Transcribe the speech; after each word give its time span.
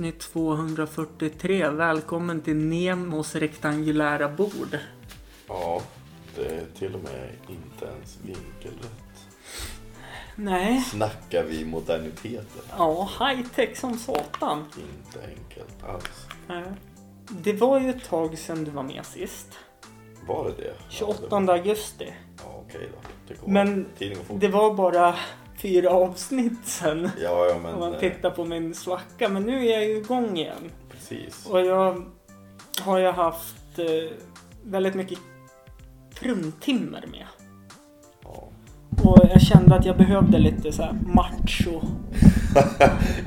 avsnitt 0.00 0.20
243. 0.20 1.68
Välkommen 1.68 2.40
till 2.40 2.56
Nemos 2.56 3.34
rektangulära 3.34 4.28
bord. 4.28 4.78
Ja, 5.48 5.82
det 6.36 6.44
är 6.46 6.64
till 6.78 6.94
och 6.94 7.02
med 7.02 7.28
inte 7.48 7.84
ens 7.84 8.18
vinkelrätt. 8.22 9.26
Nej. 10.36 10.80
Snackar 10.80 11.44
vi 11.44 11.64
moderniteter? 11.64 12.62
Ja, 12.78 13.10
high 13.20 13.48
tech 13.54 13.76
som 13.76 13.98
satan. 13.98 14.58
Inte 14.58 15.26
enkelt 15.28 15.84
alls. 15.84 16.26
Nej. 16.48 16.64
Det 17.28 17.52
var 17.52 17.80
ju 17.80 17.90
ett 17.90 18.04
tag 18.04 18.38
sedan 18.38 18.64
du 18.64 18.70
var 18.70 18.82
med 18.82 19.06
sist. 19.06 19.58
Var 20.28 20.44
det 20.44 20.62
det? 20.62 20.74
28 20.88 21.18
Ja, 21.30 21.40
det 21.40 21.46
var- 21.46 21.54
augusti. 21.54 22.12
Ja, 22.44 22.62
okej 22.68 22.88
då. 22.92 23.08
Det 23.28 23.40
går. 23.40 23.48
Men. 23.48 23.86
Det 24.40 24.48
var 24.48 24.74
bara 24.74 25.14
fyra 25.62 25.90
avsnitt 25.90 26.64
sen. 26.64 27.10
Ja, 27.22 27.46
ja, 27.46 27.58
men 27.62 27.74
Om 27.74 27.80
man 27.80 27.94
eh, 27.94 28.00
tittar 28.00 28.30
på 28.30 28.44
min 28.44 28.74
svacka. 28.74 29.28
Men 29.28 29.42
nu 29.42 29.66
är 29.66 29.72
jag 29.72 29.84
ju 29.84 29.96
igång 29.96 30.38
igen. 30.38 30.70
precis. 30.90 31.46
Och 31.46 31.60
jag 31.60 32.04
har 32.80 32.98
ju 32.98 33.10
haft 33.10 33.78
eh, 33.78 34.16
väldigt 34.64 34.94
mycket 34.94 35.18
fruntimmer 36.14 37.04
med. 37.10 37.26
Ja. 38.24 38.48
Och 39.04 39.18
jag 39.30 39.42
kände 39.42 39.74
att 39.74 39.86
jag 39.86 39.96
behövde 39.96 40.38
lite 40.38 40.72
så 40.72 40.82
här 40.82 40.98
macho. 41.06 41.80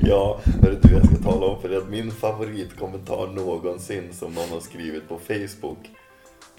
ja, 0.00 0.40
hörru 0.62 0.78
du, 0.82 0.94
jag 0.94 1.06
ska 1.06 1.16
tala 1.30 1.46
om 1.46 1.62
för 1.62 1.68
dig 1.68 1.78
att 1.78 1.88
min 1.88 2.10
favoritkommentar 2.10 3.26
någonsin 3.26 4.12
som 4.12 4.34
någon 4.34 4.48
har 4.50 4.60
skrivit 4.60 5.08
på 5.08 5.18
Facebook 5.18 5.90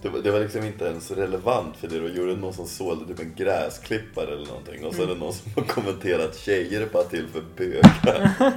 det 0.01 0.09
var, 0.09 0.19
det 0.19 0.31
var 0.31 0.39
liksom 0.39 0.63
inte 0.63 0.85
ens 0.85 1.11
relevant 1.11 1.77
för 1.77 1.87
det 1.87 1.99
du 1.99 2.13
gjorde 2.13 2.35
någon 2.35 2.53
som 2.53 2.67
sålde 2.67 3.07
typ 3.07 3.19
en 3.19 3.35
gräsklippare 3.35 4.33
eller 4.33 4.47
någonting 4.47 4.85
och 4.85 4.95
så 4.95 5.03
är 5.03 5.07
det 5.07 5.15
någon 5.15 5.33
som 5.33 5.51
har 5.55 5.63
kommenterat 5.63 6.37
tjejer 6.37 6.81
är 6.81 6.85
bara 6.85 7.03
till 7.03 7.27
för 7.27 7.43
bögar. 7.57 8.31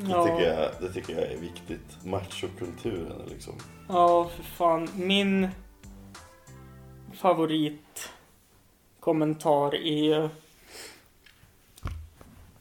Det, 0.00 0.04
tycker 0.04 0.40
jag, 0.40 0.70
det 0.80 0.92
tycker 0.92 1.14
jag 1.14 1.24
är 1.32 1.36
viktigt. 1.36 2.04
Machokulturen 2.04 3.22
liksom. 3.28 3.54
Ja, 3.88 4.30
för 4.36 4.42
fan. 4.42 4.88
Min 4.94 5.48
favoritkommentar 7.14 9.74
är 9.74 10.04
ju... 10.04 10.28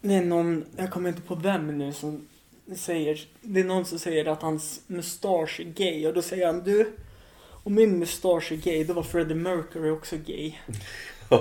Det 0.02 0.14
är 0.14 0.26
någon, 0.26 0.66
jag 0.78 0.92
kommer 0.92 1.10
inte 1.10 1.22
på 1.22 1.36
vem 1.36 1.78
nu 1.78 1.94
som 1.94 2.28
säger, 2.76 3.28
det 3.42 3.60
är 3.60 3.64
någon 3.64 3.86
som 3.86 4.00
säger 4.00 4.26
att 4.26 4.42
hans 4.42 4.82
mustasch 4.88 5.60
är 5.60 5.64
gay 5.64 6.08
och 6.08 6.14
då 6.14 6.22
säger 6.22 6.46
han 6.48 6.64
du, 6.64 6.96
om 7.64 7.74
min 7.76 8.00
mustasch 8.00 8.52
är 8.52 8.56
gay 8.56 8.84
då 8.84 8.94
var 8.94 9.04
Freddie 9.04 9.36
Mercury 9.36 9.90
också 9.90 10.18
gay. 10.18 10.54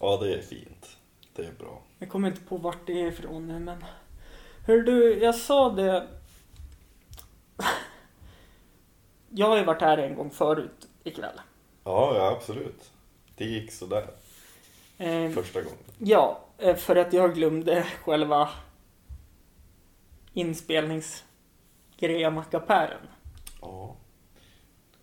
ja, 0.00 0.16
det 0.22 0.34
är 0.34 0.42
fint. 0.42 0.96
Det 1.36 1.42
är 1.42 1.52
bra. 1.58 1.82
Jag 1.98 2.08
kommer 2.08 2.28
inte 2.28 2.40
på 2.40 2.56
vart 2.56 2.86
det 2.86 3.00
är 3.00 3.06
ifrån 3.06 3.46
nu 3.46 3.58
men. 3.58 3.84
Hör 4.66 4.78
du, 4.78 5.18
jag 5.18 5.34
sa 5.34 5.70
det. 5.70 6.06
Jag 9.36 9.46
har 9.46 9.56
ju 9.56 9.64
varit 9.64 9.80
här 9.80 9.98
en 9.98 10.14
gång 10.14 10.30
förut 10.30 10.88
ikväll. 11.04 11.40
Ja, 11.84 12.16
ja 12.16 12.30
absolut. 12.36 12.90
Det 13.36 13.44
gick 13.44 13.72
sådär 13.72 14.06
Eh, 14.98 15.30
första 15.30 15.60
gången. 15.62 15.78
ja, 15.98 16.40
eh, 16.58 16.76
för 16.76 16.96
att 16.96 17.12
jag 17.12 17.34
glömde 17.34 17.86
själva 18.04 18.48
inspelningsgrejen 20.34 22.34
mackapären. 22.34 23.06
Ja. 23.60 23.96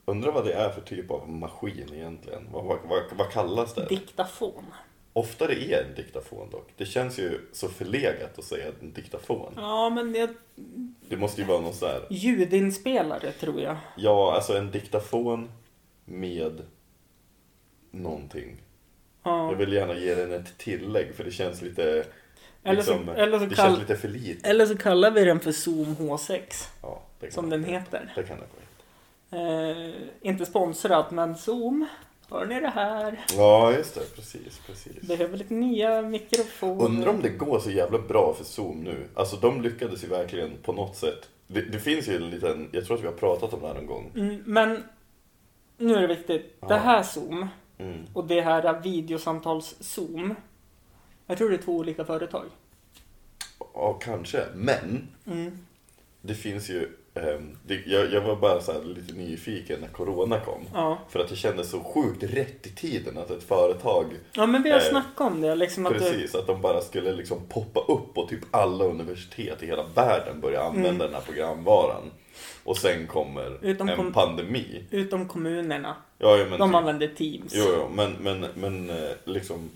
Undrar 0.05 0.31
vad 0.31 0.45
det 0.45 0.53
är 0.53 0.69
för 0.69 0.81
typ 0.81 1.11
av 1.11 1.29
maskin 1.29 1.93
egentligen. 1.93 2.47
Vad, 2.51 2.65
vad, 2.65 2.77
vad, 2.83 3.03
vad 3.17 3.31
kallas 3.31 3.73
det? 3.73 3.85
Diktafon. 3.85 4.65
Ofta 5.13 5.47
det 5.47 5.73
är 5.73 5.83
en 5.83 5.95
diktafon 5.95 6.49
dock. 6.49 6.69
Det 6.77 6.85
känns 6.85 7.19
ju 7.19 7.39
så 7.51 7.67
förlegat 7.69 8.39
att 8.39 8.45
säga 8.45 8.71
en 8.81 8.93
diktafon. 8.93 9.53
Ja, 9.55 9.89
men 9.89 10.13
det, 10.13 10.29
Det 11.09 11.17
måste 11.17 11.41
ju 11.41 11.47
vara 11.47 11.61
någon 11.61 11.73
sån 11.73 11.89
här. 11.89 12.01
ljudinspelare 12.09 13.31
tror 13.31 13.61
jag. 13.61 13.77
Ja, 13.97 14.33
alltså 14.35 14.57
en 14.57 14.71
diktafon 14.71 15.51
med 16.05 16.61
någonting. 17.91 18.61
Ja. 19.23 19.51
Jag 19.51 19.57
vill 19.57 19.73
gärna 19.73 19.95
ge 19.95 20.15
den 20.15 20.31
ett 20.33 20.57
tillägg 20.57 21.15
för 21.15 21.23
det 21.23 21.31
känns 21.31 21.61
lite... 21.61 22.05
Eller 22.63 22.81
så, 22.81 22.94
liksom, 22.97 23.16
eller, 23.16 23.39
så 23.39 23.45
det 23.45 23.55
kall, 23.55 23.66
känns 23.67 23.79
lite 23.79 23.95
för 23.97 24.07
lite. 24.07 24.49
eller 24.49 24.66
så 24.66 24.77
kallar 24.77 25.11
vi 25.11 25.25
den 25.25 25.39
för 25.39 25.51
Zoom 25.51 25.95
H6. 25.95 26.41
Ja, 26.81 27.01
det 27.19 27.31
Som 27.33 27.49
det 27.49 27.57
den 27.57 27.63
heter. 27.66 28.13
Det 28.16 28.23
kan 28.23 28.38
det. 28.39 28.45
Eh, 29.38 29.94
inte 30.22 30.45
sponsrat, 30.45 31.11
men 31.11 31.35
Zoom. 31.35 31.88
Hör 32.29 32.45
ni 32.45 32.59
det 32.59 32.67
här? 32.69 33.19
Ja, 33.38 33.72
just 33.73 33.95
det. 33.95 34.16
Precis, 34.16 34.59
precis. 34.67 35.01
Behöver 35.01 35.38
lite 35.38 35.53
nya 35.53 36.01
mikrofoner. 36.01 36.85
Undrar 36.85 37.09
om 37.09 37.22
det 37.22 37.29
går 37.29 37.59
så 37.59 37.72
jävla 37.72 37.99
bra 37.99 38.33
för 38.38 38.44
Zoom 38.44 38.78
nu. 38.83 39.07
Alltså 39.16 39.35
de 39.35 39.61
lyckades 39.61 40.03
ju 40.03 40.07
verkligen 40.07 40.51
på 40.63 40.73
något 40.73 40.95
sätt. 40.95 41.29
Det, 41.47 41.61
det 41.61 41.79
finns 41.79 42.07
ju 42.07 42.16
en 42.16 42.29
liten, 42.29 42.69
jag 42.72 42.85
tror 42.85 42.97
att 42.97 43.03
vi 43.03 43.07
har 43.07 43.13
pratat 43.13 43.53
om 43.53 43.59
det 43.61 43.67
här 43.67 43.73
någon 43.73 43.85
gång. 43.85 44.11
Mm, 44.16 44.43
men 44.45 44.83
nu 45.78 45.95
är 45.95 46.01
det 46.01 46.07
viktigt. 46.07 46.55
Det 46.61 46.67
Ja. 46.69 46.75
här 46.78 47.03
Zoom 47.03 47.47
Mm. 47.78 48.05
och 48.13 48.28
det 48.28 48.41
här 48.41 48.81
videosamtals-Zoom. 48.81 50.35
Jag 51.31 51.37
tror 51.37 51.49
det 51.49 51.55
är 51.55 51.61
två 51.61 51.75
olika 51.75 52.05
företag. 52.05 52.45
Ja, 53.73 53.93
kanske. 53.93 54.43
Men 54.55 55.07
Mm. 55.27 55.57
det 56.21 56.33
finns 56.35 56.69
ju, 56.69 56.87
ehm, 57.13 57.57
det, 57.67 57.81
jag, 57.85 58.13
jag 58.13 58.21
var 58.21 58.35
bara 58.35 58.61
så 58.61 58.71
här 58.71 58.81
lite 58.83 59.13
nyfiken 59.13 59.79
när 59.81 59.87
Corona 59.87 60.39
kom. 60.39 60.61
Ja. 60.73 60.97
För 61.09 61.19
att 61.19 61.29
det 61.29 61.35
kändes 61.35 61.69
så 61.69 61.79
sjukt 61.79 62.23
rätt 62.23 62.67
i 62.67 62.69
tiden 62.69 63.17
att 63.17 63.29
ett 63.31 63.43
företag, 63.43 64.05
ja, 64.33 64.45
men 64.45 64.63
vi 64.63 64.69
har 64.71 64.77
Eh, 64.77 64.83
snackat 64.89 65.31
om 65.31 65.41
det. 65.41 65.55
Liksom 65.55 65.85
att 65.85 65.93
precis, 65.93 66.35
att 66.35 66.47
de 66.47 66.61
bara 66.61 66.81
skulle 66.81 67.13
liksom 67.13 67.37
poppa 67.49 67.79
upp 67.79 68.17
och 68.17 68.29
typ 68.29 68.41
alla 68.51 68.85
universitet 68.85 69.63
i 69.63 69.65
hela 69.65 69.83
världen 69.95 70.41
börja 70.41 70.61
använda 70.63 70.89
Mm. 70.89 70.99
den 70.99 71.13
här 71.13 71.21
programvaran. 71.21 72.11
Och 72.63 72.77
sen 72.77 73.07
kommer 73.07 73.57
Utom 73.61 73.89
en 73.89 73.95
kom- 73.97 74.13
pandemi. 74.13 74.83
utom 74.91 75.27
kommunerna. 75.27 75.95
Ja, 76.17 76.37
ja, 76.37 76.45
men 76.49 76.59
De 76.59 76.69
typ- 76.69 76.75
använder 76.75 77.07
Teams. 77.07 77.53
Jo, 77.55 77.63
jo, 77.77 77.89
men, 77.95 78.11
men, 78.19 78.45
men 78.55 78.89
eh, 78.89 79.11
liksom 79.25 79.69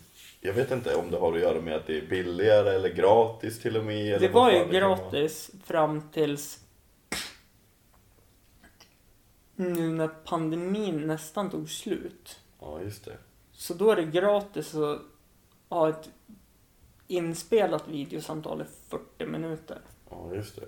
jag 0.46 0.54
vet 0.54 0.72
inte 0.72 0.96
om 0.96 1.12
det 1.12 1.18
har 1.18 1.34
att 1.34 1.40
göra 1.40 1.62
med 1.62 1.76
att 1.76 1.88
det 1.88 1.98
är 1.98 2.08
billigare 2.08 2.70
eller 2.70 2.90
gratis 2.90 3.62
till 3.62 3.78
och 3.78 3.86
med. 3.86 4.22
det 4.22 4.30
var 4.30 4.52
ju 4.52 4.66
gratis 4.66 5.52
fram 5.64 6.10
tills 6.12 6.60
nu 9.56 9.90
när 9.90 10.08
pandemin 10.08 11.08
nästan 11.08 11.50
tog 11.50 11.70
slut. 11.70 12.40
Ja, 12.60 12.82
just 12.82 13.06
det. 13.06 13.18
Så 13.52 13.74
då 13.74 13.92
är 13.92 13.96
det 13.96 14.04
gratis 14.04 14.76
att 14.76 15.02
ha 15.70 15.90
ett 15.90 16.10
inspelat 17.08 17.88
videosamtal 17.88 18.62
i 18.62 18.66
40 18.90 19.26
minuter. 19.26 19.82
Ja, 20.10 20.30
just 20.34 20.56
det. 20.56 20.68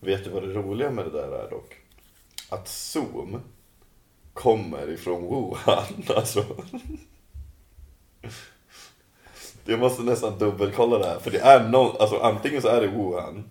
Vet 0.00 0.24
du 0.24 0.30
vad 0.30 0.42
det 0.42 0.54
roliga 0.54 0.90
med 0.90 1.04
det 1.04 1.10
där 1.10 1.28
är 1.28 1.50
dock? 1.50 1.76
Att 2.50 2.68
Zoom 2.68 3.40
kommer 4.32 4.90
ifrån 4.90 5.22
Wuhan. 5.22 6.02
Alltså. 6.16 6.44
Jag 9.64 9.78
måste 9.80 10.02
nästan 10.02 10.38
dubbelkolla 10.38 10.98
det 10.98 11.06
här. 11.06 11.18
För 11.18 11.30
det 11.30 11.38
är 11.40 11.68
någon, 11.68 11.96
alltså 12.00 12.18
antingen 12.18 12.62
så 12.62 12.68
är 12.68 12.80
det 12.80 12.86
Wuhan. 12.86 13.50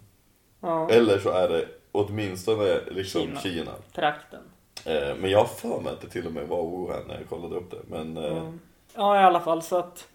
Ja, 0.60 0.90
Eller 0.90 1.20
så 1.20 1.30
är 1.30 1.50
det 1.50 1.68
åtminstone 1.92 2.80
liksom 2.92 3.22
Kina. 3.22 3.40
Kina. 3.40 3.72
trakten. 3.96 4.40
Eh, 4.86 5.16
men 5.16 5.32
jag 5.32 5.40
har 5.40 5.46
för 5.46 5.80
mig 5.82 5.94
att 5.94 6.02
det 6.02 6.10
till 6.10 6.26
och 6.28 6.32
med 6.34 6.48
var 6.48 6.64
Wuhan 6.64 7.04
när 7.08 7.16
jag 7.16 7.30
kollade 7.30 7.56
upp 7.56 7.72
det. 7.72 7.78
Men 7.88 8.18
eh, 8.18 8.38
Mm. 8.38 8.60
Ja, 8.96 9.22
i 9.22 9.24
alla 9.24 9.40
fall 9.40 9.62
så 9.62 9.78
att 9.78 10.08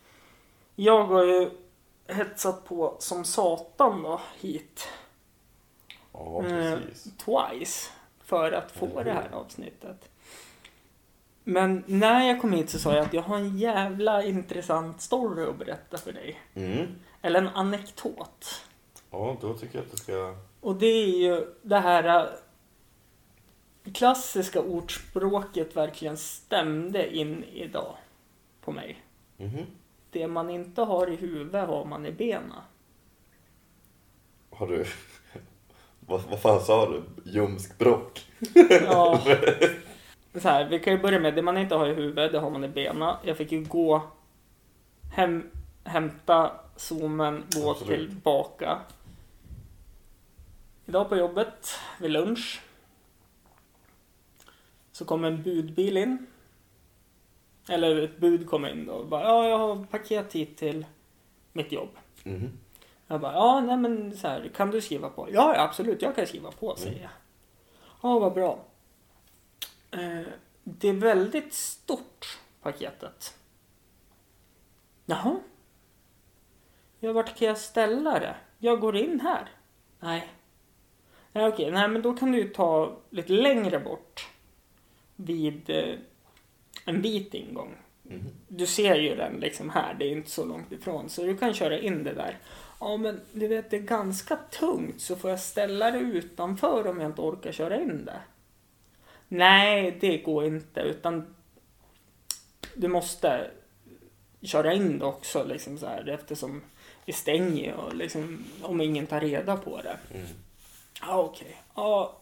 jag 0.74 1.04
har 1.04 1.24
ju 1.24 1.50
hetsat 2.08 2.64
på 2.64 2.96
som 2.98 3.24
satan 3.24 4.02
då 4.02 4.20
hit. 4.40 4.88
ja, 6.12 6.42
Eh, 6.46 6.78
precis. 6.78 7.04
twice 7.24 7.90
för 8.24 8.52
att 8.52 8.72
få 8.72 8.86
hur? 8.86 9.04
det 9.04 9.12
här 9.12 9.28
avsnittet. 9.32 10.08
Men 11.48 11.84
när 11.86 12.28
jag 12.28 12.40
kom 12.40 12.52
hit 12.52 12.70
så 12.70 12.78
sa 12.78 12.94
jag 12.94 13.06
att 13.06 13.12
jag 13.12 13.22
har 13.22 13.36
en 13.36 13.58
jävla 13.58 14.22
intressant 14.22 15.00
story 15.00 15.44
att 15.44 15.58
berätta 15.58 15.98
för 15.98 16.12
dig. 16.12 16.40
Mm. 16.54 16.86
Eller 17.22 17.40
en 17.40 17.48
anekdot. 17.48 18.64
Ja, 19.10 19.36
då 19.40 19.54
tycker 19.54 19.78
jag 19.78 19.84
att 19.84 19.90
du 19.90 19.96
ska... 19.96 20.36
Och 20.60 20.76
det 20.76 20.86
är 20.86 21.06
ju 21.06 21.46
det 21.62 21.78
här 21.78 22.26
äh, 23.84 23.92
klassiska 23.92 24.60
ordspråket 24.60 25.76
verkligen 25.76 26.16
stämde 26.16 27.16
in 27.16 27.44
idag 27.44 27.96
på 28.60 28.72
mig. 28.72 29.02
Mhm. 29.36 29.66
Det 30.10 30.28
man 30.28 30.50
inte 30.50 30.82
har 30.82 31.10
i 31.10 31.16
huvudet 31.16 31.68
har 31.68 31.84
man 31.84 32.06
i 32.06 32.12
benen. 32.12 32.52
Har 34.50 34.66
du... 34.66 34.84
vad, 36.00 36.22
vad 36.22 36.40
fan 36.40 36.60
sa 36.60 36.90
du? 36.90 37.02
Ljumskbråck? 37.24 38.26
Ja. 38.84 39.20
Så 40.40 40.48
här, 40.48 40.64
vi 40.64 40.78
kan 40.78 40.92
ju 40.92 40.98
börja 40.98 41.18
med 41.18 41.34
det 41.34 41.42
man 41.42 41.58
inte 41.58 41.74
har 41.74 41.86
i 41.86 41.94
huvudet, 41.94 42.32
det 42.32 42.38
har 42.38 42.50
man 42.50 42.64
i 42.64 42.68
benen. 42.68 43.14
Jag 43.22 43.36
fick 43.36 43.52
ju 43.52 43.64
gå 43.64 44.02
hem, 45.12 45.50
hämta 45.84 46.52
zoomen, 46.76 47.44
gå 47.54 47.70
Absolut. 47.70 48.10
tillbaka. 48.10 48.78
Idag 50.86 51.08
på 51.08 51.16
jobbet, 51.16 51.74
vid 52.00 52.10
lunch, 52.10 52.60
så 54.92 55.04
kom 55.04 55.24
en 55.24 55.42
budbil 55.42 55.96
in. 55.96 56.26
Eller 57.68 58.02
ett 58.02 58.18
bud 58.18 58.46
kom 58.46 58.66
in 58.66 58.88
och 58.88 59.06
bara, 59.06 59.22
ja 59.24 59.48
jag 59.48 59.58
har 59.58 59.84
paket 59.84 60.32
hit 60.32 60.56
till 60.56 60.86
mitt 61.52 61.72
jobb. 61.72 61.88
Mhm. 62.24 62.50
Jag 63.06 63.20
bara, 63.20 63.32
ja 63.32 63.60
nej 63.60 63.76
men 63.76 64.16
så 64.16 64.28
här, 64.28 64.50
kan 64.56 64.70
du 64.70 64.80
skriva 64.80 65.08
på? 65.08 65.28
Ja, 65.32 65.54
ja 65.54 65.62
absolut, 65.62 66.02
jag 66.02 66.16
kan 66.16 66.26
skriva 66.26 66.50
på 66.50 66.76
säger 66.76 67.00
jag. 67.02 67.10
Ja, 68.02 68.18
vad 68.18 68.34
bra. 68.34 68.58
Eh, 69.96 70.26
det 70.64 70.88
är 70.88 70.92
väldigt 70.92 71.54
stort 71.54 72.38
paketet. 72.62 73.38
Jaha. 75.06 75.36
Ja, 77.00 77.12
vart 77.12 77.38
kan 77.38 77.48
jag 77.48 77.58
ställa 77.58 78.20
det? 78.20 78.36
Jag 78.58 78.80
går 78.80 78.96
in 78.96 79.20
här. 79.20 79.48
Nej. 80.00 80.32
Nej 81.32 81.46
okej, 81.46 81.70
nej 81.70 81.88
men 81.88 82.02
då 82.02 82.14
kan 82.14 82.32
du 82.32 82.48
ta 82.48 82.96
lite 83.10 83.32
längre 83.32 83.80
bort. 83.80 84.28
Vid 85.16 85.70
eh, 85.70 85.94
en 86.84 87.02
vit 87.02 87.34
ingång. 87.34 87.76
Mhm. 88.02 88.24
Du 88.48 88.66
ser 88.66 88.94
ju 88.94 89.16
den 89.16 89.40
liksom 89.40 89.70
här, 89.70 89.94
det 89.94 90.04
är 90.04 90.12
inte 90.12 90.30
så 90.30 90.44
långt 90.44 90.72
ifrån. 90.72 91.08
Så 91.08 91.22
du 91.22 91.36
kan 91.36 91.54
köra 91.54 91.78
in 91.78 92.04
det 92.04 92.12
där. 92.12 92.38
Ja 92.80 92.96
men 92.96 93.20
du 93.32 93.48
vet 93.48 93.70
det 93.70 93.76
är 93.76 93.80
ganska 93.80 94.36
tungt 94.36 95.00
så 95.00 95.16
får 95.16 95.30
jag 95.30 95.40
ställa 95.40 95.90
det 95.90 95.98
utanför 95.98 96.86
om 96.86 97.00
jag 97.00 97.10
inte 97.10 97.20
orkar 97.20 97.52
köra 97.52 97.80
in 97.80 98.04
det. 98.04 98.20
Nej, 99.28 99.96
det 100.00 100.18
går 100.18 100.44
inte 100.44 100.80
utan 100.80 101.34
du 102.74 102.88
måste 102.88 103.50
köra 104.42 104.72
in 104.72 104.98
det 104.98 105.04
också 105.04 105.44
liksom 105.44 105.78
så 105.78 105.86
här 105.86 106.08
eftersom 106.08 106.62
vi 107.04 107.12
stänger 107.12 107.74
och 107.74 107.94
liksom 107.94 108.44
om 108.62 108.80
ingen 108.80 109.06
tar 109.06 109.20
reda 109.20 109.56
på 109.56 109.82
det. 109.82 109.98
Mm. 110.14 110.26
Ja, 111.00 111.18
okej. 111.18 111.56
Ja, 111.74 112.16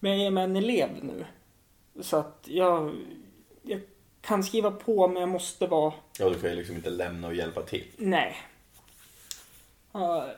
men 0.00 0.18
jag 0.18 0.26
är 0.26 0.30
med 0.30 0.44
en 0.44 0.56
elev 0.56 0.88
nu. 1.02 1.24
Så 2.00 2.16
att 2.16 2.44
jag, 2.44 2.94
jag 3.62 3.80
kan 4.20 4.44
skriva 4.44 4.70
på 4.70 5.08
men 5.08 5.20
jag 5.20 5.28
måste 5.28 5.66
vara 5.66 5.92
Ja, 6.18 6.28
du 6.28 6.34
får 6.34 6.48
ju 6.48 6.56
liksom 6.56 6.76
inte 6.76 6.90
lämna 6.90 7.28
och 7.28 7.34
hjälpa 7.34 7.62
till. 7.62 7.86
Nej. 7.96 8.36
Ja, 9.92 10.34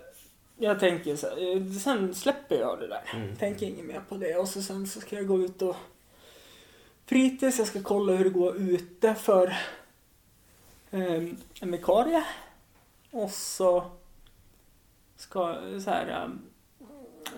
jag 0.58 0.80
tänker 0.80 1.16
så 1.16 1.26
här, 1.26 1.56
eh, 1.56 1.72
sen 1.72 2.14
släpper 2.14 2.56
jag 2.56 2.80
det 2.80 2.88
där. 2.88 3.02
Mm. 3.14 3.36
Tänker 3.36 3.66
inget 3.66 3.84
mer 3.84 4.02
på 4.08 4.16
det. 4.16 4.36
Och 4.36 4.48
så 4.48 4.62
sen 4.62 4.86
så 4.86 5.00
ska 5.00 5.16
jag 5.16 5.26
gå 5.26 5.42
ut 5.42 5.62
och 5.62 5.76
fritids. 7.06 7.58
Jag 7.58 7.68
ska 7.68 7.82
kolla 7.82 8.12
hur 8.12 8.24
det 8.24 8.30
går 8.30 8.56
ute 8.56 9.14
för 9.14 9.46
eh, 10.90 11.22
en 11.60 11.72
vikarie. 11.72 12.24
Och 13.10 13.30
så 13.30 13.90
ska 15.16 15.54
så 15.80 15.90
här, 15.90 16.30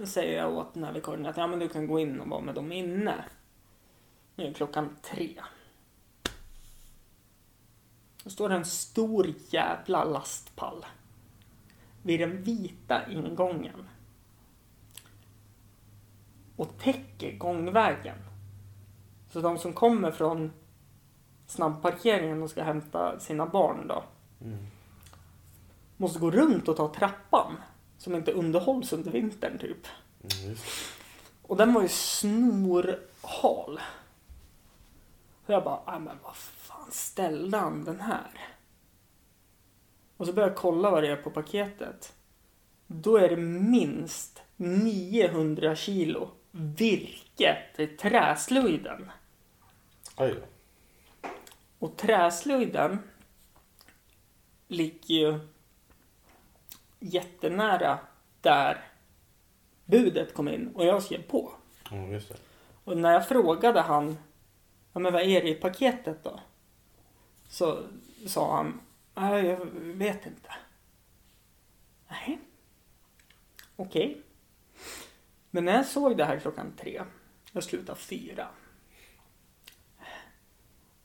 eh, 0.01 0.05
säger 0.07 0.39
jag 0.39 0.57
åt 0.57 0.75
den 0.75 0.85
här 0.85 0.93
vikarien 0.93 1.27
att 1.27 1.37
ja, 1.37 1.47
men 1.47 1.59
du 1.59 1.69
kan 1.69 1.87
gå 1.87 2.01
in 2.01 2.21
och 2.21 2.29
vara 2.29 2.41
med 2.41 2.55
dem 2.55 2.73
inne. 2.73 3.25
Nu 4.35 4.47
är 4.47 4.53
klockan 4.53 4.97
tre. 5.03 5.41
Då 8.25 8.31
står 8.31 8.49
det 8.49 8.55
en 8.55 8.65
stor 8.65 9.35
jävla 9.51 10.05
lastpall 10.05 10.85
vid 12.09 12.21
den 12.21 12.43
vita 12.43 13.11
ingången 13.11 13.89
och 16.57 16.79
täcker 16.79 17.37
gångvägen. 17.39 18.17
Så 19.33 19.41
de 19.41 19.59
som 19.59 19.73
kommer 19.73 20.11
från 20.11 20.53
snabbparkeringen 21.47 22.43
och 22.43 22.51
ska 22.51 22.63
hämta 22.63 23.21
sina 23.21 23.47
barn 23.47 23.87
då 23.89 24.05
Mm. 24.41 24.67
måste 25.97 26.19
gå 26.19 26.31
runt 26.31 26.69
och 26.69 26.77
ta 26.77 26.95
trappan 26.95 27.57
som 27.99 28.15
inte 28.15 28.33
underhålls 28.33 28.93
under 28.93 29.11
vintern 29.11 29.59
typ. 29.59 29.87
Mm. 30.43 30.57
Och 31.43 31.57
den 31.57 31.75
var 31.75 31.83
ju 31.83 31.89
snorhal. 31.89 33.81
Så 35.47 35.53
jag 35.53 35.65
bara, 35.65 35.81
nej 35.87 36.01
men 36.01 36.17
vad 36.23 36.37
fan 36.37 36.91
ställde 36.91 37.59
han 37.59 37.85
den 37.85 38.01
här? 38.01 38.31
Och 40.19 40.27
så 40.27 40.33
började 40.33 40.53
jag 40.53 40.59
kolla 40.59 40.91
vad 40.91 41.03
det 41.03 41.09
är 41.09 41.17
på 41.17 41.31
paketet. 41.31 42.15
Då 42.87 43.17
är 43.17 43.29
det 43.29 43.37
minst 43.37 44.43
900 44.57 45.77
kilo 45.77 46.31
virke 46.51 47.59
till 47.77 47.97
träslöjden. 47.97 49.11
Då. 50.17 50.47
Och 51.79 51.97
träslöjden 51.97 52.99
ligger 54.69 55.15
ju 55.15 55.39
jättenära 57.01 57.99
där 58.41 58.85
budet 59.85 60.35
kom 60.35 60.49
in 60.49 60.73
och 60.75 60.87
jag 60.87 61.03
skrev 61.03 61.23
på. 61.23 61.53
Mm, 61.91 62.13
just 62.13 62.29
det. 62.29 62.37
Och 62.85 62.97
när 62.97 63.13
jag 63.13 63.29
frågade 63.29 63.81
han, 63.81 64.19
ja 64.93 65.01
men 65.01 65.13
vad 65.13 65.23
är 65.23 65.43
det 65.43 65.49
i 65.49 65.55
paketet 65.55 66.25
då? 66.25 66.41
Så 67.49 67.83
sa 68.27 68.57
han, 68.57 68.81
nej 69.21 69.47
jag 69.47 69.67
vet 69.75 70.27
inte. 70.27 70.55
Nej. 72.09 72.39
Okej. 73.77 74.23
Men 75.51 75.65
när 75.65 75.73
jag 75.73 75.87
såg 75.87 76.17
det 76.17 76.25
här 76.25 76.39
klockan 76.39 76.73
tre, 76.77 77.03
jag 77.53 77.65
slutade 77.65 77.99
fyra. 77.99 78.49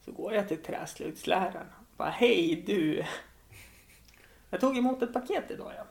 Så 0.05 0.11
går 0.11 0.33
jag 0.33 0.47
till 0.47 0.63
träslöjdsläraren 0.63 1.67
och 1.79 1.97
bara, 1.97 2.09
hej 2.09 2.63
du. 2.67 3.03
Jag 4.49 4.61
tog 4.61 4.77
emot 4.77 5.01
ett 5.01 5.13
paket 5.13 5.51
idag 5.51 5.71
ja. 5.77 5.85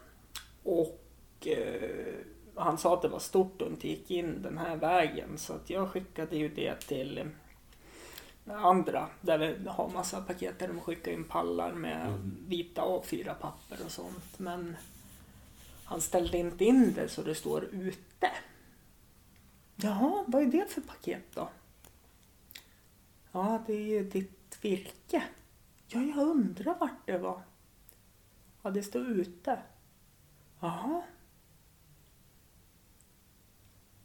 Och 0.62 1.46
eh, 1.46 2.14
han 2.54 2.78
sa 2.78 2.94
att 2.94 3.02
det 3.02 3.08
var 3.08 3.18
stort 3.18 3.62
och 3.62 3.68
inte 3.68 3.88
gick 3.88 4.10
in 4.10 4.42
den 4.42 4.58
här 4.58 4.76
vägen 4.76 5.38
så 5.38 5.52
att 5.52 5.70
jag 5.70 5.90
skickade 5.90 6.36
ju 6.36 6.48
det 6.48 6.80
till 6.80 7.28
andra 8.46 9.08
där 9.20 9.38
vi 9.38 9.68
har 9.68 9.88
massa 9.90 10.20
paket 10.22 10.58
där 10.58 10.68
de 10.68 10.80
skickar 10.80 11.12
in 11.12 11.24
pallar 11.24 11.72
med 11.72 12.06
Mm. 12.06 12.36
vita 12.48 12.82
A4-papper 12.82 13.84
och 13.84 13.92
sånt. 13.92 14.38
Men 14.38 14.76
han 15.84 16.00
ställde 16.00 16.38
inte 16.38 16.64
in 16.64 16.92
det 16.94 17.08
så 17.08 17.22
det 17.22 17.34
står 17.34 17.64
ute. 17.64 18.30
Jaha, 19.76 20.24
vad 20.26 20.42
är 20.42 20.46
det 20.46 20.66
för 20.70 20.80
paket 20.80 21.24
då? 21.34 21.48
Ja, 23.32 23.62
det 23.66 23.72
är 23.72 23.86
ju 23.86 24.10
ditt 24.10 24.58
virke. 24.60 25.22
Ja, 25.88 26.00
jag 26.00 26.18
undrar 26.18 26.74
vart 26.78 27.06
det 27.06 27.18
var. 27.18 27.42
Ja, 28.62 28.70
det 28.70 28.82
står 28.82 29.06
ute. 29.06 29.58
Jaha. 30.60 31.02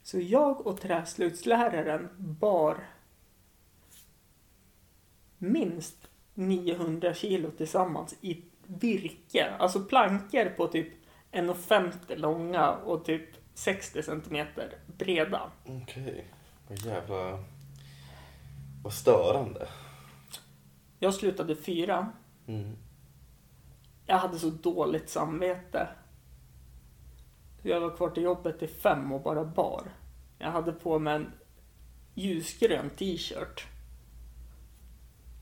Så 0.04 0.20
jag 0.20 0.68
och 0.68 0.82
träslöjdsläraren 0.82 2.10
bar 2.18 2.88
minst 5.38 6.10
900 6.34 7.14
kilo 7.14 7.52
tillsammans 7.52 8.16
i 8.22 8.44
virke. 8.68 9.56
Alltså 9.60 9.84
plankor 9.84 10.46
på 10.58 10.68
typ 10.68 10.88
1,50 11.32 12.16
långa 12.16 12.72
och 12.72 13.06
typ 13.06 13.30
60 13.54 14.04
centimeter 14.04 14.74
breda. 14.98 15.52
Okej. 15.66 16.26
Vad 16.68 16.78
jävla... 16.78 17.44
Vad 18.84 18.94
störande. 18.94 19.68
Jag 21.00 21.14
slutade 21.14 21.56
fyra. 21.56 22.12
Mm. 22.48 22.76
Jag 24.06 24.18
hade 24.18 24.40
så 24.40 24.50
dåligt 24.50 25.10
samvete. 25.10 25.88
Jag 27.62 27.82
var 27.82 27.96
kvar 27.96 28.10
till 28.10 28.24
jobbet 28.24 28.60
till 28.60 28.70
fem 28.70 29.12
och 29.12 29.22
bara 29.22 29.46
bar. 29.46 29.84
Jag 30.40 30.52
hade 30.52 30.72
på 30.72 31.00
mig 31.00 31.16
en 31.16 31.32
ljusgrön 32.14 32.90
t-shirt. 32.90 33.68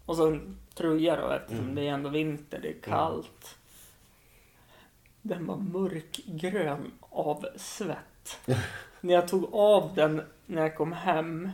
Och 0.06 0.16
så 0.18 0.40
tröja 0.74 1.16
då 1.22 1.30
eftersom 1.32 1.64
Mm. 1.64 1.76
det 1.76 1.82
är 1.88 1.94
ändå 1.94 2.10
vinter, 2.10 2.60
det 2.62 2.70
är 2.70 2.82
kallt. 2.82 3.58
Den 5.22 5.46
var 5.46 5.58
mörkgrön 5.58 6.92
av 7.10 7.46
svett. 7.56 8.40
när 9.02 9.14
jag 9.14 9.28
tog 9.28 9.54
av 9.54 9.96
den 9.96 10.22
när 10.46 10.62
jag 10.62 10.76
kom 10.76 10.94
hem 10.94 11.50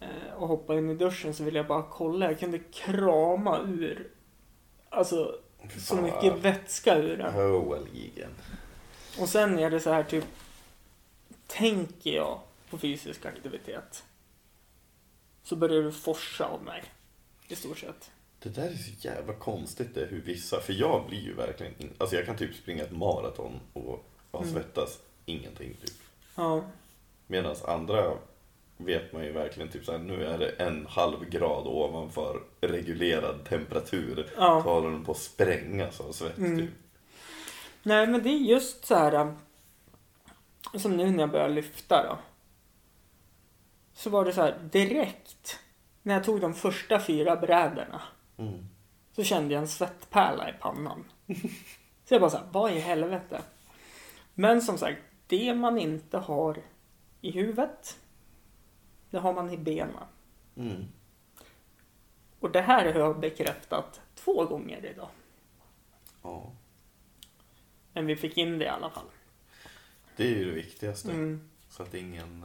eh, 0.00 0.32
och 0.36 0.48
hoppade 0.48 0.78
in 0.78 0.90
i 0.90 0.94
duschen 0.94 1.34
så 1.34 1.44
ville 1.44 1.58
jag 1.58 1.66
bara 1.66 1.82
kolla. 1.82 2.26
Jag 2.26 2.40
kunde 2.40 2.58
krama 2.58 3.58
ur 3.60 4.08
alltså 4.88 5.36
så 5.78 5.96
mycket 5.96 6.38
vätska 6.44 6.96
ur 6.98 7.16
den. 7.16 7.34
Och 9.20 9.28
sen 9.28 9.58
är 9.58 9.70
det 9.70 9.80
så 9.80 9.92
här 9.92 10.02
typ, 10.02 10.24
tänker 11.46 12.10
jag 12.10 12.40
på 12.70 12.78
fysisk 12.78 13.26
aktivitet 13.26 14.04
så 15.42 15.56
börjar 15.56 15.82
det 15.82 15.92
forsa 15.92 16.44
av 16.44 16.62
mig. 16.62 16.84
I 17.52 17.56
stort 17.56 17.78
sett. 17.78 18.10
Det 18.38 18.48
där 18.48 18.66
är 18.70 18.74
så 18.76 19.08
jävla 19.08 19.32
konstigt 19.34 19.94
det 19.94 20.04
hur 20.06 20.22
vissa, 20.22 20.60
för 20.60 20.72
jag 20.72 21.06
blir 21.08 21.20
ju 21.20 21.34
verkligen, 21.34 21.74
alltså 21.98 22.16
jag 22.16 22.26
kan 22.26 22.36
typ 22.36 22.54
springa 22.54 22.82
ett 22.84 22.92
maraton 22.96 23.60
och 23.72 24.04
bara 24.30 24.42
Mm. 24.42 24.54
svettas 24.54 24.98
ingenting 25.24 25.76
typ. 25.84 25.94
Ja. 26.34 26.64
Medan 27.26 27.56
andra 27.66 28.12
vet 28.76 29.12
man 29.12 29.24
ju 29.24 29.32
verkligen 29.32 29.68
typ 29.70 29.84
såhär, 29.84 29.98
nu 29.98 30.24
är 30.24 30.38
det 30.38 30.48
en 30.48 30.86
halv 30.86 31.24
grad 31.28 31.66
ovanför 31.66 32.42
reglerad 32.60 33.44
temperatur. 33.44 34.32
Ja. 34.36 34.60
Håller 34.60 34.90
den 34.90 35.04
på 35.04 35.12
att 35.12 35.18
sprängas 35.18 36.00
av 36.00 36.12
svett 36.12 36.38
Mm. 36.38 36.58
typ. 36.58 36.70
Nej 37.82 38.06
men 38.06 38.22
det 38.22 38.28
är 38.28 38.38
just 38.38 38.84
så 38.84 38.94
här 38.94 39.14
um, 39.14 39.36
som 40.80 40.96
nu 40.96 41.10
när 41.10 41.18
jag 41.20 41.30
börjar 41.30 41.48
lyfta 41.48 42.02
då. 42.08 42.18
Så 43.94 44.10
var 44.10 44.24
det 44.24 44.32
så 44.32 44.40
här 44.40 44.58
direkt 44.72 45.58
när 46.02 46.14
jag 46.14 46.24
tog 46.24 46.40
de 46.40 46.54
första 46.54 47.00
fyra 47.00 47.36
brädorna 47.36 48.02
Mm. 48.36 48.66
så 49.12 49.24
kände 49.24 49.54
jag 49.54 49.60
en 49.60 49.68
svettpärla 49.68 50.50
i 50.50 50.52
pannan. 50.52 51.04
Så 52.04 52.14
jag 52.14 52.20
bara 52.20 52.30
såhär, 52.30 52.46
vad 52.52 52.72
i 52.72 52.78
helvete? 52.78 53.42
Men 54.34 54.62
som 54.62 54.78
sagt, 54.78 54.98
det 55.26 55.54
man 55.54 55.78
inte 55.78 56.18
har 56.18 56.62
i 57.20 57.30
huvudet, 57.30 58.00
det 59.10 59.18
har 59.18 59.34
man 59.34 59.50
i 59.50 59.58
benen. 59.58 60.04
Mm. 60.56 60.84
Och 62.40 62.50
det 62.50 62.60
här 62.60 62.92
har 62.92 63.00
jag 63.00 63.20
bekräftat 63.20 64.00
två 64.14 64.44
gånger 64.44 64.86
idag. 64.86 65.08
Ja. 66.22 66.52
Men 67.92 68.06
vi 68.06 68.16
fick 68.16 68.36
in 68.36 68.58
det 68.58 68.64
i 68.64 68.68
alla 68.68 68.90
fall. 68.90 69.06
Det 70.16 70.24
är 70.24 70.28
ju 70.28 70.44
det 70.44 70.54
viktigaste. 70.54 71.10
Mm. 71.10 71.50
Så 71.68 71.82
att 71.82 71.94
ingen... 71.94 72.44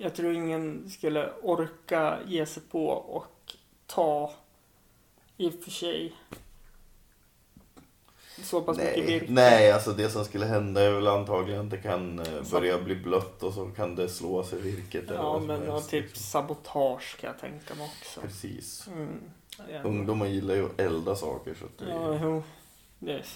Jag 0.00 0.14
tror 0.14 0.34
ingen 0.34 0.90
skulle 0.90 1.30
orka 1.42 2.18
ge 2.26 2.46
sig 2.46 2.62
på 2.62 2.88
och 2.88 3.54
ta 3.86 4.32
i 5.36 5.48
och 5.48 5.54
för 5.64 5.70
sig 5.70 6.14
så 8.42 8.60
pass 8.60 8.78
mycket 8.78 8.96
Nej, 8.96 9.06
virke. 9.06 9.32
nej, 9.32 9.72
alltså 9.72 9.92
det 9.92 10.08
som 10.10 10.24
skulle 10.24 10.46
hända 10.46 10.82
är 10.82 10.90
väl 10.90 11.06
antagligen 11.08 11.60
att 11.64 11.70
det 11.70 11.78
kan 11.78 12.18
eh, 12.18 12.50
börja 12.52 12.78
bli 12.78 12.96
blött 12.96 13.42
och 13.42 13.54
så 13.54 13.66
kan 13.70 13.94
det 13.94 14.08
slå 14.08 14.44
sig 14.44 14.60
virket. 14.60 15.04
eller 15.04 15.14
Ja, 15.14 15.32
vad 15.32 15.40
som 15.40 15.46
men 15.46 15.62
helst, 15.62 15.90
typ 15.90 16.04
liksom. 16.04 16.22
sabotage 16.22 17.16
kan 17.20 17.30
jag 17.30 17.40
tänka 17.40 17.74
mig 17.74 17.90
också. 18.00 18.20
Precis. 18.20 18.86
Mm. 18.88 19.20
Ja, 19.72 19.82
Ungdomar 19.82 20.26
gillar 20.26 20.54
ju 20.54 20.64
att 20.66 20.80
elda 20.80 21.16
saker 21.16 21.54
så 21.54 21.64
att 21.64 21.78
det 21.78 21.90
Ja, 21.90 22.18
jo. 22.22 22.42
Det 22.98 23.12
är... 23.12 23.26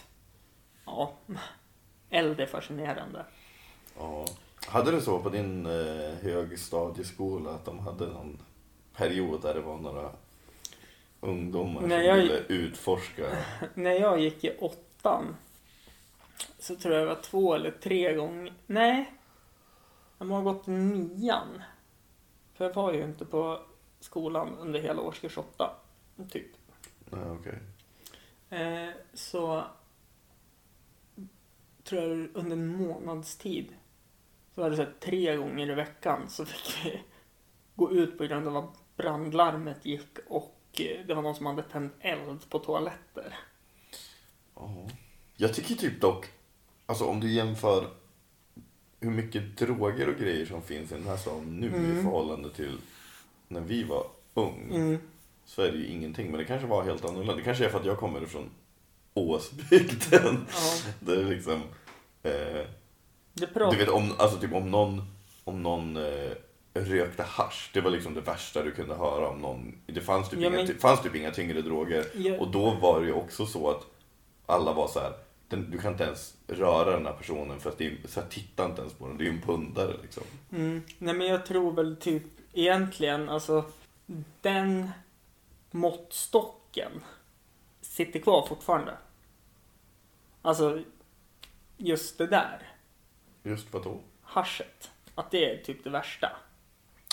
Ja. 0.86 1.12
Eld 2.10 2.40
är 2.40 2.46
fascinerande. 2.46 3.24
ja. 3.98 4.24
Hade 4.66 4.90
du 4.90 5.00
så 5.00 5.18
på 5.18 5.28
din 5.28 5.66
eh, 5.66 6.14
högstadieskola 6.22 7.50
att 7.50 7.64
de 7.64 7.78
hade 7.78 8.06
någon 8.06 8.38
period 8.96 9.42
där 9.42 9.54
det 9.54 9.60
var 9.60 9.78
några 9.78 10.12
ungdomar 11.20 11.80
Nej, 11.80 11.88
som 11.98 12.06
jag- 12.08 12.16
ville 12.16 12.38
utforska? 12.48 13.22
När 13.74 13.90
jag 13.92 14.20
gick 14.20 14.44
i 14.44 14.56
åttan 14.60 15.36
så 16.58 16.76
tror 16.76 16.94
jag 16.94 17.02
det 17.08 17.14
var 17.14 17.22
två 17.22 17.54
eller 17.54 17.70
tre 17.70 18.14
gånger. 18.14 18.52
Nej. 18.66 19.12
Jag 20.18 20.28
må 20.28 20.34
ha 20.34 20.42
gått 20.52 20.66
nian. 20.66 21.62
För 22.54 22.64
jag 22.64 22.74
var 22.74 22.92
ju 22.92 23.04
inte 23.04 23.24
på 23.24 23.62
skolan 24.00 24.56
under 24.58 24.80
hela 24.80 25.00
årskurs 25.02 25.38
åtta. 25.38 25.70
Typ. 26.30 26.46
Nej, 27.10 27.24
okej. 27.30 27.58
Eh, 28.50 28.90
så 29.14 29.64
tror 31.84 32.02
jag 32.02 32.28
under 32.34 32.52
en 32.56 32.66
månads 32.66 33.36
tid 33.36 33.66
så 34.54 34.60
var 34.60 34.70
det 34.70 34.76
så 34.76 34.82
här, 34.82 34.92
tre 35.00 35.36
gånger 35.36 35.70
i 35.70 35.74
veckan 35.74 36.28
så 36.28 36.44
fick 36.44 36.84
vi 36.86 37.00
gå 37.74 37.92
ut 37.92 38.18
på 38.18 38.24
grund 38.24 38.48
av 38.48 38.56
att 38.56 38.96
brandlarmet 38.96 39.86
gick 39.86 40.18
och 40.28 40.58
eh, 40.72 41.06
det 41.06 41.14
var 41.14 41.22
någon 41.22 41.34
som 41.34 41.46
hade 41.46 41.62
tänt 41.62 41.92
eld 42.00 42.48
på 42.50 42.58
toaletter. 42.58 43.38
Ja. 44.54 44.88
Jag 45.36 45.54
tycker 45.54 45.74
typ 45.74 46.00
dock, 46.00 46.26
alltså 46.86 47.04
om 47.04 47.20
du 47.20 47.30
jämför 47.32 47.86
hur 49.00 49.10
mycket 49.10 49.56
droger 49.58 50.08
och 50.08 50.16
grejer 50.20 50.46
som 50.46 50.62
finns 50.62 50.92
i 50.92 50.94
den 50.94 51.06
här 51.06 51.16
staden 51.16 51.56
nu 51.60 51.66
i 51.66 51.74
Mm. 51.74 52.02
förhållande 52.02 52.50
till 52.50 52.78
när 53.48 53.60
vi 53.60 53.84
var 53.84 54.06
ung. 54.34 54.70
Mm. 54.74 54.98
Så 55.44 55.62
är 55.62 55.72
det 55.72 55.78
ju 55.78 55.86
ingenting. 55.86 56.30
Men 56.30 56.38
det 56.38 56.44
kanske 56.44 56.66
var 56.66 56.82
helt 56.84 57.04
annorlunda. 57.04 57.34
Det 57.34 57.42
kanske 57.42 57.64
är 57.64 57.68
för 57.68 57.80
att 57.80 57.86
jag 57.86 57.98
kommer 57.98 58.26
från 58.26 58.50
Åsbygden. 59.14 60.46
Ja, 60.52 60.92
Där 61.00 61.16
det 61.22 61.22
liksom, 61.22 61.60
eh, 62.22 62.66
du 63.34 63.76
vet 63.76 63.88
om, 63.88 64.12
alltså 64.18 64.38
typ 64.38 64.52
om 64.52 64.70
någon, 64.70 65.02
om 65.44 65.62
någon 65.62 65.96
eh, 65.96 66.30
rökte 66.74 67.22
hasch 67.22 67.70
det 67.74 67.80
var 67.80 67.90
liksom 67.90 68.14
det 68.14 68.20
värsta 68.20 68.62
du 68.62 68.70
kunde 68.70 68.94
höra 68.94 69.28
om 69.28 69.38
någon. 69.38 69.78
Det 69.86 70.00
fanns 70.00 70.28
typ, 70.28 70.40
Ja, 70.40 70.48
inga, 70.48 70.56
men- 70.56 70.78
fanns 70.78 71.02
typ 71.02 71.14
inga 71.14 71.30
tyngre 71.30 71.62
droger. 71.62 72.06
Ja. 72.14 72.38
Och 72.38 72.50
då 72.50 72.70
var 72.70 73.00
det 73.00 73.06
ju 73.06 73.12
också 73.12 73.46
så 73.46 73.70
att 73.70 73.86
alla 74.46 74.72
var 74.72 74.88
så 74.88 75.00
här. 75.00 75.12
Den, 75.48 75.70
du 75.70 75.78
kan 75.78 75.92
inte 75.92 76.04
ens 76.04 76.34
röra 76.46 76.90
den 76.90 77.06
här 77.06 77.12
personen 77.12 77.60
för 77.60 77.70
att 77.70 77.78
det 77.78 77.86
är, 77.86 77.96
så 78.08 78.20
här, 78.20 78.28
titta 78.28 78.64
inte 78.64 78.80
ens 78.80 78.94
på 78.94 79.08
den. 79.08 79.18
Det 79.18 79.24
är 79.24 79.26
ju 79.26 79.32
en 79.32 79.42
pundare 79.42 79.96
liksom. 80.02 80.22
Mm. 80.52 80.82
Nej 80.98 81.14
men 81.14 81.26
jag 81.26 81.46
tror 81.46 81.72
väl 81.72 81.96
typ 81.96 82.22
egentligen 82.52 83.28
alltså 83.28 83.64
den 84.40 84.90
måttstocken 85.70 86.92
sitter 87.80 88.20
kvar 88.20 88.46
fortfarande. 88.48 88.96
Alltså 90.42 90.80
just 91.76 92.18
det 92.18 92.26
där, 92.26 92.71
Just 93.42 93.72
vad 93.72 93.84
då? 93.84 94.00
haschet. 94.22 94.90
Att 95.14 95.30
det 95.30 95.44
är 95.52 95.62
typ 95.64 95.84
det 95.84 95.90
värsta. 95.90 96.28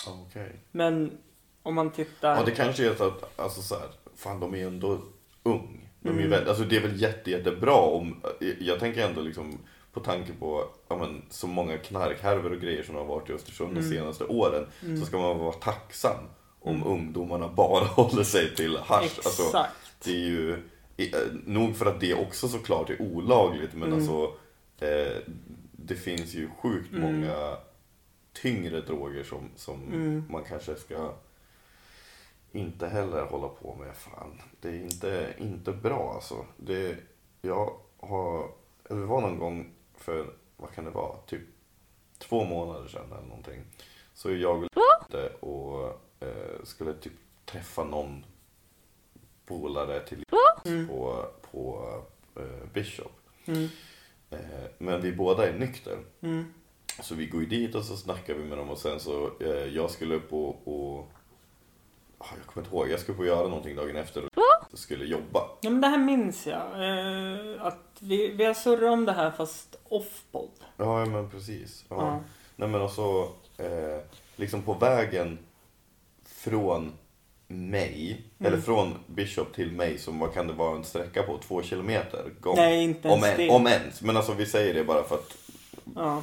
Okej. 0.06 0.52
Men 0.72 1.18
om 1.62 1.74
man 1.74 1.90
tittar... 1.90 2.36
Ja, 2.36 2.42
det 2.44 2.50
kanske 2.50 2.86
är 2.90 2.94
så 2.94 3.04
att, 3.04 3.40
alltså 3.40 3.62
så 3.62 3.74
här, 3.74 3.88
fan 4.16 4.40
de 4.40 4.54
är 4.54 4.66
ändå 4.66 4.98
ung. 5.42 5.90
De 6.00 6.08
är 6.08 6.12
Mm. 6.12 6.30
väldigt, 6.30 6.48
alltså 6.48 6.64
det 6.64 6.76
är 6.76 6.80
väl 6.80 7.00
jätte, 7.02 7.30
jättebra 7.30 7.74
om, 7.74 8.20
jag 8.60 8.80
tänker 8.80 9.06
ändå 9.08 9.20
liksom 9.20 9.58
på 9.92 10.00
tanke 10.00 10.32
på 10.32 10.64
ja, 10.88 10.96
men, 10.96 11.22
så 11.30 11.46
många 11.46 11.78
knarkhärvor 11.78 12.52
och 12.52 12.60
grejer 12.60 12.82
som 12.82 12.94
har 12.94 13.04
varit 13.04 13.30
i 13.30 13.32
Östersund 13.32 13.74
de 13.74 13.80
Mm. 13.80 13.90
senaste 13.92 14.24
åren. 14.24 14.66
Mm. 14.84 15.00
Så 15.00 15.06
ska 15.06 15.18
man 15.18 15.38
vara 15.38 15.52
tacksam 15.52 16.16
om 16.60 16.74
Mm. 16.76 16.88
ungdomarna 16.88 17.48
bara 17.48 17.84
håller 17.96 18.24
sig 18.24 18.54
till 18.56 18.76
hasch. 18.76 19.18
Alltså, 19.24 19.66
det 20.04 20.10
är 20.10 20.18
ju, 20.28 20.52
eh, 20.96 21.06
nog 21.46 21.76
för 21.76 21.86
att 21.86 22.00
det 22.00 22.14
också 22.14 22.48
såklart 22.48 22.90
är 22.90 23.02
olagligt 23.02 23.74
men 23.74 23.82
Mm. 23.92 23.98
alltså 23.98 24.34
eh, 24.86 25.16
det 25.84 25.94
finns 25.96 26.34
ju 26.34 26.50
sjukt 26.58 26.92
Mm. 26.92 27.02
många 27.02 27.56
tyngre 28.32 28.80
droger 28.80 29.24
som, 29.24 29.48
som 29.56 29.82
Mm. 29.82 30.24
man 30.30 30.44
kanske 30.44 30.74
ska 30.76 31.12
inte 32.52 32.88
heller 32.88 33.24
hålla 33.24 33.48
på 33.48 33.74
med. 33.74 33.96
Fan, 33.96 34.42
det 34.60 34.68
är 34.68 34.80
inte, 34.82 35.34
inte 35.38 35.72
bra 35.72 36.12
alltså. 36.14 36.46
Det, 36.56 36.96
jag 37.42 37.72
har, 38.00 38.50
det 38.88 38.94
var 38.94 39.20
någon 39.20 39.38
gång 39.38 39.70
för, 39.96 40.26
vad 40.56 40.72
kan 40.72 40.84
det 40.84 40.90
vara, 40.90 41.16
typ 41.26 41.42
två 42.18 42.44
månader 42.44 42.88
sedan 42.88 43.12
eller 43.12 43.26
någonting. 43.28 43.64
Så 44.14 44.30
jag 44.32 44.66
och 45.40 45.88
eh, 46.20 46.64
skulle 46.64 46.94
typ 46.94 47.12
träffa 47.44 47.84
någon 47.84 48.24
polare 49.46 50.00
till 50.06 50.24
på, 50.88 51.26
på 51.50 51.94
eh, 52.36 52.66
Bishop. 52.72 53.12
Mm. 53.46 53.68
Eh, 54.30 54.38
men 54.78 55.00
vi 55.00 55.12
båda 55.12 55.48
är 55.48 55.52
nykter. 55.52 55.98
Mm. 56.20 56.44
Så 57.02 57.14
vi 57.14 57.26
går 57.26 57.40
ju 57.40 57.46
dit 57.46 57.74
och 57.74 57.84
så 57.84 57.96
snackar 57.96 58.34
vi 58.34 58.44
med 58.44 58.58
dem 58.58 58.70
och 58.70 58.78
sen 58.78 59.00
så, 59.00 59.30
eh, 59.40 59.66
jag 59.76 59.90
skulle 59.90 60.14
upp 60.14 60.32
och, 60.32 60.68
och 60.68 61.08
ah, 62.18 62.26
jag 62.36 62.46
kommer 62.46 62.66
inte 62.66 62.76
ihåg, 62.76 62.90
jag 62.90 63.00
skulle 63.00 63.18
och 63.18 63.26
göra 63.26 63.48
någonting 63.48 63.76
dagen 63.76 63.96
efter 63.96 64.24
och 64.72 64.78
skulle 64.78 65.04
jobba. 65.04 65.40
Ja 65.60 65.70
men 65.70 65.80
det 65.80 65.88
här 65.88 65.98
minns 65.98 66.46
jag. 66.46 66.60
Eh, 66.60 67.66
att 67.66 67.98
vi, 68.00 68.30
vi 68.30 68.44
har 68.44 68.54
surrat 68.54 68.92
om 68.92 69.04
det 69.04 69.12
här 69.12 69.30
fast 69.30 69.76
off-podd. 69.88 70.50
Ja, 70.76 71.04
men 71.04 71.30
precis. 71.30 71.84
Ja. 71.88 71.96
Ja. 71.96 72.20
Nej 72.56 72.68
men 72.68 72.80
och 72.80 72.90
så, 72.90 73.22
eh, 73.56 74.00
liksom 74.36 74.62
på 74.62 74.74
vägen 74.74 75.38
från 76.24 76.92
mig, 77.50 78.24
Mm. 78.38 78.52
eller 78.52 78.62
från 78.62 78.94
Bishop 79.06 79.54
till 79.54 79.72
mig, 79.72 79.98
som 79.98 80.18
vad 80.18 80.34
kan 80.34 80.46
det 80.46 80.52
vara 80.52 80.76
en 80.76 80.84
sträcka 80.84 81.22
på? 81.22 81.38
Två 81.38 81.62
kilometer? 81.62 82.24
Gång. 82.40 82.56
Nej, 82.56 82.82
inte 82.82 83.08
ens 83.08 83.22
om, 83.24 83.30
en, 83.30 83.36
det. 83.36 83.48
om 83.50 83.66
ens, 83.66 84.02
men 84.02 84.16
alltså 84.16 84.32
vi 84.32 84.46
säger 84.46 84.74
det 84.74 84.84
bara 84.84 85.02
för 85.02 85.14
att 85.14 85.36
Ja. 85.94 86.22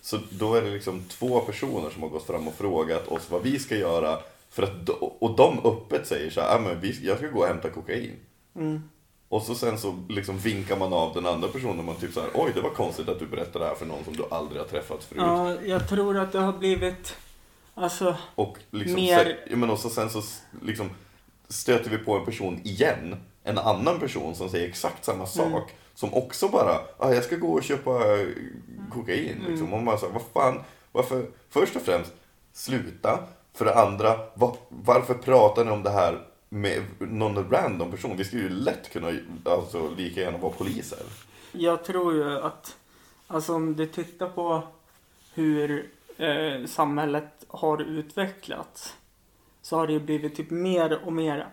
Så 0.00 0.18
då 0.30 0.54
är 0.54 0.62
det 0.62 0.70
liksom 0.70 1.04
två 1.08 1.40
personer 1.40 1.90
som 1.90 2.02
har 2.02 2.08
gått 2.08 2.26
fram 2.26 2.48
och 2.48 2.54
frågat 2.54 3.08
oss 3.08 3.30
vad 3.30 3.42
vi 3.42 3.58
ska 3.58 3.76
göra. 3.76 4.18
För 4.50 4.62
att, 4.62 4.88
och 4.98 5.36
de 5.36 5.58
öppet 5.64 6.06
säger 6.06 6.30
så 6.30 6.40
här, 6.40 6.56
ah, 6.56 6.60
men 6.60 6.80
vi, 6.80 7.06
jag 7.06 7.18
ska 7.18 7.26
gå 7.26 7.40
och 7.40 7.46
hämta 7.46 7.70
kokain. 7.70 8.12
Mm. 8.56 8.82
Och 9.28 9.42
så 9.42 9.54
sen 9.54 9.78
så 9.78 10.04
liksom 10.08 10.38
vinkar 10.38 10.76
man 10.76 10.92
av 10.92 11.14
den 11.14 11.26
andra 11.26 11.48
personen. 11.48 11.84
Man 11.84 11.96
typ 11.96 12.12
så 12.12 12.20
här, 12.20 12.30
oj 12.34 12.50
det 12.54 12.60
var 12.60 12.70
konstigt 12.70 13.08
att 13.08 13.18
du 13.18 13.26
berättar 13.26 13.60
det 13.60 13.66
här 13.66 13.74
för 13.74 13.86
någon 13.86 14.04
som 14.04 14.16
du 14.16 14.24
aldrig 14.30 14.60
har 14.60 14.68
träffat 14.68 15.04
förut. 15.04 15.22
ja, 15.22 15.54
jag 15.66 15.88
tror 15.88 16.18
att 16.18 16.32
det 16.32 16.38
har 16.40 16.52
blivit... 16.52 17.16
Alltså, 17.74 18.16
Och 18.34 18.58
liksom, 18.70 18.94
Mer- 18.94 19.24
så, 19.24 19.50
ja, 19.50 19.56
men 19.56 19.70
och 19.70 19.78
så 19.78 19.90
sen 19.90 20.10
så 20.10 20.22
liksom 20.62 20.90
stöter 21.48 21.90
vi 21.90 21.98
på 21.98 22.16
en 22.18 22.24
person 22.24 22.60
igen. 22.64 23.16
En 23.44 23.58
annan 23.58 24.00
person 24.00 24.34
som 24.34 24.48
säger 24.48 24.68
exakt 24.68 25.04
samma 25.04 25.26
sak. 25.26 25.46
Mm. 25.46 25.62
Som 25.94 26.14
också 26.14 26.48
bara, 26.48 26.80
ah, 26.98 27.12
jag 27.12 27.24
ska 27.24 27.36
gå 27.36 27.52
och 27.52 27.62
köpa 27.62 27.90
eh, 28.20 28.26
kokain. 28.92 29.36
Mm. 29.40 29.50
Liksom. 29.50 29.72
Och 29.72 29.82
man 29.82 29.98
säger, 29.98 30.12
vad 30.12 30.22
fan, 30.32 30.62
varför, 30.92 31.26
först 31.50 31.76
och 31.76 31.82
främst, 31.82 32.12
sluta. 32.52 33.18
För 33.52 33.64
det 33.64 33.74
andra, 33.74 34.16
va, 34.34 34.56
varför 34.68 35.14
pratar 35.14 35.64
ni 35.64 35.70
om 35.70 35.82
det 35.82 35.90
här 35.90 36.26
med 36.48 36.82
någon 36.98 37.50
random 37.50 37.90
person? 37.90 38.16
Vi 38.16 38.24
skulle 38.24 38.42
ju 38.42 38.48
lätt 38.48 38.92
kunna, 38.92 39.12
alltså 39.44 39.90
lika 39.96 40.20
gärna 40.20 40.38
vara 40.38 40.52
poliser. 40.52 40.98
jag 41.52 41.84
tror 41.84 42.14
ju 42.14 42.38
att... 42.38 42.76
Alltså 43.26 43.54
om 43.54 43.76
du 43.76 43.86
tittar 43.86 44.28
på 44.28 44.62
hur 45.34 45.90
eh, 46.18 46.64
samhället 46.66 47.44
har 47.48 47.78
utvecklats 47.82 48.96
så 49.62 49.76
har 49.76 49.86
det 49.86 49.92
ju 49.92 50.00
blivit 50.00 50.34
typ 50.36 50.50
mer 50.50 51.04
och 51.04 51.12
mer 51.12 51.48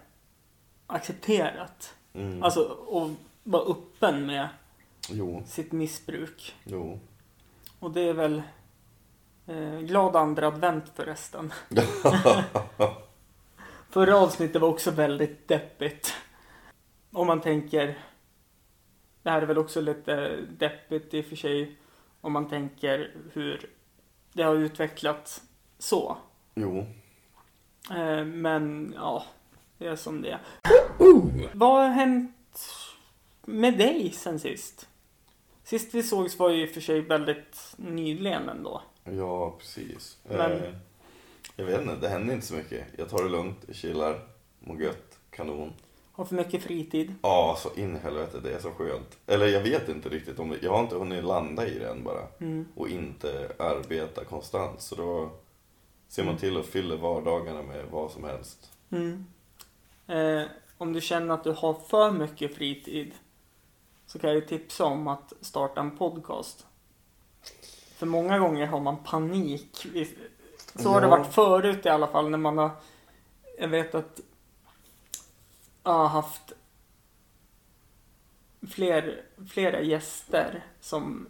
accepterat. 0.88 1.96
Mm. 2.14 2.44
Alltså 2.44 2.62
att 2.92 3.12
vara 3.44 3.64
öppen 3.72 4.26
med 4.26 4.48
Jo, 5.10 5.44
sitt 5.48 5.72
missbruk. 5.72 6.56
jo. 6.64 7.00
Och 7.80 7.92
det 7.92 8.02
är 8.02 8.14
väl 8.14 8.42
eh, 9.48 9.80
glad 9.80 10.16
andra 10.16 10.48
advent 10.48 10.92
förresten. 10.96 11.54
Förra 13.90 14.18
avsnittet 14.18 14.62
var 14.62 14.70
också 14.70 14.92
väldigt 14.92 15.48
deppigt. 15.48 16.14
Om 17.12 17.28
man 17.28 17.42
tänker 17.42 17.98
det 19.24 19.30
här 19.30 19.42
är 19.42 19.46
väl 19.46 19.58
också 19.58 19.82
lite 19.82 20.38
deppigt 20.58 21.14
i 21.14 21.22
och 21.22 21.26
för 21.26 21.36
sig 21.36 21.76
om 22.22 22.34
man 22.34 22.50
tänker 22.50 23.12
hur 23.34 23.70
det 24.34 24.44
har 24.44 24.56
utvecklats 24.56 25.42
så. 25.80 26.18
Jo. 26.56 26.78
Eh, 27.92 28.26
men 28.26 28.94
ja, 28.96 29.26
det 29.78 29.88
är 29.88 29.96
som 29.96 30.22
det 30.22 30.30
är. 30.32 30.40
Vad 31.54 31.82
har 31.82 31.90
hänt 31.90 32.70
med 33.46 33.78
dig 33.78 34.12
sen 34.12 34.40
sist? 34.40 34.88
Sist 35.64 35.94
vi 35.94 36.04
sågs 36.04 36.40
var 36.40 36.50
ju 36.50 36.64
i 36.64 36.66
och 36.66 36.70
för 36.74 36.82
sig 36.82 37.02
väldigt 37.02 37.74
nyligen 37.78 38.50
ändå. 38.50 38.82
Ja, 39.04 39.56
precis. 39.60 40.18
Men- 40.24 40.52
Eh, 40.52 40.74
jag 41.56 41.66
vet 41.66 41.82
inte, 41.82 41.96
det 41.96 42.10
händer 42.10 42.34
inte 42.34 42.48
så 42.48 42.54
mycket. 42.54 42.88
Jag 42.98 43.10
tar 43.10 43.24
det 43.24 43.30
lugnt, 43.30 43.58
jag 43.68 43.76
chillar, 43.76 44.20
mår 44.60 44.82
gött, 44.82 45.20
kanon. 45.30 45.74
Har 46.22 46.26
för 46.26 46.36
mycket 46.36 46.64
fritid. 46.64 47.16
Ja, 47.22 47.58
så 47.60 47.80
in 47.80 47.96
i 47.96 48.00
helvete, 48.00 48.40
det 48.44 48.54
är 48.54 48.60
så 48.60 48.72
skönt. 48.72 49.18
Eller 49.28 49.48
jag 49.48 49.62
vet 49.62 49.90
inte 49.90 50.10
riktigt 50.10 50.40
om 50.40 50.50
det, 50.50 50.58
jag 50.62 50.72
har 50.72 50.80
inte 50.80 50.96
hunnit 50.96 51.24
landa 51.24 51.68
i 51.68 51.80
det 51.80 51.90
än 51.90 52.04
bara. 52.04 52.28
Mm. 52.40 52.68
Och 52.76 52.90
inte 52.90 53.52
arbeta 53.60 54.24
konstant. 54.24 54.82
Så 54.82 54.96
då 54.96 55.30
ser 56.08 56.24
man 56.24 56.38
till 56.38 56.58
att 56.58 56.66
fylla 56.66 56.96
vardagarna 56.96 57.62
med 57.62 57.86
vad 57.92 58.12
som 58.12 58.24
helst. 58.24 58.72
Mm. 58.92 59.26
Eh, 60.08 60.44
om 60.78 60.94
du 60.94 61.02
känner 61.02 61.34
att 61.34 61.44
du 61.44 61.52
har 61.52 61.74
för 61.74 62.12
mycket 62.12 62.56
fritid 62.56 63.12
så 64.06 64.20
kan 64.20 64.30
jag 64.30 64.36
ju 64.40 64.46
tipsa 64.46 64.86
om 64.86 65.08
att 65.08 65.34
starta 65.42 65.82
en 65.82 65.98
podcast. 65.98 66.66
För 67.96 68.06
många 68.06 68.40
gånger 68.40 68.66
har 68.66 68.80
man 68.80 69.04
panik. 69.04 69.88
Så 70.76 70.90
har 70.90 71.02
det 71.02 71.08
Ja. 71.08 71.18
varit 71.18 71.34
förut 71.34 71.86
i 71.86 71.90
alla 71.90 72.08
fall 72.08 72.30
när 72.30 72.38
man 72.38 72.58
har 72.58 72.70
Jag 73.60 73.68
vet 73.68 73.96
att 73.96 74.20
har 75.84 76.08
haft 76.08 76.54
fler, 78.70 79.26
flera 79.50 79.82
gäster 79.82 80.66
som 80.80 81.28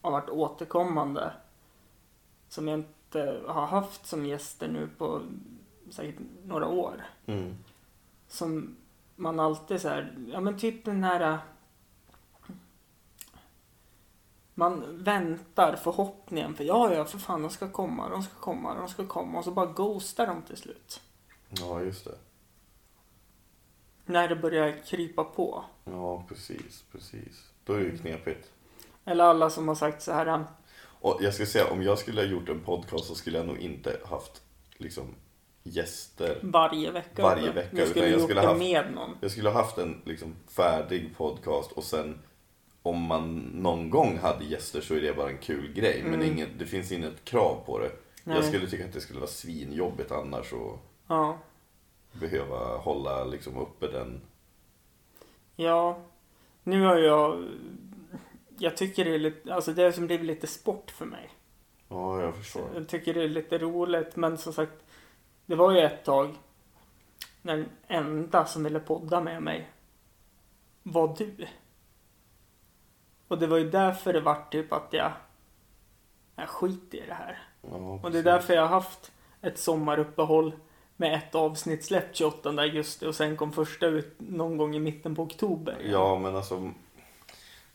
har 0.00 0.10
varit 0.10 0.30
återkommande. 0.30 1.32
Som 2.48 2.68
jag 2.68 2.78
inte 2.78 3.42
har 3.46 3.66
haft 3.66 4.06
som 4.06 4.26
gäster 4.26 4.68
nu 4.68 4.88
på 4.98 5.22
säkert 5.90 6.20
några 6.44 6.68
år. 6.68 7.04
Mm. 7.26 7.56
Som 8.28 8.76
man 9.16 9.40
alltid 9.40 9.80
så 9.80 9.88
här, 9.88 10.16
ja 10.32 10.40
men 10.40 10.58
typ 10.58 10.84
den 10.84 11.04
här 11.04 11.32
äh, 11.32 11.38
man 14.54 15.04
väntar 15.04 15.76
förhoppningen 15.76 16.54
för 16.54 16.64
ja, 16.64 16.94
ja, 16.94 17.04
för 17.04 17.18
fan, 17.18 17.42
de 17.42 17.50
ska 17.50 17.70
komma, 17.70 18.08
de 18.08 18.22
ska 18.22 18.34
komma, 18.40 18.74
de 18.74 18.88
ska 18.88 19.06
komma 19.06 19.38
och 19.38 19.44
så 19.44 19.50
bara 19.50 19.66
ghostar 19.66 20.26
de 20.26 20.42
till 20.42 20.56
slut. 20.56 21.00
Ja, 21.48 21.80
just 21.80 22.04
det. 22.04 22.18
När 24.06 24.28
det 24.28 24.36
börjar 24.36 24.74
krypa 24.86 25.24
på. 25.24 25.64
Ja, 25.84 26.24
precis, 26.28 26.84
precis. 26.92 27.50
Då 27.64 27.72
är 27.72 27.78
det 27.78 27.84
ju 27.84 27.98
knepigt. 27.98 28.50
Eller 29.04 29.24
alla 29.24 29.50
som 29.50 29.68
har 29.68 29.74
sagt 29.74 30.02
så 30.02 30.12
här, 30.12 30.44
Och 30.82 31.18
jag 31.20 31.34
ska 31.34 31.46
säga, 31.46 31.70
om 31.70 31.82
jag 31.82 31.98
skulle 31.98 32.20
ha 32.20 32.28
gjort 32.28 32.48
en 32.48 32.60
podcast 32.60 33.04
så 33.06 33.14
skulle 33.14 33.38
jag 33.38 33.46
nog 33.46 33.58
inte 33.58 33.96
haft 34.10 34.42
liksom 34.76 35.14
gäster. 35.62 36.38
varje 36.42 36.90
vecka. 36.90 37.22
Varje 37.22 37.52
vecka, 37.52 37.68
Du 37.72 37.76
utan 37.76 37.88
skulle 37.90 38.04
jag 38.04 38.12
gjort 38.12 38.22
skulle 38.22 38.40
det 38.40 38.46
haft- 38.46 38.58
med 38.58 38.92
någon. 38.94 39.16
Jag 39.20 39.30
skulle 39.30 39.48
ha 39.48 39.62
haft 39.62 39.78
en 39.78 40.02
liksom 40.04 40.34
färdig 40.48 41.16
podcast 41.16 41.72
och 41.72 41.84
sen 41.84 42.18
om 42.82 43.02
man 43.02 43.36
någon 43.38 43.90
gång 43.90 44.18
hade 44.18 44.44
gäster 44.44 44.80
så 44.80 44.94
är 44.94 45.00
det 45.00 45.12
bara 45.16 45.30
en 45.30 45.38
kul 45.38 45.72
grej. 45.72 46.02
Men 46.04 46.14
Mm. 46.14 46.26
inget, 46.32 46.48
det 46.58 46.66
finns 46.66 46.92
inget 46.92 47.24
krav 47.24 47.62
på 47.66 47.78
det. 47.78 47.90
Nej. 48.24 48.36
Jag 48.36 48.44
skulle 48.44 48.66
tycka 48.66 48.84
att 48.84 48.92
det 48.92 49.00
skulle 49.00 49.20
vara 49.20 49.30
svinjobbigt 49.30 50.12
annars 50.12 50.52
att 50.52 50.78
Ja. 51.08 51.38
Behöva 52.20 52.76
hålla 52.76 53.24
liksom 53.24 53.56
uppe 53.56 53.86
den. 53.86 54.20
Ja, 55.56 55.98
nu 56.62 56.84
har 56.84 56.96
jag... 56.96 57.44
Jag 58.58 58.76
tycker 58.76 59.04
det 59.04 59.14
är 59.14 59.18
lite, 59.18 59.54
alltså 59.54 59.72
det 59.72 59.82
har 59.82 59.92
som 59.92 60.06
blivit 60.06 60.26
lite 60.26 60.46
sport 60.46 60.90
för 60.90 61.04
mig. 61.04 61.30
Ja, 61.88 62.20
jag 62.20 62.36
förstår. 62.36 62.68
Jag 62.74 62.88
tycker 62.88 63.14
det 63.14 63.22
är 63.22 63.28
lite 63.28 63.58
roligt, 63.58 64.16
men 64.16 64.38
som 64.38 64.52
sagt, 64.52 64.84
det 65.46 65.54
var 65.54 65.72
ju 65.72 65.80
ett 65.80 66.04
tag 66.04 66.34
när 67.42 67.56
den 67.56 67.68
enda 67.86 68.46
som 68.46 68.64
ville 68.64 68.80
podda 68.80 69.20
med 69.20 69.42
mig 69.42 69.70
var 70.82 71.16
du. 71.18 71.46
Och 73.28 73.38
det 73.38 73.46
var 73.46 73.56
ju 73.56 73.70
därför 73.70 74.12
det 74.12 74.20
vart 74.20 74.52
typ 74.52 74.72
att 74.72 74.88
jag, 74.90 75.12
jag 76.36 76.48
skiter 76.48 76.98
i 76.98 77.06
det 77.06 77.14
här. 77.14 77.42
Ja, 77.62 78.00
Och 78.02 78.10
det 78.10 78.18
är 78.18 78.22
därför 78.22 78.54
jag 78.54 78.62
har 78.62 78.68
haft 78.68 79.12
ett 79.42 79.58
sommaruppehåll 79.58 80.52
med 80.96 81.14
ett 81.14 81.34
avsnitt 81.34 81.84
släppt 81.84 82.16
28 82.16 82.48
augusti 82.50 83.06
och 83.06 83.14
sen 83.14 83.36
kom 83.36 83.52
första 83.52 83.86
ut 83.86 84.14
någon 84.18 84.56
gång 84.56 84.76
i 84.76 84.78
mitten 84.78 85.14
på 85.14 85.22
oktober. 85.22 85.78
Ja, 85.90 86.18
men 86.18 86.36
alltså. 86.36 86.70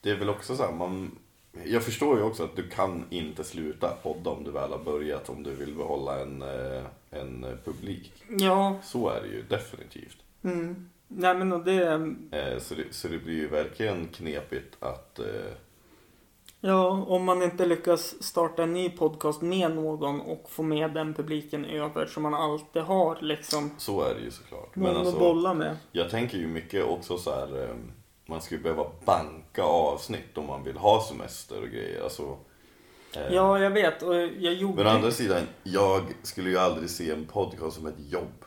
Det 0.02 0.10
är 0.10 0.16
väl 0.16 0.30
också 0.30 0.56
så 0.56 0.64
här, 0.64 0.72
man. 0.74 1.18
Jag 1.66 1.84
förstår 1.84 2.18
ju 2.18 2.24
också 2.24 2.44
att 2.44 2.56
du 2.56 2.68
kan 2.70 3.06
inte 3.10 3.44
sluta 3.44 3.88
podda 4.04 4.30
om 4.30 4.44
du 4.44 4.52
väl 4.52 4.72
har 4.72 4.80
börjat. 4.80 5.30
Om 5.30 5.44
du 5.44 5.56
vill 5.56 5.76
behålla 5.76 6.20
en, 6.22 6.42
eh, 6.42 6.84
en 7.10 7.44
eh, 7.44 7.56
publik. 7.66 8.14
Ja, 8.30 8.78
Så 8.84 9.10
är 9.10 9.22
det 9.22 9.28
ju 9.28 9.42
definitivt. 9.44 10.18
mm. 10.44 10.90
Nej 11.08 11.36
men 11.36 11.52
och 11.54 11.64
det, 11.66 11.84
Eh, 12.32 12.60
Så 12.60 12.76
det, 12.76 12.84
så 12.92 13.08
det 13.08 13.18
blir 13.18 13.34
ju 13.36 13.48
verkligen 13.48 14.08
knepigt 14.08 14.76
att... 14.80 15.20
ja 16.62 17.06
om 17.08 17.24
man 17.26 17.44
inte 17.44 17.66
lyckas 17.66 18.24
starta 18.24 18.64
en 18.64 18.74
ny 18.74 18.90
podcast 18.90 19.42
med 19.42 19.72
någon 19.76 20.22
och 20.22 20.46
få 20.50 20.64
med 20.64 20.94
den 20.94 21.14
publiken 21.14 21.66
över 21.66 22.06
som 22.06 22.24
man 22.24 22.34
alltid 22.34 22.82
har 22.82 23.18
liksom 23.22 23.72
Så 23.78 24.02
är 24.02 24.16
det 24.16 24.22
ju 24.22 24.32
såklart. 24.32 24.76
någon 24.76 24.84
Men 24.84 24.92
att 24.92 24.98
alltså, 25.08 25.20
bolla 25.20 25.54
med. 25.54 25.78
jag 25.92 26.10
tänker 26.10 26.38
ju 26.38 26.48
mycket 26.48 26.86
också 26.86 27.18
så 27.18 27.32
här. 27.32 27.64
eh, 27.64 27.76
Man 28.26 28.42
skulle 28.42 28.62
behöva 28.62 28.86
banka 29.06 29.64
avsnitt 29.64 30.38
om 30.38 30.46
man 30.48 30.64
vill 30.64 30.78
ha 30.78 31.02
semester 31.10 31.62
och 31.62 31.68
grejer. 31.68 32.04
Alltså, 32.04 32.38
eh, 33.16 33.34
Ja, 33.34 33.60
jag 33.60 33.72
vet 33.72 34.04
och 34.04 34.16
jag 34.16 34.54
gjorde... 34.54 34.76
Men 34.84 34.88
å 34.88 34.90
andra 34.90 35.12
sidan, 35.12 35.42
jag 35.64 36.02
skulle 36.24 36.50
ju 36.50 36.58
aldrig 36.58 36.90
se 36.90 37.12
en 37.12 37.26
podcast 37.26 37.76
som 37.78 37.86
ett 37.88 38.12
jobb. 38.12 38.46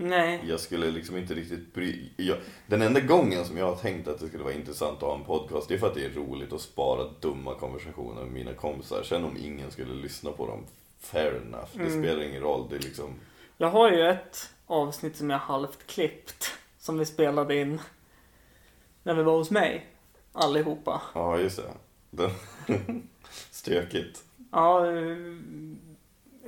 Nej. 0.00 0.40
Jag 0.48 0.60
skulle 0.60 0.90
liksom 0.90 1.16
inte 1.16 1.34
riktigt 1.34 1.74
bry... 1.74 2.10
Jag, 2.16 2.38
den 2.66 2.82
enda 2.82 3.00
gången 3.00 3.44
som 3.44 3.56
jag 3.56 3.66
har 3.66 3.76
tänkt 3.76 4.08
att 4.08 4.18
det 4.20 4.28
skulle 4.28 4.44
vara 4.44 4.54
intressant 4.54 4.96
att 4.96 5.02
ha 5.02 5.14
en 5.14 5.24
podcast, 5.24 5.68
det 5.68 5.74
är 5.74 5.78
för 5.78 5.86
att 5.86 5.94
det 5.94 6.04
är 6.04 6.10
roligt 6.10 6.52
att 6.52 6.60
spara 6.60 7.04
dumma 7.20 7.54
konversationer 7.54 8.22
med 8.22 8.32
mina 8.32 8.54
kompisar. 8.54 9.02
Sen 9.02 9.24
om 9.24 9.36
ingen 9.36 9.70
skulle 9.70 9.94
lyssna 9.94 10.30
på 10.30 10.46
dem, 10.46 10.64
fair 11.00 11.36
enough. 11.46 11.68
Det 11.74 11.80
Mm. 11.82 12.02
spelar 12.02 12.22
ingen 12.22 12.42
roll. 12.42 12.66
Det 12.70 12.76
är 12.76 12.80
liksom... 12.80 13.14
Jag 13.56 13.70
har 13.70 13.90
ju 13.90 14.02
ett 14.08 14.50
avsnitt 14.66 15.16
som 15.16 15.30
jag 15.30 15.38
halvt 15.38 15.86
klippt. 15.86 16.52
Som 16.78 16.98
vi 16.98 17.06
spelade 17.06 17.54
in. 17.56 17.80
När 19.02 19.14
vi 19.14 19.22
var 19.22 19.36
hos 19.36 19.50
mig. 19.50 19.86
Allihopa. 20.32 21.02
Ja, 21.14 21.38
just 21.38 21.56
det. 21.56 21.62
Den... 22.10 22.30
Stökigt. 23.50 24.24
Ja, 24.52 24.84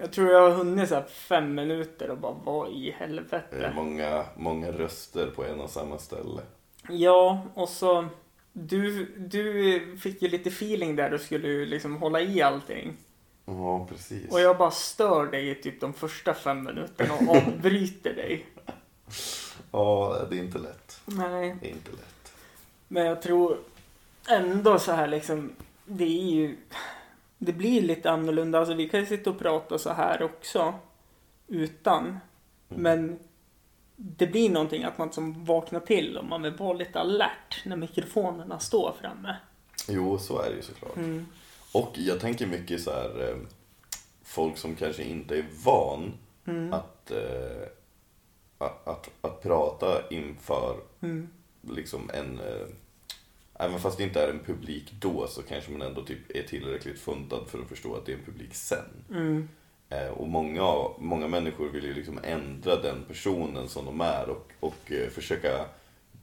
jag 0.00 0.12
tror 0.12 0.30
jag 0.30 0.40
har 0.40 0.50
hunnit 0.50 0.88
så 0.88 1.02
fem 1.02 1.54
minuter 1.54 2.10
och 2.10 2.18
bara 2.18 2.32
vad 2.44 2.68
i 2.68 2.80
Det 2.84 2.88
är 2.90 2.92
helvete. 3.06 3.72
många, 3.74 4.24
många 4.36 4.72
röster 4.72 5.26
på 5.26 5.44
en 5.44 5.60
och 5.60 5.70
samma 5.70 5.98
ställe. 5.98 6.42
Ja, 6.88 7.42
och 7.54 7.68
så 7.68 8.06
du, 8.52 9.04
du 9.16 9.96
fick 10.00 10.22
ju 10.22 10.28
lite 10.28 10.48
feeling 10.48 10.96
där. 10.96 11.10
Du 11.10 11.18
skulle 11.18 11.48
ju 11.48 11.66
liksom 11.66 11.96
hålla 11.96 12.20
i 12.20 12.42
allting. 12.42 12.96
Ja, 13.44 13.86
precis. 13.90 14.32
Och 14.32 14.40
jag 14.40 14.58
bara 14.58 14.70
stör 14.70 15.26
dig 15.26 15.50
i 15.50 15.54
typ 15.54 15.80
de 15.80 15.92
första 15.92 16.34
fem 16.34 16.62
minuterna 16.64 17.14
och 17.14 17.36
avbryter 17.36 18.14
dig. 18.14 18.46
Ja, 19.72 20.26
det 20.30 20.36
är 20.36 20.40
inte 20.40 20.58
lätt. 20.58 21.00
Nej. 21.04 21.56
Det 21.60 21.68
är 21.68 21.72
inte 21.72 21.90
lätt. 21.90 22.32
Men 22.88 23.06
jag 23.06 23.22
tror 23.22 23.58
ändå 24.28 24.78
så 24.78 24.92
här 24.92 25.06
liksom. 25.06 25.52
Det 25.84 26.04
är 26.04 26.32
ju. 26.34 26.56
Det 27.42 27.53
blir 27.53 27.83
lite 27.83 28.11
annorlunda. 28.11 28.59
Alltså 28.59 28.74
vi 28.74 28.88
kan 28.88 29.00
ju 29.00 29.07
sitta 29.07 29.31
och 29.31 29.38
prata 29.38 29.79
så 29.79 29.90
här 29.92 30.22
också. 30.22 30.74
Utan. 31.46 32.07
Mm. 32.07 32.20
Men. 32.83 33.18
Det 34.03 34.26
blir 34.26 34.50
någonting 34.50 34.85
att 34.85 34.98
man 34.98 35.12
som 35.12 35.44
vaknar 35.44 35.81
till 35.81 36.16
och 36.16 36.24
man 36.24 36.42
vill 36.42 36.53
vara 36.57 36.72
lite 36.72 37.00
alert 37.00 37.62
när 37.64 37.76
mikrofonerna 37.76 38.59
står 38.59 38.94
framme. 39.00 39.37
Jo, 39.88 40.18
så 40.18 40.40
är 40.42 40.50
det 40.50 40.57
ju 40.57 40.62
såklart. 40.62 40.96
Mm. 40.96 41.26
Och 41.72 41.92
jag 41.94 42.20
tänker 42.20 42.46
mycket 42.46 42.83
så 42.83 42.90
här 42.90 43.29
eh, 43.29 43.37
folk 44.22 44.57
som 44.59 44.74
kanske 44.76 45.03
inte 45.05 45.37
är 45.38 45.44
van 45.64 46.12
Mm. 46.46 46.72
att, 46.72 47.11
eh, 47.11 47.68
att, 48.59 48.88
att, 48.88 49.11
att 49.20 49.42
prata 49.42 50.09
inför 50.11 50.76
Mm. 51.03 51.29
liksom 51.61 52.11
en 52.14 52.38
eh, 52.38 52.66
Även 53.60 53.80
fast 53.80 53.98
det 53.98 54.04
inte 54.04 54.22
är 54.22 54.28
en 54.28 54.44
publik 54.46 54.92
då 55.00 55.26
så 55.26 55.42
kanske 55.42 55.70
man 55.70 55.82
ändå 55.82 56.02
typ 56.02 56.36
är 56.36 56.42
tillräckligt 56.42 56.98
funtad 56.98 57.48
för 57.48 57.58
att 57.58 57.68
förstå 57.68 57.94
att 57.94 58.06
det 58.06 58.12
är 58.12 58.16
en 58.16 58.24
publik 58.24 58.54
sen. 58.54 59.04
Mm. 59.10 59.48
Eh, 59.88 60.08
och 60.08 60.28
många, 60.28 60.62
många 60.98 61.28
människor 61.28 61.68
vill 61.68 61.84
ju 61.84 61.94
liksom 61.94 62.18
ändra 62.24 62.76
den 62.76 63.04
personen 63.08 63.68
som 63.68 63.84
de 63.84 64.00
är 64.00 64.28
och, 64.28 64.52
och 64.60 64.92
eh, 64.92 65.08
försöka 65.08 65.64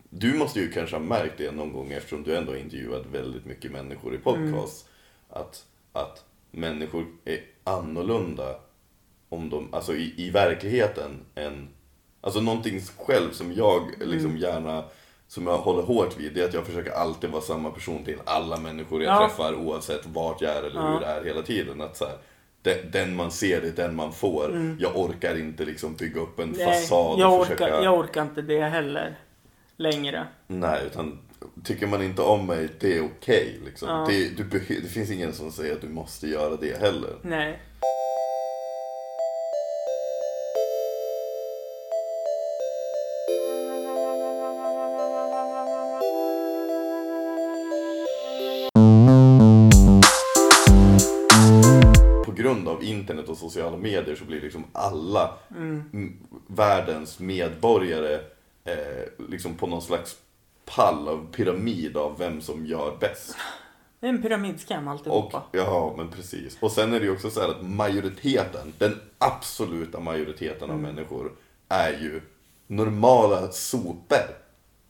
Du 0.09 0.33
måste 0.33 0.59
ju 0.59 0.71
kanske 0.71 0.95
ha 0.95 1.03
märkt 1.03 1.37
det 1.37 1.51
någon 1.51 1.73
gång 1.73 1.91
eftersom 1.91 2.23
du 2.23 2.37
ändå 2.37 2.51
har 2.51 2.57
intervjuat 2.57 3.05
väldigt 3.11 3.45
mycket 3.45 3.71
människor 3.71 4.15
i 4.15 4.17
podcast. 4.17 4.89
Att, 5.29 5.65
att 5.93 6.25
människor 6.51 7.05
är 7.25 7.39
annorlunda 7.63 8.59
om 9.29 9.49
de, 9.49 9.73
alltså 9.73 9.95
i, 9.95 10.13
i 10.17 10.29
verkligheten 10.29 11.25
än 11.35 11.69
Alltså 12.21 12.41
någonting 12.41 12.81
själv 12.97 13.31
som 13.31 13.53
jag 13.53 13.91
liksom 13.99 14.37
gärna 14.37 14.83
som 15.27 15.47
jag 15.47 15.57
håller 15.57 15.83
hårt 15.83 16.19
vid, 16.19 16.33
det 16.33 16.41
är 16.41 16.45
att 16.47 16.53
jag 16.53 16.65
försöker 16.65 16.91
alltid 16.91 17.29
vara 17.29 17.41
samma 17.41 17.69
person 17.71 18.03
till 18.05 18.17
alla 18.25 18.57
människor 18.57 19.03
jag 19.03 19.15
Ja. 19.15 19.27
träffar 19.27 19.55
oavsett 19.55 20.05
vart 20.05 20.41
jag 20.41 20.51
är 20.55 20.63
eller 20.63 20.81
Ja. 20.81 20.91
hur 20.93 20.99
det 20.99 21.05
är 21.05 21.23
hela 21.23 21.41
tiden. 21.41 21.81
Att 21.81 21.97
så 21.97 22.05
här, 22.05 22.13
den, 22.61 22.91
den 22.91 23.15
man 23.15 23.31
ser 23.31 23.61
är 23.61 23.71
den 23.71 23.95
man 23.95 24.13
får. 24.13 24.75
Jag 24.79 24.97
orkar 24.97 25.39
inte 25.39 25.65
liksom 25.65 25.95
bygga 25.95 26.21
upp 26.21 26.39
en 26.39 26.43
Mm. 26.45 26.57
Nej, 26.57 26.81
fasad 26.81 27.19
jag 27.19 27.33
och 27.33 27.39
orkar, 27.39 27.55
försöka... 27.55 27.83
jag 27.83 27.99
orkar 27.99 28.21
inte 28.21 28.41
det 28.41 28.61
heller. 28.61 29.19
Längre. 29.77 30.27
Nej, 30.47 30.79
utan 30.85 31.19
tycker 31.63 31.87
man 31.87 32.03
inte 32.03 32.21
om 32.21 32.45
mig, 32.45 32.67
det 32.79 32.97
är 32.97 33.05
okej. 33.05 33.59
liksom. 33.65 33.89
Ja. 33.89 34.05
det, 34.09 34.43
det 34.81 34.87
finns 34.89 35.11
ingen 35.11 35.33
som 35.33 35.51
säger 35.51 35.75
att 35.75 35.81
du 35.81 35.89
måste 35.89 36.27
göra 36.27 36.55
det 36.55 36.79
heller. 36.81 37.11
Nej. 37.21 37.59
Sociala 53.37 53.77
medier 53.77 54.15
så 54.15 54.25
blir 54.25 54.41
liksom 54.41 54.63
alla 54.73 55.33
Mm. 55.51 56.13
världens 56.47 57.19
medborgare 57.19 58.13
eh, 58.63 59.25
liksom 59.29 59.55
på 59.55 59.67
någon 59.67 59.81
slags 59.81 60.17
pall 60.75 61.07
av 61.07 61.27
pyramid 61.31 61.97
av 61.97 62.17
vem 62.17 62.41
som 62.41 62.65
gör 62.65 62.97
bäst. 62.99 63.35
Det 63.99 64.05
är 64.07 64.09
en 64.09 64.21
pyramidskam 64.21 64.87
Och, 64.87 64.91
alltihopa. 64.93 65.43
ja, 65.51 65.93
men 65.97 66.09
precis. 66.09 66.57
Och 66.59 66.71
sen 66.71 66.93
är 66.93 66.99
det 66.99 67.05
ju 67.05 67.11
också 67.11 67.29
så 67.29 67.41
här 67.41 67.47
att 67.49 67.65
majoriteten, 67.65 68.73
den 68.77 68.99
absoluta 69.17 69.99
majoriteten 69.99 70.69
av 70.71 70.79
människor 70.79 71.31
är 71.69 71.89
ju 71.91 72.21
normala 72.67 73.51
sopor. 73.51 74.17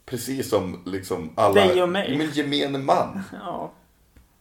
Precis 0.05 0.49
som 0.49 0.81
liksom 0.85 1.29
alla... 1.35 1.53
Dig 1.53 1.83
och 1.83 1.89
mig. 1.89 2.17
Men 2.17 2.29
gemene 2.31 2.77
man. 2.77 3.19
Ja. 3.33 3.71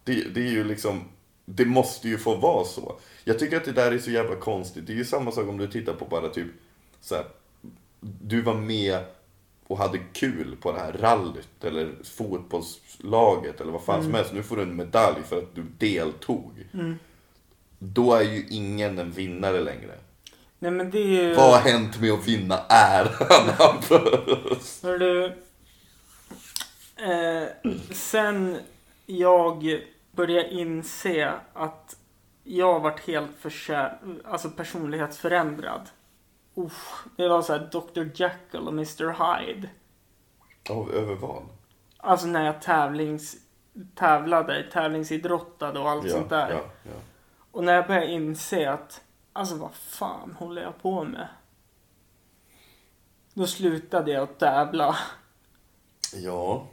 Det, 0.04 0.14
det 0.34 0.40
är 0.40 0.50
ju 0.50 0.64
liksom, 0.64 1.00
det 1.46 1.64
måste 1.64 2.08
ju 2.08 2.18
få 2.18 2.34
vara 2.34 2.64
så. 2.64 2.98
Jag 3.24 3.38
tycker 3.38 3.56
att 3.56 3.64
det 3.64 3.72
där 3.72 3.92
är 3.92 3.98
så 3.98 4.10
jävla 4.10 4.36
konstigt. 4.36 4.86
Det 4.86 4.92
är 4.92 4.96
ju 4.96 5.04
samma 5.04 5.32
sak 5.32 5.48
om 5.48 5.58
du 5.58 5.66
tittar 5.66 5.92
på 5.92 6.04
bara 6.04 6.28
typ 6.28 6.46
så 7.00 7.14
här, 7.14 7.24
du 8.00 8.42
var 8.42 8.54
med 8.54 8.98
och 9.66 9.78
hade 9.78 9.98
kul 9.98 10.56
på 10.60 10.72
det 10.72 10.78
här 10.78 10.92
rallyt 10.92 11.64
eller 11.64 11.92
fotbollslaget 12.04 13.60
eller 13.60 13.72
vad 13.72 13.84
fan 13.84 14.02
som 14.02 14.14
helst. 14.14 14.32
Nu 14.32 14.42
får 14.42 14.56
du 14.56 14.62
en 14.62 14.76
medalj 14.76 15.22
för 15.28 15.38
att 15.38 15.54
du 15.54 15.62
deltog. 15.78 16.52
Då 17.78 18.14
är 18.14 18.22
ju 18.22 18.46
ingen 18.50 18.98
en 18.98 19.10
vinnare 19.10 19.60
längre. 19.60 19.92
Nej 20.58 20.70
men 20.70 20.90
det 20.90 20.98
är 20.98 21.06
ju... 21.06 21.34
Vad 21.34 21.50
har 21.50 21.70
hänt 21.70 22.00
med 22.00 22.12
att 22.12 22.28
vinna 22.28 22.58
äran, 22.68 23.48
Hampus? 23.58 24.80
Hör 24.82 24.98
du, 24.98 25.24
eh, 26.96 27.48
sen 27.92 28.56
jag 29.06 29.80
började 30.16 30.50
inse 30.54 31.32
att 31.52 31.96
jag 32.44 32.72
har 32.72 32.80
varit 32.80 33.00
helt 33.06 33.36
förkär, 33.38 33.98
alltså 34.24 34.50
personlighetsförändrad. 34.50 35.88
Uff, 36.54 37.04
det 37.16 37.28
var 37.28 37.42
så 37.42 37.52
här 37.52 37.68
Dr 37.72 38.10
Jekyll 38.22 38.60
och 38.66 38.72
Mr 38.72 39.36
Hyde. 39.44 39.68
Av 40.70 40.90
över 40.94 41.14
vad? 41.14 41.42
Alltså 41.96 42.26
när 42.26 42.44
jag 42.44 42.62
tävlings, 42.62 43.36
tävlade, 43.94 44.62
tävlingsidrottade 44.72 45.78
och 45.80 45.90
allt 45.90 46.04
Ja, 46.06 46.10
sånt 46.12 46.28
där. 46.30 46.50
ja, 46.50 46.60
ja. 46.82 46.90
Och 47.50 47.64
när 47.64 47.74
jag 47.74 47.86
började 47.86 48.06
inse 48.12 48.70
att, 48.70 49.02
alltså 49.32 49.54
vad 49.56 49.74
fan 49.74 50.36
håller 50.38 50.62
jag 50.62 50.82
på 50.82 51.04
med? 51.04 51.28
Då 53.34 53.46
slutade 53.46 54.10
jag 54.10 54.22
att 54.22 54.38
tävla. 54.38 54.96
ja. 56.14 56.66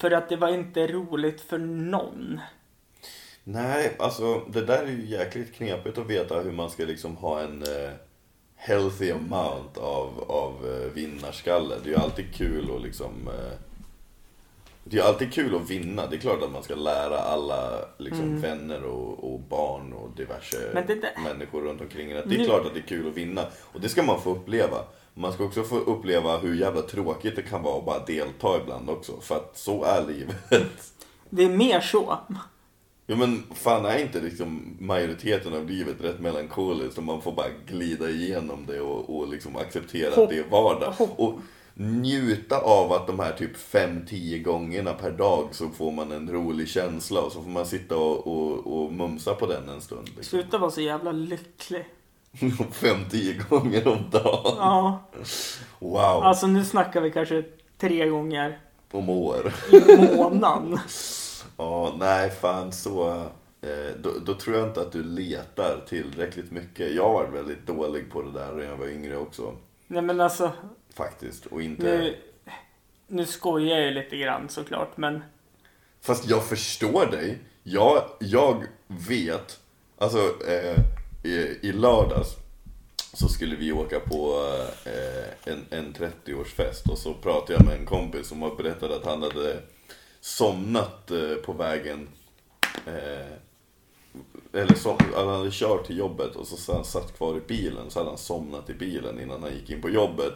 För 0.00 0.10
att 0.10 0.28
det 0.28 0.36
var 0.36 0.48
inte 0.48 0.86
roligt 0.86 1.40
för 1.40 1.58
någon. 1.58 2.40
Nej, 3.44 3.96
alltså 3.98 4.40
det 4.48 4.60
där 4.64 4.82
är 4.82 4.86
ju 4.90 5.06
jäkligt 5.06 5.54
knepigt 5.54 5.98
att 5.98 6.06
veta 6.06 6.40
hur 6.40 6.52
man 6.52 6.70
ska 6.70 6.84
liksom 6.84 7.16
ha 7.16 7.40
en 7.40 7.62
eh, 7.62 7.90
healthy 8.56 9.10
amount 9.12 9.78
av, 9.78 10.24
av 10.28 10.54
eh, 10.66 10.92
vinnarskalle. 10.92 11.74
Det 11.84 11.88
är 11.90 11.94
ju 11.94 12.00
alltid 12.00 12.34
kul 12.34 12.70
att 12.76 12.82
liksom 12.82 13.10
eh, 13.28 13.52
Det 14.84 14.96
är 14.96 15.00
ju 15.02 15.06
alltid 15.08 15.32
kul 15.32 15.54
att 15.56 15.70
vinna. 15.70 16.06
Det 16.06 16.16
är 16.16 16.20
klart 16.20 16.42
att 16.42 16.52
man 16.52 16.62
ska 16.62 16.74
lära 16.74 17.18
alla 17.18 17.70
liksom, 17.98 18.40
vänner 18.40 18.82
och, 18.84 19.32
och 19.32 19.40
barn 19.40 19.92
och 19.92 20.10
diverse 20.16 20.70
Mm. 20.70 20.86
Där- 20.86 21.22
människor 21.24 21.60
runt 21.62 21.80
omkring 21.80 22.10
en 22.10 22.18
att 22.18 22.28
det 22.28 22.34
är 22.34 22.38
Nu- 22.38 22.44
klart 22.44 22.66
att 22.66 22.74
det 22.74 22.80
är 22.80 22.86
kul 22.86 23.08
att 23.08 23.14
vinna. 23.16 23.46
Och 23.62 23.80
det 23.80 23.88
ska 23.88 24.02
man 24.02 24.20
få 24.20 24.30
uppleva. 24.30 24.78
Man 25.14 25.32
ska 25.32 25.44
också 25.44 25.62
få 25.62 25.76
uppleva 25.78 26.38
hur 26.38 26.54
jävla 26.54 26.82
tråkigt 26.82 27.36
det 27.36 27.42
kan 27.42 27.62
vara 27.62 27.78
att 27.78 27.84
bara 27.84 28.04
delta 28.04 28.60
ibland 28.62 28.90
också. 28.90 29.20
För 29.20 29.36
att 29.36 29.58
så 29.58 29.84
är 29.84 30.04
livet. 30.06 30.92
Det 31.30 31.42
är 31.44 31.48
mer 31.48 31.80
så. 31.80 32.18
Ja 33.12 33.18
men 33.18 33.42
fan 33.54 33.84
är 33.84 33.98
inte 33.98 34.20
liksom 34.20 34.76
majoriteten 34.80 35.54
av 35.54 35.70
livet 35.70 35.96
rätt 36.00 36.20
melankoliskt 36.20 36.98
och 36.98 37.04
man 37.04 37.22
får 37.22 37.32
bara 37.32 37.46
glida 37.66 38.10
igenom 38.10 38.64
det 38.66 38.80
och, 38.80 39.16
och 39.16 39.28
liksom 39.28 39.56
acceptera 39.56 40.14
Hopp- 40.14 40.24
att 40.24 40.30
det 40.30 40.38
är 40.38 40.50
vardag. 40.50 40.90
hopp- 40.98 41.18
Och 41.20 41.34
njuta 41.74 42.58
av 42.58 42.92
att 42.92 43.06
de 43.06 43.18
här 43.18 43.32
typ 43.32 43.56
5-10 43.56 44.42
gångerna 44.42 44.92
per 44.92 45.10
dag 45.10 45.48
så 45.52 45.68
får 45.68 45.90
man 45.92 46.12
en 46.12 46.30
rolig 46.30 46.68
känsla 46.68 47.20
och 47.20 47.32
så 47.32 47.42
får 47.42 47.50
man 47.50 47.66
sitta 47.66 47.96
och, 47.96 48.26
och, 48.26 48.82
och 48.84 48.92
mumsa 48.92 49.34
på 49.34 49.46
den 49.46 49.68
en 49.68 49.80
stund. 49.80 50.06
Liksom. 50.06 50.22
Sluta 50.24 50.58
vara 50.58 50.70
så 50.70 50.80
jävla 50.80 51.12
lycklig. 51.12 51.84
5-10 52.32 53.48
gånger 53.48 53.88
om 53.88 53.98
dagen. 54.10 54.54
Ja, 54.58 55.02
Wow, 55.78 55.98
alltså 56.24 56.46
nu 56.46 56.64
snackar 56.64 57.00
vi 57.00 57.10
kanske 57.10 57.44
tre 57.78 58.08
gånger 58.08 58.58
om 58.90 59.08
år. 59.08 59.52
i 59.72 60.16
månaden. 60.16 60.78
Ja, 61.56 61.94
nej 61.98 62.30
fan 62.30 62.72
så. 62.72 63.10
Eh, 63.60 63.96
då, 64.02 64.10
då 64.26 64.34
tror 64.34 64.56
jag 64.56 64.68
inte 64.68 64.80
att 64.80 64.92
du 64.92 65.02
letar 65.02 65.84
tillräckligt 65.88 66.50
mycket. 66.50 66.94
Jag 66.94 67.12
varit 67.12 67.32
väldigt 67.34 67.66
dålig 67.66 68.10
på 68.10 68.22
det 68.22 68.32
där 68.32 68.52
när 68.52 68.64
jag 68.64 68.76
var 68.76 68.88
yngre 68.88 69.16
också. 69.16 69.56
Nej 69.86 70.02
men 70.02 70.20
alltså, 70.20 70.52
Faktiskt. 70.94 71.46
Och 71.46 71.62
inte... 71.62 71.82
nu, 71.82 72.16
nu 73.06 73.26
skojar 73.26 73.76
jag 73.76 73.86
ju 73.86 73.90
lite 73.90 74.16
grann 74.16 74.48
såklart 74.48 74.96
men 74.96 75.22
Fast 76.00 76.28
jag 76.28 76.44
förstår 76.44 77.06
dig. 77.06 77.38
Jag, 77.62 78.04
jag 78.20 78.64
vet. 78.86 79.60
Alltså 79.98 80.18
eh, 80.48 80.76
i, 81.22 81.58
i 81.62 81.72
lördags 81.72 82.36
så 83.12 83.28
skulle 83.28 83.56
vi 83.56 83.72
åka 83.72 84.00
på 84.00 84.46
eh, 84.84 85.52
en, 85.52 85.64
en 85.70 85.94
30-årsfest 85.94 86.90
och 86.90 86.98
så 86.98 87.14
pratade 87.14 87.52
jag 87.52 87.64
med 87.64 87.78
en 87.78 87.86
kompis 87.86 88.26
som 88.26 88.42
har 88.42 88.54
berättat 88.56 88.90
att 88.90 89.04
han 89.04 89.22
hade 89.22 89.62
somnat 90.22 91.10
eh, 91.10 91.34
på 91.44 91.52
vägen. 91.52 92.08
Eh, 92.86 93.32
eller 94.52 94.74
som, 94.74 94.96
han 95.14 95.28
hade 95.28 95.50
kört 95.52 95.86
till 95.86 95.98
jobbet 95.98 96.36
och 96.36 96.46
så 96.46 96.56
sa 96.56 96.74
han 96.74 96.84
satt 96.84 97.16
kvar 97.16 97.36
i 97.36 97.40
bilen 97.40 97.90
så 97.90 97.98
hade 97.98 98.10
han 98.10 98.18
somnat 98.18 98.70
i 98.70 98.74
bilen 98.74 99.20
innan 99.20 99.42
han 99.42 99.54
gick 99.54 99.70
in 99.70 99.82
på 99.82 99.90
jobbet. 99.90 100.32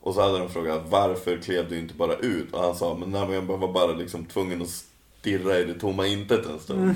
Och 0.00 0.14
så 0.14 0.20
hade 0.20 0.38
de 0.38 0.50
frågat 0.50 0.82
varför 0.88 1.36
klev 1.36 1.68
du 1.68 1.78
inte 1.78 1.94
bara 1.94 2.16
ut? 2.16 2.52
Och 2.52 2.62
han 2.62 2.74
sa 2.74 2.94
men, 2.94 3.10
nej, 3.10 3.26
men 3.26 3.34
jag 3.34 3.42
var 3.42 3.72
bara 3.72 3.92
liksom 3.92 4.24
tvungen 4.24 4.62
att 4.62 4.84
stirra 5.20 5.58
i 5.58 5.64
det 5.64 5.74
tomma 5.74 6.06
intet 6.06 6.46
en 6.46 6.58
stund. 6.58 6.82
Mm. 6.82 6.94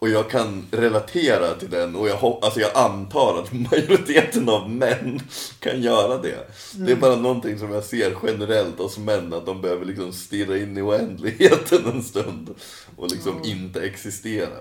Och 0.00 0.08
jag 0.08 0.30
kan 0.30 0.66
relatera 0.70 1.54
till 1.54 1.70
den 1.70 1.96
och 1.96 2.08
jag, 2.08 2.18
alltså 2.22 2.60
jag 2.60 2.76
antar 2.76 3.38
att 3.38 3.52
majoriteten 3.70 4.48
av 4.48 4.70
män 4.70 5.20
kan 5.58 5.80
göra 5.80 6.18
det. 6.18 6.50
Det 6.74 6.92
är 6.92 6.96
bara 6.96 7.16
någonting 7.16 7.58
som 7.58 7.72
jag 7.72 7.84
ser 7.84 8.16
generellt 8.22 8.78
hos 8.78 8.98
män, 8.98 9.32
att 9.32 9.46
de 9.46 9.60
behöver 9.60 9.84
liksom 9.84 10.12
stirra 10.12 10.58
in 10.58 10.76
i 10.76 10.82
oändligheten 10.82 11.86
en 11.86 12.02
stund. 12.02 12.54
Och 12.96 13.10
liksom 13.10 13.40
inte 13.44 13.80
existera. 13.80 14.56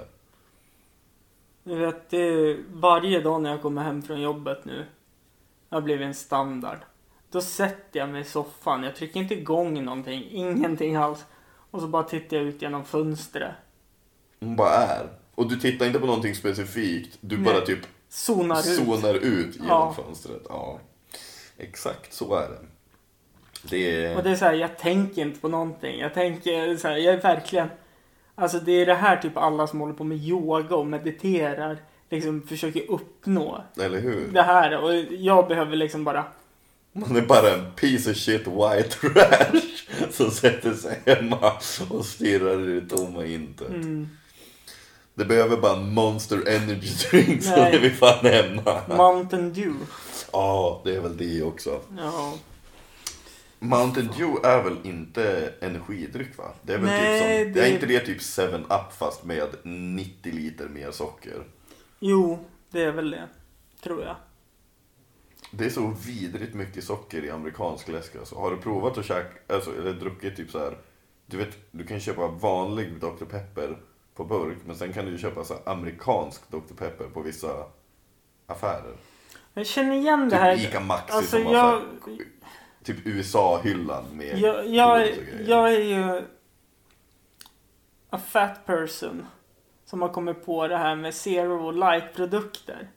du 1.63 1.75
vet, 1.75 2.10
det 2.10 2.58
varje 2.73 3.21
dag 3.21 3.41
när 3.41 3.49
jag 3.49 3.62
kommer 3.62 3.84
hem 3.84 4.02
från 4.02 4.21
jobbet 4.21 4.65
nu 4.65 4.86
har 5.69 5.82
blivit 5.82 6.06
en 6.06 6.15
standard. 6.15 6.80
Då 7.32 7.41
sätter 7.41 7.99
jag 7.99 8.10
mig 8.10 8.21
i 8.21 8.25
soffan, 8.25 8.84
jag 8.84 8.95
trycker 8.95 9.19
inte 9.19 9.34
igång 9.34 9.84
någonting, 9.84 10.28
ingenting 10.32 10.95
alls. 10.95 11.25
Och 11.71 11.82
så 11.82 11.88
bara 11.88 12.04
tittar 12.04 12.38
jag 12.38 12.45
ut 12.45 12.62
genom 12.62 12.86
fönstret. 12.86 13.54
Hon 14.39 14.56
bara 14.56 14.69
är. 14.69 15.18
Och 15.39 15.49
du 15.49 15.56
tittar 15.60 15.86
inte 15.86 15.99
på 15.99 16.06
någonting 16.06 16.36
specifikt, 16.36 17.17
du 17.21 17.36
Nej. 17.38 17.45
bara 17.54 17.62
typ 17.65 17.80
Zonar 18.10 18.58
ut. 18.60 18.65
zonar 18.65 19.13
ut 19.13 19.56
genom 19.56 19.67
Ja. 19.69 19.93
fönstret. 20.06 20.41
Ja. 20.49 20.80
Exakt 21.58 22.13
så 22.13 22.36
är 22.36 22.49
det. 22.49 22.60
Det 23.69 24.06
är... 24.06 24.17
Och 24.17 24.23
det 24.23 24.30
är 24.30 24.36
så 24.36 24.45
här, 24.45 24.54
jag 24.54 24.78
tänker 24.78 25.21
inte 25.21 25.39
på 25.39 25.47
någonting. 25.47 25.99
Jag 25.99 26.13
tänker 26.13 26.78
så 26.78 26.88
här, 26.88 26.97
jag 26.97 27.13
är 27.13 27.21
verkligen... 27.21 27.67
Alltså 28.36 28.60
det 28.60 28.71
är 28.71 28.86
det 28.86 28.93
här 28.93 29.17
typ 29.17 29.38
alla 29.38 29.67
som 29.67 29.80
håller 29.80 29.93
på 29.93 30.04
med 30.04 30.17
yoga 30.17 30.75
och 30.75 30.88
mediterar 30.88 31.78
liksom 32.10 32.41
försöker 32.47 32.91
uppnå. 32.91 33.63
Eller 33.78 33.99
hur? 33.99 34.28
Det 34.34 34.41
här 34.41 34.78
och 34.78 34.93
jag 35.10 35.47
behöver 35.47 35.75
liksom 35.75 36.04
bara... 36.04 36.23
Man 36.93 37.15
är 37.15 37.21
bara 37.21 37.54
en 37.54 37.71
piece 37.71 38.12
of 38.12 38.17
shit 38.17 38.47
white 38.47 38.89
trash 38.89 39.62
som 40.12 40.32
sätter 40.32 40.73
sig 40.73 40.99
hemma 41.06 41.54
och 41.89 42.06
stirrar 42.06 42.69
i 42.69 42.80
det 42.80 42.95
tomma 42.95 43.25
intet. 43.25 43.69
Mm. 43.69 44.10
Det 45.19 45.25
behöver 45.25 45.58
bara 45.58 45.77
en 45.77 45.93
monster 45.93 46.47
energy 46.47 46.89
drink 47.12 47.43
så 47.43 47.49
Nej. 47.55 47.75
är 47.75 47.79
vi 47.79 47.89
fan 47.89 48.25
hemma. 48.25 48.82
Mountain 48.88 49.53
Dew. 49.53 49.86
Ja, 50.32 50.82
det 50.86 50.95
är 50.95 50.99
väl 51.01 51.17
det 51.17 51.43
också. 51.43 51.82
Ja. 51.97 52.34
Mountain 53.60 54.08
Dew 54.17 54.47
är 54.47 54.63
väl 54.63 54.77
inte 54.84 55.53
energidryck 55.62 56.38
va? 56.38 56.51
Det 56.62 56.73
är 56.73 56.77
väl 56.77 56.86
Nej, 56.86 57.38
typ 57.45 57.45
som, 57.45 57.53
det- 57.62 57.67
är 57.69 57.73
inte 57.73 57.86
det 57.86 57.99
typ 57.99 58.19
7-Up 58.19 58.93
fast 58.99 59.23
med 59.23 59.47
90 59.63 60.34
liter 60.34 60.67
mer 60.67 60.91
socker? 60.91 61.43
Jo, 61.99 62.39
det 62.71 62.84
är 62.84 62.91
väl 62.91 63.12
det. 63.12 63.27
Tror 63.84 64.03
jag. 64.03 64.15
Det 65.51 65.65
är 65.65 65.69
så 65.69 65.93
vidrigt 66.05 66.53
mycket 66.53 66.84
socker 66.84 67.25
i 67.25 67.29
amerikansk 67.29 67.88
läsk 67.88 68.15
alltså. 68.15 68.36
Har 68.36 68.51
du 68.51 68.58
provat 68.58 68.97
att 68.97 69.05
käka, 69.05 69.53
alltså, 69.55 69.77
eller 69.77 69.93
druckit 69.93 70.36
typ 70.38 70.51
så 70.51 70.60
här. 70.60 70.77
Du 71.25 71.38
vet, 71.38 71.58
du 71.71 71.86
kan 71.86 71.99
köpa 71.99 72.27
vanlig 72.27 72.93
Dr. 72.99 73.25
Pepper 73.25 73.77
på 74.19 74.25
burk, 74.25 74.58
men 74.65 74.75
sen 74.75 74.93
kan 74.93 75.05
du 75.05 75.12
ju 75.12 75.17
köpa 75.17 75.43
så 75.43 75.53
amerikansk 75.65 76.51
Dr. 76.51 76.73
Pepper 76.77 77.05
på 77.05 77.21
vissa 77.21 77.47
affärer. 78.47 78.95
Jag 79.53 79.65
känner 79.65 79.95
igen 79.95 80.29
det 80.29 80.36
Typ 80.36 80.39
här. 80.39 80.55
Ica 80.55 80.79
Maxi 80.79 81.13
Alltså, 81.13 81.38
som 81.38 81.45
har 81.45 81.53
jag, 81.53 81.71
här, 81.71 81.82
typ 82.84 82.97
USA-hyllan 83.05 84.03
med 84.13 84.39
jag, 84.39 84.67
jag, 84.67 85.10
jag 85.45 85.73
är 85.73 85.84
ju 85.84 86.21
a 88.10 88.19
fat 88.27 88.65
person 88.65 89.25
som 89.86 90.01
har 90.01 90.10
kommit 90.10 90.45
på 90.45 90.67
det 90.67 90.77
här 90.77 90.95
med 90.95 91.15
zero 91.15 91.71
light-produkter. 91.71 92.89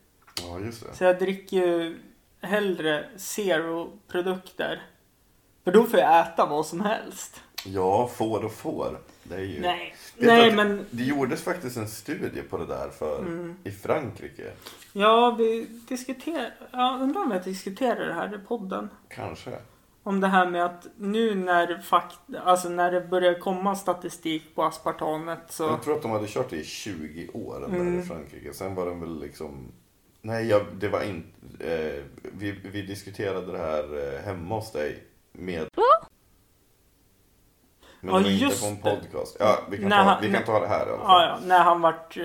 Ja, 0.43 0.59
just 0.59 0.87
det. 0.87 0.95
Så 0.95 1.05
jag 1.05 1.19
dricker 1.19 1.57
ju 1.57 1.99
hellre 2.41 3.05
zero-produkter. 3.17 4.83
För 5.65 5.73
då 5.73 5.85
får 5.85 6.01
jag 6.01 6.21
äta 6.21 6.47
vad 6.47 6.67
som 6.67 6.81
helst. 6.81 7.41
Ja, 7.65 8.09
får 8.09 8.45
och 8.45 8.53
får. 8.53 9.01
Det 9.23 9.35
är 9.35 9.41
ju... 9.41 9.61
Nej, 9.61 9.95
Nej 10.27 10.53
men 10.55 10.87
Det 10.91 11.05
gjordes 11.05 11.43
faktiskt 11.43 11.77
en 11.77 11.89
studie 11.89 12.43
på 12.43 12.59
det 12.59 12.67
där 12.67 12.89
för 12.89 13.19
Mm. 13.19 13.57
i 13.65 13.71
Frankrike. 13.71 14.51
ja, 14.93 15.35
vi 15.39 15.67
diskuterar. 15.89 16.55
Jag 16.73 17.01
undrar 17.03 17.23
om 17.23 17.31
jag 17.31 17.45
diskuterar 17.45 18.07
det 18.07 18.15
här 18.15 18.35
i 18.35 18.47
podden. 18.47 18.89
Kanske. 19.09 19.51
Om 20.05 20.21
det 20.21 20.27
här 20.29 20.47
med 20.51 20.65
att 20.65 20.87
nu 20.97 21.35
när, 21.35 21.79
fakt 21.83 22.19
alltså 22.45 22.69
när 22.69 22.93
det 22.93 23.01
börjar 23.01 23.35
komma 23.35 23.77
statistik 23.77 24.55
på 24.55 24.63
aspartamet 24.65 25.39
så... 25.49 25.63
Jag 25.65 25.83
tror 25.83 25.97
att 25.97 26.03
de 26.03 26.11
hade 26.11 26.27
kört 26.29 26.51
det 26.51 26.57
i 26.57 26.65
20 26.65 27.29
år 27.33 27.61
där 27.61 27.67
Mm. 27.77 28.01
i 28.01 28.03
Frankrike. 28.03 28.53
Sen 28.55 28.75
var 28.75 28.87
den 28.87 29.01
väl 29.01 29.21
liksom... 29.21 29.73
Nej, 30.23 30.47
jag, 30.49 30.63
det 30.75 30.89
var 30.89 31.03
inte... 31.03 31.29
Eh, 31.75 32.03
vi, 32.39 32.51
vi 32.73 32.83
diskuterade 32.83 33.53
det 33.53 33.59
här 33.59 34.15
eh, 34.15 34.21
hemma 34.25 34.55
hos 34.55 34.73
dig 34.73 35.03
med... 35.33 35.67
Men 38.05 38.15
Ja, 38.15 38.21
det 38.21 38.25
var 38.25 38.31
inte 38.31 38.61
på 38.61 38.67
en 38.67 38.77
podcast. 39.01 39.37
Ja, 39.41 39.59
vi 39.71 39.79
kan, 39.79 39.91
ta, 39.91 39.97
han- 39.97 40.21
vi 40.23 40.27
kan 40.27 40.33
när- 40.41 40.47
ta 40.47 40.61
det 40.61 40.69
här 40.69 40.87
i 40.87 40.91
alla 40.91 40.99
fall. 41.03 41.23
ja, 41.29 41.39
när 41.47 41.59
han 41.61 41.81
vart 41.81 42.17
eh, 42.17 42.25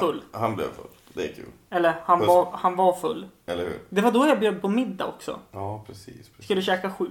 full. 0.00 0.22
Han, 0.32 0.40
han 0.40 0.54
blev 0.56 0.64
full. 0.72 0.86
Det 1.14 1.24
är 1.30 1.34
kul. 1.34 1.44
Eller 1.70 1.94
han 2.04 2.18
Puss. 2.18 2.28
var, 2.28 2.50
han 2.52 2.76
var 2.76 2.92
full. 2.92 3.28
Eller 3.46 3.64
hur? 3.64 3.78
Det 3.88 4.00
var 4.00 4.12
då 4.12 4.26
jag 4.26 4.40
bjöd 4.40 4.60
på 4.60 4.68
middag 4.68 5.06
också. 5.06 5.38
Ja, 5.52 5.84
precis. 5.86 6.06
precis, 6.28 6.44
Skulle 6.44 6.62
käka 6.62 6.90
sju. 6.90 7.06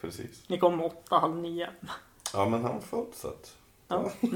precis. 0.00 0.42
Ni 0.48 0.58
kom 0.58 0.82
åtta, 0.82 1.18
halv 1.18 1.36
nio. 1.36 1.68
Ja, 2.34 2.48
men 2.48 2.62
han 2.64 2.74
var 2.74 2.80
full 2.80 3.06
så 3.14 3.28
att... 3.28 3.54
Ja. 3.88 4.10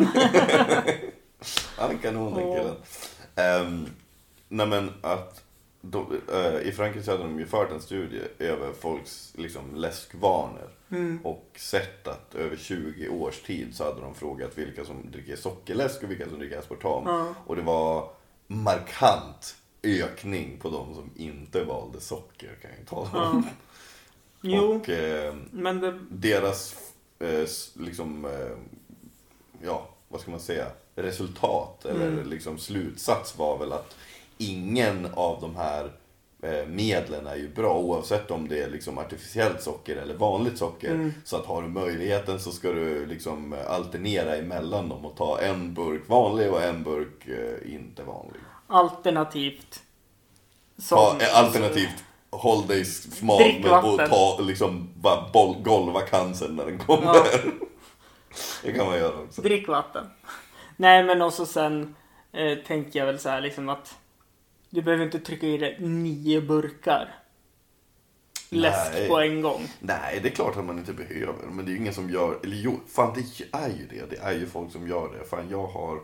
Han 1.79 1.90
är 1.90 1.96
kanon 2.03 2.35
den 2.35 2.53
killen. 2.53 2.77
Um, 3.66 3.87
nej 4.48 4.66
men 4.66 4.90
att 5.03 5.42
då, 5.82 6.06
eh, 6.32 6.60
i 6.68 6.72
Frankrike 6.72 7.10
hade 7.10 7.22
de 7.22 7.38
ju 7.38 7.46
fört 7.46 7.70
en 7.70 7.80
studie 7.80 8.20
över 8.38 8.72
folks 8.72 9.32
liksom, 9.36 9.74
läskvanor. 9.74 10.70
Mm. 10.90 11.20
Och 11.24 11.46
sett 11.56 12.08
att 12.08 12.34
över 12.34 12.56
20 12.56 13.08
års 13.08 13.40
tid 13.42 13.76
så 13.76 13.84
hade 13.84 14.00
de 14.00 14.14
frågat 14.14 14.58
vilka 14.58 14.84
som 14.84 15.10
dricker 15.10 15.36
sockerläsk 15.36 16.02
och 16.02 16.10
vilka 16.10 16.28
som 16.28 16.38
dricker 16.38 16.58
aspartam. 16.58 17.02
Ja. 17.06 17.34
Och 17.46 17.56
det 17.56 17.62
var 17.62 18.10
markant 18.46 19.56
ökning 19.82 20.58
på 20.58 20.70
de 20.70 20.94
som 20.94 21.10
inte 21.16 21.64
valde 21.64 22.00
socker 22.00 22.58
kan 22.62 22.70
jag 22.78 22.86
tala 22.88 23.30
om. 23.30 23.46
Jo, 24.40 24.58
Och 24.58 24.88
eh, 24.88 25.34
men 25.50 25.80
det... 25.80 25.98
deras 26.10 26.76
eh, 27.18 27.48
liksom, 27.74 28.24
eh, 28.24 28.56
ja 29.62 29.88
vad 30.08 30.20
ska 30.20 30.30
man 30.30 30.40
säga, 30.40 30.66
resultat 30.94 31.84
eller 31.84 32.08
Mm. 32.08 32.28
liksom 32.30 32.58
slutsats 32.58 33.38
var 33.38 33.58
väl 33.58 33.72
att 33.72 33.96
ingen 34.50 35.09
av 35.14 35.40
de 35.40 35.57
här 35.57 35.90
eh, 36.42 36.66
medlen 36.66 37.26
är 37.26 37.37
ju 37.37 37.48
bra 37.48 37.78
oavsett 37.78 38.31
om 38.31 38.48
det 38.48 38.62
är 38.62 38.70
liksom 38.70 38.98
artificiellt 38.98 39.62
socker 39.62 39.96
eller 39.96 40.14
vanligt 40.14 40.59
socker. 40.59 40.90
Mm. 40.90 41.12
Så 41.24 41.37
att 41.37 41.46
har 41.46 41.62
du 41.62 41.68
möjligheten 41.68 42.40
så 42.40 42.50
ska 42.50 42.72
du 42.72 43.07
liksom 43.07 43.52
eh, 43.52 43.70
alternera 43.70 44.37
emellan 44.37 44.88
dem 44.88 45.05
och 45.05 45.16
ta 45.16 45.40
en 45.40 45.74
burk 45.74 46.09
vanlig 46.09 46.50
och 46.50 46.62
en 46.62 46.83
burk 46.83 47.28
eh, 47.28 47.74
inte 47.74 48.02
vanlig. 48.02 48.40
Alternativt. 48.66 49.83
Som, 50.78 50.98
Ta, 50.98 51.18
alternativt 51.35 52.05
håll 52.31 52.66
dig 52.66 52.85
smal 52.85 53.64
och 53.85 54.00
ta 54.09 54.38
liksom 54.40 54.88
bara 54.94 55.28
boll, 55.33 55.57
golva 55.62 56.00
cancern 56.00 56.57
när 56.57 56.66
den 56.66 56.78
kommer. 56.78 57.14
Ja. 57.14 57.24
Det 58.62 58.72
kan 58.72 58.87
man 58.87 58.98
göra 58.98 59.18
också. 59.18 59.42
Drick 59.42 59.68
vatten. 59.68 60.07
Nej 60.76 61.05
men 61.05 61.22
också 61.22 61.46
sen 61.46 61.94
eh, 62.33 62.59
tänker 62.59 62.98
jag 62.98 63.07
väl 63.07 63.18
så 63.18 63.28
här 63.28 63.40
liksom 63.40 63.68
att 63.68 63.98
du 64.72 64.82
behöver 64.82 65.04
inte 65.04 65.18
trycka 65.18 65.46
i 65.46 65.58
dig 65.58 65.76
nio 65.80 66.40
burkar 66.40 67.14
läsk 68.50 68.92
Nej. 68.92 69.08
på 69.08 69.20
en 69.20 69.42
gång. 69.42 69.68
Nej, 69.80 70.20
det 70.22 70.28
är 70.28 70.32
klart 70.32 70.56
att 70.56 70.64
man 70.64 70.78
inte 70.78 70.92
behöver. 70.92 71.46
Men 71.46 71.64
det 71.64 71.70
är 71.70 71.72
ju 71.72 71.78
ingen 71.78 71.94
som 71.94 72.11
gör, 72.11 72.38
eller 72.42 72.56
jo, 72.56 72.80
fan 72.88 73.14
det 73.14 73.56
är 73.58 73.68
ju 73.68 73.87
det. 73.87 74.11
Det 74.11 74.16
är 74.16 74.32
ju 74.32 74.46
folk 74.46 74.72
som 74.72 74.88
gör 74.88 75.18
det. 75.18 75.24
Fan 75.24 75.48
jag 75.50 75.66
har, 75.66 76.00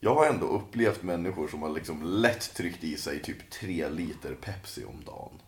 jag 0.00 0.14
har 0.14 0.26
ändå 0.26 0.46
upplevt 0.46 1.02
människor 1.02 1.48
som 1.48 1.62
har 1.62 1.70
liksom 1.70 2.02
lätt 2.02 2.54
tryckt 2.54 2.84
i 2.84 2.96
sig 2.96 3.22
typ 3.22 3.50
tre 3.50 3.88
liter 3.88 4.34
Pepsi 4.34 4.84
om 4.84 5.04
dagen. 5.04 5.40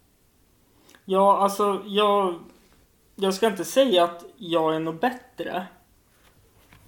Ja 1.04 1.38
alltså 1.38 1.82
jag, 1.86 2.38
jag 3.14 3.34
ska 3.34 3.46
inte 3.46 3.64
säga 3.64 4.04
att 4.04 4.24
jag 4.36 4.74
är 4.74 4.80
något 4.80 5.00
bättre. 5.00 5.66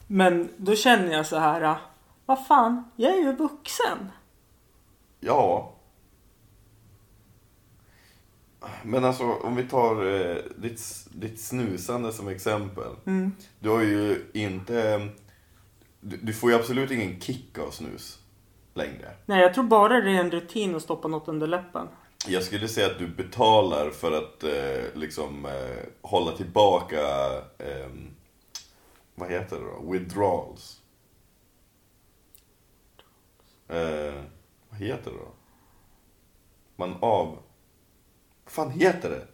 Men 0.06 0.48
då 0.56 0.74
känner 0.76 1.12
jag 1.12 1.26
så 1.26 1.38
här. 1.38 1.62
ah, 1.62 1.78
Vad 2.26 2.46
fan, 2.46 2.84
jag 2.96 3.12
är 3.12 3.18
ju 3.18 3.32
vuxen. 3.32 4.10
Ja. 5.20 5.72
Men 8.82 9.04
alltså 9.04 9.24
om 9.24 9.56
vi 9.56 9.62
tar 9.62 10.06
eh, 10.06 10.36
ditt, 10.56 11.06
ditt 11.10 11.40
snusande 11.40 12.12
som 12.12 12.28
exempel. 12.28 12.92
Mm. 13.06 13.32
Du 13.58 13.68
har 13.68 13.82
ju 13.82 14.30
inte... 14.34 15.08
Du, 16.00 16.16
du 16.16 16.32
får 16.32 16.50
ju 16.50 16.56
absolut 16.56 16.90
ingen 16.90 17.20
kick 17.20 17.58
av 17.58 17.70
snus 17.70 18.18
längre. 18.74 19.14
Nej 19.26 19.40
jag 19.40 19.54
tror 19.54 19.64
bara 19.64 20.00
det 20.00 20.10
är 20.10 20.20
en 20.20 20.30
rutin 20.30 20.74
att 20.74 20.82
stoppa 20.82 21.08
något 21.08 21.28
under 21.28 21.46
läppen. 21.46 21.88
Jag 22.28 22.42
skulle 22.42 22.68
säga 22.68 22.86
att 22.86 22.98
du 22.98 23.08
betalar 23.08 23.90
för 23.90 24.12
att 24.12 24.44
eh, 24.44 24.84
liksom 25.00 25.46
eh, 25.46 25.86
hålla 26.02 26.32
tillbaka, 26.32 27.00
eh, 27.58 27.90
vad 29.14 29.30
heter 29.30 29.56
det 29.56 29.62
då? 29.64 29.92
Withdrawals. 29.92 30.80
Vad 34.78 34.88
heter 34.88 35.10
det 35.10 35.16
då? 35.16 35.32
Man 36.76 36.96
av... 37.00 37.38
Vad 38.44 38.52
fan 38.52 38.70
heter 38.70 39.10
det? 39.10 39.26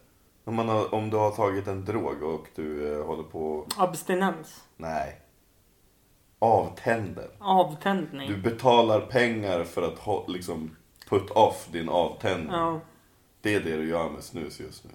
Om, 0.43 0.55
man 0.55 0.69
har, 0.69 0.93
om 0.93 1.09
du 1.09 1.17
har 1.17 1.31
tagit 1.31 1.67
en 1.67 1.85
drog 1.85 2.23
och 2.23 2.47
du 2.55 2.93
eh, 2.93 3.05
håller 3.05 3.23
på... 3.23 3.67
Abstinens. 3.77 4.63
Nej. 4.77 5.21
Avtänder. 6.39 7.29
Avtändning. 7.39 8.29
Du 8.29 8.37
betalar 8.37 9.01
pengar 9.01 9.63
för 9.63 9.81
att 9.81 9.99
ha, 9.99 10.27
liksom 10.27 10.75
put 11.09 11.29
off 11.29 11.67
din 11.71 11.89
avtändning. 11.89 12.51
Ja. 12.51 12.79
Det 13.41 13.55
är 13.55 13.59
det 13.59 13.77
du 13.77 13.89
gör 13.89 14.09
med 14.09 14.23
snus 14.23 14.59
just 14.59 14.83
nu. 14.83 14.91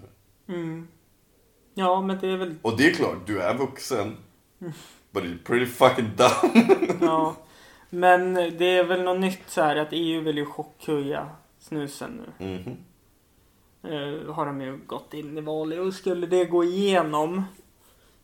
Mm. 0.55 0.89
Ja 1.75 2.01
men 2.01 2.19
det 2.19 2.29
är 2.29 2.37
väl 2.37 2.55
Och 2.63 2.77
det 2.77 2.87
är 2.87 2.95
klart, 2.95 3.27
du 3.27 3.43
är 3.43 3.55
vuxen. 3.55 4.17
But 5.11 5.25
you're 5.25 5.45
pretty 5.45 5.67
fucking 5.67 6.11
dumb. 6.17 6.99
Ja, 7.01 7.37
men 7.91 8.35
det 8.35 8.65
är 8.79 8.85
väl 8.85 9.03
något 9.03 9.21
nytt 9.21 9.43
så 9.51 9.63
här 9.63 9.77
att 9.77 9.89
EU 9.91 10.21
vill 10.21 10.37
ju 10.39 10.47
chockhöja 10.47 11.29
snusen 11.59 12.23
nu. 12.39 12.47
Mhm. 12.47 12.77
Eh, 13.83 14.35
har 14.35 14.47
de 14.47 14.61
ju 14.61 14.77
gått 14.87 15.15
in 15.15 15.39
i 15.39 15.41
valet 15.41 15.79
och 15.79 15.95
skulle 15.95 16.27
det 16.27 16.45
gå 16.45 16.65
igenom 16.65 17.45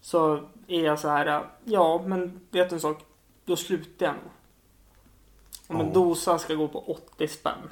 så 0.01 0.41
är 0.67 0.85
jag 0.85 0.99
så 0.99 1.09
här, 1.09 1.45
ja 1.65 2.03
men 2.07 2.41
vet 2.51 2.69
du 2.71 2.75
en 2.75 2.81
sak, 2.81 2.99
då 3.45 3.57
slutar 3.57 4.07
jag 4.07 4.15
nog. 4.15 4.25
Om 5.69 5.81
en 5.81 5.87
Ja. 5.87 5.93
dosa 5.93 6.39
ska 6.39 6.55
gå 6.55 6.69
på 6.69 6.79
80 6.93 7.29
spänn. 7.29 7.71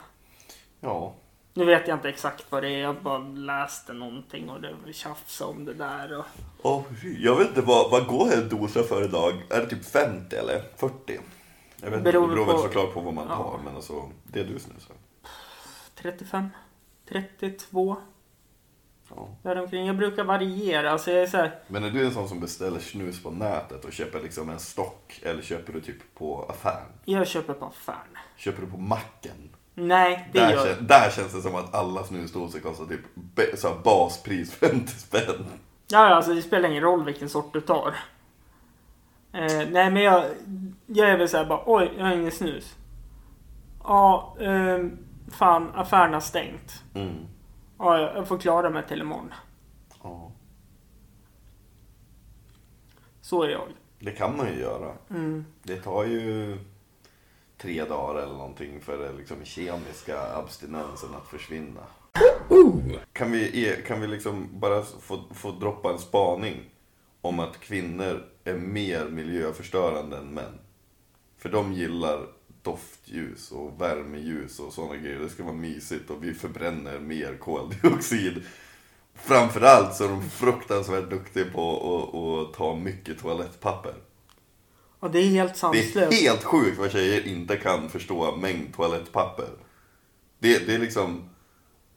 Ja. 0.80 1.14
Nu 1.54 1.64
vet 1.64 1.88
jag 1.88 1.96
inte 1.96 2.08
exakt 2.08 2.52
vad 2.52 2.62
det 2.62 2.68
är, 2.68 2.78
jag 2.78 3.02
bara 3.02 3.18
läste 3.18 3.92
någonting 3.92 4.50
och 4.50 4.60
det 4.60 4.74
var 4.86 4.92
tjafs 4.92 5.40
om 5.40 5.64
det 5.64 5.74
där. 5.74 6.18
Och... 6.18 6.24
Oh, 6.62 6.82
jag 7.18 7.36
vet 7.36 7.48
inte, 7.48 7.60
vad, 7.60 7.90
vad 7.90 8.06
går 8.06 8.32
en 8.32 8.48
dosa 8.48 8.82
för 8.82 9.04
idag? 9.04 9.32
Är 9.50 9.60
det 9.60 9.66
typ 9.66 9.84
50 9.84 10.36
eller 10.36 10.62
40? 10.76 11.20
Jag 11.84 11.90
vet 11.90 11.98
inte, 11.98 12.12
Beror 12.12 12.28
det 12.28 12.34
beror 12.34 12.46
väl 12.46 12.54
på- 12.54 12.60
såklart 12.62 12.94
på 12.94 13.00
vad 13.00 13.14
man 13.14 13.26
Ja. 13.28 13.36
tar. 13.36 13.60
Men 13.64 13.74
alltså, 13.76 14.10
det 14.24 14.42
du 14.44 14.58
snusar. 14.58 14.96
35, 15.94 16.48
32, 17.08 17.96
Ja. 19.10 19.28
däromkring. 19.42 19.86
Jag 19.86 19.96
brukar 19.96 20.24
variera, 20.24 20.90
alltså 20.90 21.10
jag 21.10 21.22
är 21.22 21.26
så 21.26 21.36
här, 21.36 21.58
Men 21.68 21.84
är 21.84 21.90
du 21.90 22.04
en 22.06 22.12
sån 22.14 22.28
som 22.28 22.40
beställer 22.40 22.80
snus 22.80 23.22
på 23.22 23.30
nätet 23.30 23.84
och 23.84 23.92
köper 23.92 24.20
liksom 24.20 24.50
en 24.50 24.58
stock? 24.58 25.20
Eller 25.22 25.42
köper 25.42 25.72
du 25.72 25.80
typ 25.80 26.14
på 26.14 26.44
affären? 26.48 26.92
jag 27.04 27.26
köper 27.26 27.54
på 27.54 27.64
affären. 27.64 27.98
Köper 28.36 28.60
du 28.62 28.66
på 28.70 28.76
macken? 28.78 29.50
Nej, 29.74 30.30
det 30.32 30.38
Där, 30.40 30.50
gör... 30.52 30.66
kän, 30.74 30.86
där 30.86 31.10
känns 31.10 31.32
det 31.32 31.42
som 31.42 31.54
att 31.54 31.74
alla 31.74 32.04
snusdosor 32.04 32.58
kostar 32.60 32.84
typ 32.84 33.00
så 33.58 33.74
baspris 33.84 34.52
50 34.54 34.86
spänn. 34.92 35.46
Ja, 35.88 35.98
alltså 36.14 36.34
det 36.34 36.42
spelar 36.42 36.68
ingen 36.68 36.82
roll 36.82 37.04
vilken 37.04 37.28
sort 37.28 37.52
du 37.52 37.60
tar. 37.60 37.94
Eh, 39.32 39.68
nej, 39.70 39.90
men 39.90 40.02
jag, 40.02 40.24
jag 40.86 41.10
är 41.10 41.18
väl 41.18 41.28
såhär 41.28 41.44
bara, 41.44 41.62
oj, 41.66 41.92
jag 41.98 42.04
har 42.04 42.12
ingen 42.12 42.32
snus. 42.32 42.76
Ja, 43.84 44.36
eh, 44.40 44.78
fan, 45.30 45.70
affären 45.74 46.14
har 46.14 46.20
stängt. 46.20 46.82
Mm. 46.94 47.26
Ja, 47.78 48.00
jag 48.00 48.28
får 48.28 48.38
klara 48.38 48.70
mig 48.70 48.86
till 48.88 49.00
imorgon. 49.00 49.32
Ja. 50.02 50.32
Så 53.20 53.42
är 53.42 53.48
jag. 53.48 53.68
Det 53.98 54.10
kan 54.10 54.36
man 54.36 54.46
ju 54.46 54.60
göra. 54.60 54.92
Mm. 55.10 55.44
Det 55.62 55.76
tar 55.76 56.04
ju 56.04 56.58
tre 57.58 57.84
dagar 57.84 58.22
eller 58.22 58.34
någonting 58.34 58.80
för 58.80 58.98
den 58.98 59.16
liksom 59.16 59.44
kemiska 59.44 60.36
abstinensen 60.36 61.14
att 61.14 61.28
försvinna. 61.28 61.80
Kan 63.12 63.32
vi, 63.32 63.76
kan 63.86 64.00
vi 64.00 64.06
liksom 64.06 64.48
bara 64.52 64.82
få, 64.82 65.20
få 65.30 65.50
droppa 65.50 65.92
en 65.92 65.98
spaning 65.98 66.70
om 67.20 67.40
att 67.40 67.60
kvinnor 67.60 68.24
är 68.44 68.54
mer 68.54 69.08
miljöförstörande 69.08 70.16
än 70.16 70.34
män? 70.34 70.58
För 71.38 71.48
de 71.48 71.72
gillar 71.72 72.26
doftljus 72.62 73.52
och 73.52 73.80
värmeljus 73.80 74.58
och 74.58 74.72
sådana 74.72 74.96
grejer. 74.96 75.18
Det 75.18 75.28
ska 75.28 75.42
vara 75.42 75.54
mysigt 75.54 76.10
och 76.10 76.24
vi 76.24 76.34
förbränner 76.34 76.98
mer 76.98 77.36
koldioxid. 77.36 78.42
Framförallt 79.14 79.94
så 79.94 80.04
är 80.04 80.08
de 80.08 80.30
fruktansvärt 80.30 81.10
duktiga 81.10 81.44
på 81.44 82.48
att, 82.50 82.56
ta 82.56 82.76
mycket 82.76 83.18
toalettpapper. 83.18 83.94
Och 84.98 85.10
det 85.10 85.18
är 85.18 85.26
helt 85.26 85.52
Det 85.52 85.58
sanslöst. 85.58 85.96
är 85.96 86.22
helt 86.22 86.44
sjukt 86.44 86.78
vad 86.78 86.92
tjejer 86.92 87.26
inte 87.26 87.56
kan 87.56 87.88
förstå 87.88 88.36
mängd 88.36 88.74
toalettpapper. 88.74 89.48
Det, 90.38 90.66
det 90.66 90.74
är 90.74 90.78
liksom... 90.78 91.28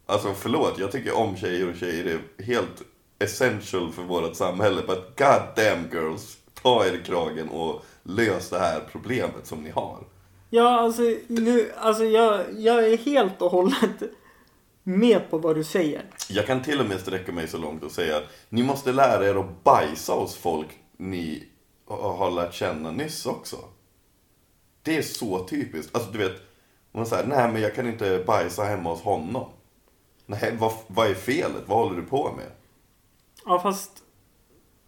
Alltså 0.05 0.33
förlåt, 0.33 0.79
jag 0.79 0.91
tycker 0.91 1.15
om 1.15 1.37
tjejer 1.37 1.69
och 1.69 1.75
tjejer 1.75 2.05
är 2.05 2.43
helt 2.43 2.83
essential 3.19 3.91
för 3.91 4.01
vårt 4.01 4.35
samhälle. 4.35 4.81
But 4.81 5.17
god 5.17 5.41
damn 5.55 5.89
girls, 5.91 6.37
ta 6.53 6.85
er 6.85 6.93
i 6.93 7.03
kragen 7.03 7.49
och 7.49 7.85
lös 8.03 8.49
det 8.49 8.59
här 8.59 8.81
problemet 8.91 9.47
som 9.47 9.63
ni 9.63 9.69
har. 9.69 9.99
Ja, 10.49 10.79
alltså, 10.79 11.01
nu, 11.27 11.71
alltså 11.77 12.03
jag, 12.03 12.45
jag 12.57 12.87
är 12.87 12.97
helt 12.97 13.41
och 13.41 13.51
hållet 13.51 14.01
med 14.83 15.29
på 15.29 15.37
vad 15.37 15.55
du 15.55 15.63
säger. 15.63 16.05
Jag 16.29 16.45
kan 16.47 16.63
till 16.63 16.79
och 16.79 16.85
med 16.85 16.99
sträcka 16.99 17.31
mig 17.31 17.47
så 17.47 17.57
långt 17.57 17.83
och 17.83 17.91
säga 17.91 18.17
att 18.17 18.23
ni 18.49 18.63
måste 18.63 18.91
lära 18.91 19.29
er 19.29 19.35
att 19.35 19.63
bajsa 19.63 20.13
hos 20.13 20.35
folk 20.35 20.67
ni 20.97 21.43
har 21.87 22.31
lärt 22.31 22.53
känna 22.53 22.91
nyss 22.91 23.25
också. 23.25 23.57
Det 24.81 24.97
är 24.97 25.01
så 25.01 25.47
typiskt. 25.47 25.95
Alltså 25.95 26.11
du 26.11 26.17
vet, 26.17 26.41
man 26.91 27.05
säger 27.05 27.27
nej 27.27 27.51
men 27.51 27.61
jag 27.61 27.75
kan 27.75 27.87
inte 27.87 28.23
bajsa 28.27 28.63
hemma 28.63 28.89
hos 28.89 29.01
honom. 29.01 29.49
Nej, 30.25 30.55
vad, 30.59 30.73
vad 30.87 31.07
är 31.07 31.13
felet? 31.13 31.63
Vad 31.65 31.77
håller 31.77 31.95
du 31.95 32.07
på 32.07 32.31
med? 32.37 32.51
Ja, 33.45 33.59
fast 33.59 33.91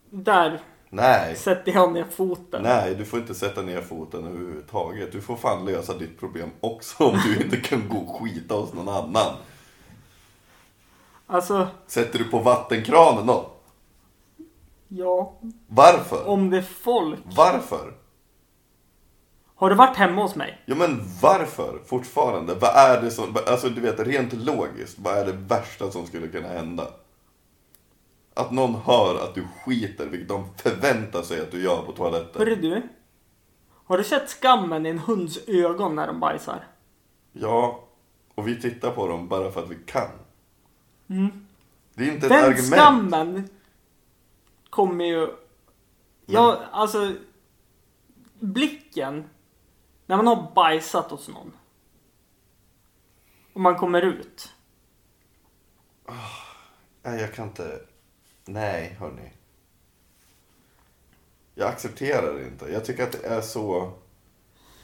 där 0.10 0.62
Nej, 0.90 1.36
sätter 1.36 1.72
jag 1.72 1.94
ner 1.94 2.04
foten. 2.04 2.62
nej, 2.64 2.96
du 2.96 3.06
får 3.06 3.20
inte 3.20 3.36
sätta 3.36 3.62
ner 3.62 3.82
foten 3.82 4.26
överhuvudtaget. 4.28 5.12
Du 5.12 5.22
får 5.22 5.36
fan 5.36 5.66
lösa 5.66 5.98
ditt 5.98 6.20
problem 6.20 6.50
också 6.60 7.06
om 7.06 7.18
du 7.26 7.44
inte 7.44 7.58
kan 7.58 7.90
gå 7.90 7.98
och 7.98 8.22
skita 8.22 8.56
hos 8.56 8.74
någon 8.74 8.90
annan. 8.90 9.34
Alltså, 11.28 11.68
Sätter 11.88 12.20
du 12.20 12.26
på 12.26 12.40
vattenkranen 12.40 13.26
då? 13.28 13.52
ja, 14.88 15.34
Varför? 15.68 16.28
om 16.28 16.50
det 16.50 16.58
är 16.58 16.62
folk. 16.62 17.20
Varför? 17.36 17.94
Har 19.56 19.70
du 19.70 19.76
varit 19.76 19.98
hemma 19.98 20.22
hos 20.22 20.36
mig? 20.36 20.62
Ja 20.66 20.76
men 20.76 21.04
varför 21.22 21.80
fortfarande? 21.86 22.56
Vad 22.56 22.76
är 22.76 23.02
det 23.02 23.12
som, 23.12 23.38
alltså 23.48 23.70
du 23.70 23.82
vet 23.82 24.00
rent 24.00 24.34
logiskt, 24.34 25.00
vad 25.00 25.18
är 25.18 25.26
det 25.26 25.32
värsta 25.32 25.92
som 25.92 26.06
skulle 26.08 26.28
kunna 26.28 26.48
hända? 26.48 26.88
Att 28.38 28.52
någon 28.52 28.76
hör 28.76 29.24
att 29.24 29.36
du 29.36 29.48
skiter, 29.48 30.06
vilket 30.08 30.30
de 30.30 30.54
förväntar 30.58 31.22
sig 31.22 31.42
att 31.42 31.52
du 31.52 31.64
gör 31.64 31.82
på 31.82 31.92
toaletten. 31.92 32.40
Hörru 32.42 32.56
du. 32.56 32.90
Har 33.70 33.98
du 33.98 34.04
sett 34.04 34.30
skammen 34.30 34.86
i 34.86 34.90
en 34.90 35.00
hunds 35.00 35.40
ögon 35.48 35.96
när 35.96 36.08
de 36.08 36.20
bajsar? 36.20 36.68
Ja, 37.32 37.88
och 38.36 38.48
vi 38.48 38.62
tittar 38.62 38.92
på 38.92 39.08
dem 39.08 39.28
bara 39.28 39.52
för 39.52 39.64
att 39.64 39.70
vi 39.70 39.78
kan. 39.86 40.10
Det 41.94 42.04
är 42.08 42.14
inte 42.14 42.26
ett 42.26 42.30
Den 42.30 42.44
argument. 42.46 42.74
skammen 42.74 43.50
kommer 44.70 45.06
ju... 45.06 45.28
Ja, 46.26 46.60
alltså... 46.72 47.14
Blicken. 48.40 49.30
När 50.06 50.18
man 50.18 50.28
har 50.28 50.52
bajsat 50.56 51.12
hos 51.12 51.28
någon. 51.28 51.54
Och 53.54 53.62
man 53.62 53.76
kommer 53.76 54.02
ut. 54.02 54.54
Nej, 57.04 57.22
jag 57.22 57.34
kan 57.34 57.48
inte. 57.48 57.80
Nej, 58.48 58.96
hörni. 59.00 59.32
Jag 61.56 61.70
accepterar 61.70 62.34
det 62.34 62.48
inte. 62.48 62.66
Jag 62.66 62.86
tycker 62.86 63.04
att 63.04 63.12
det 63.12 63.28
är 63.28 63.42
så... 63.42 63.94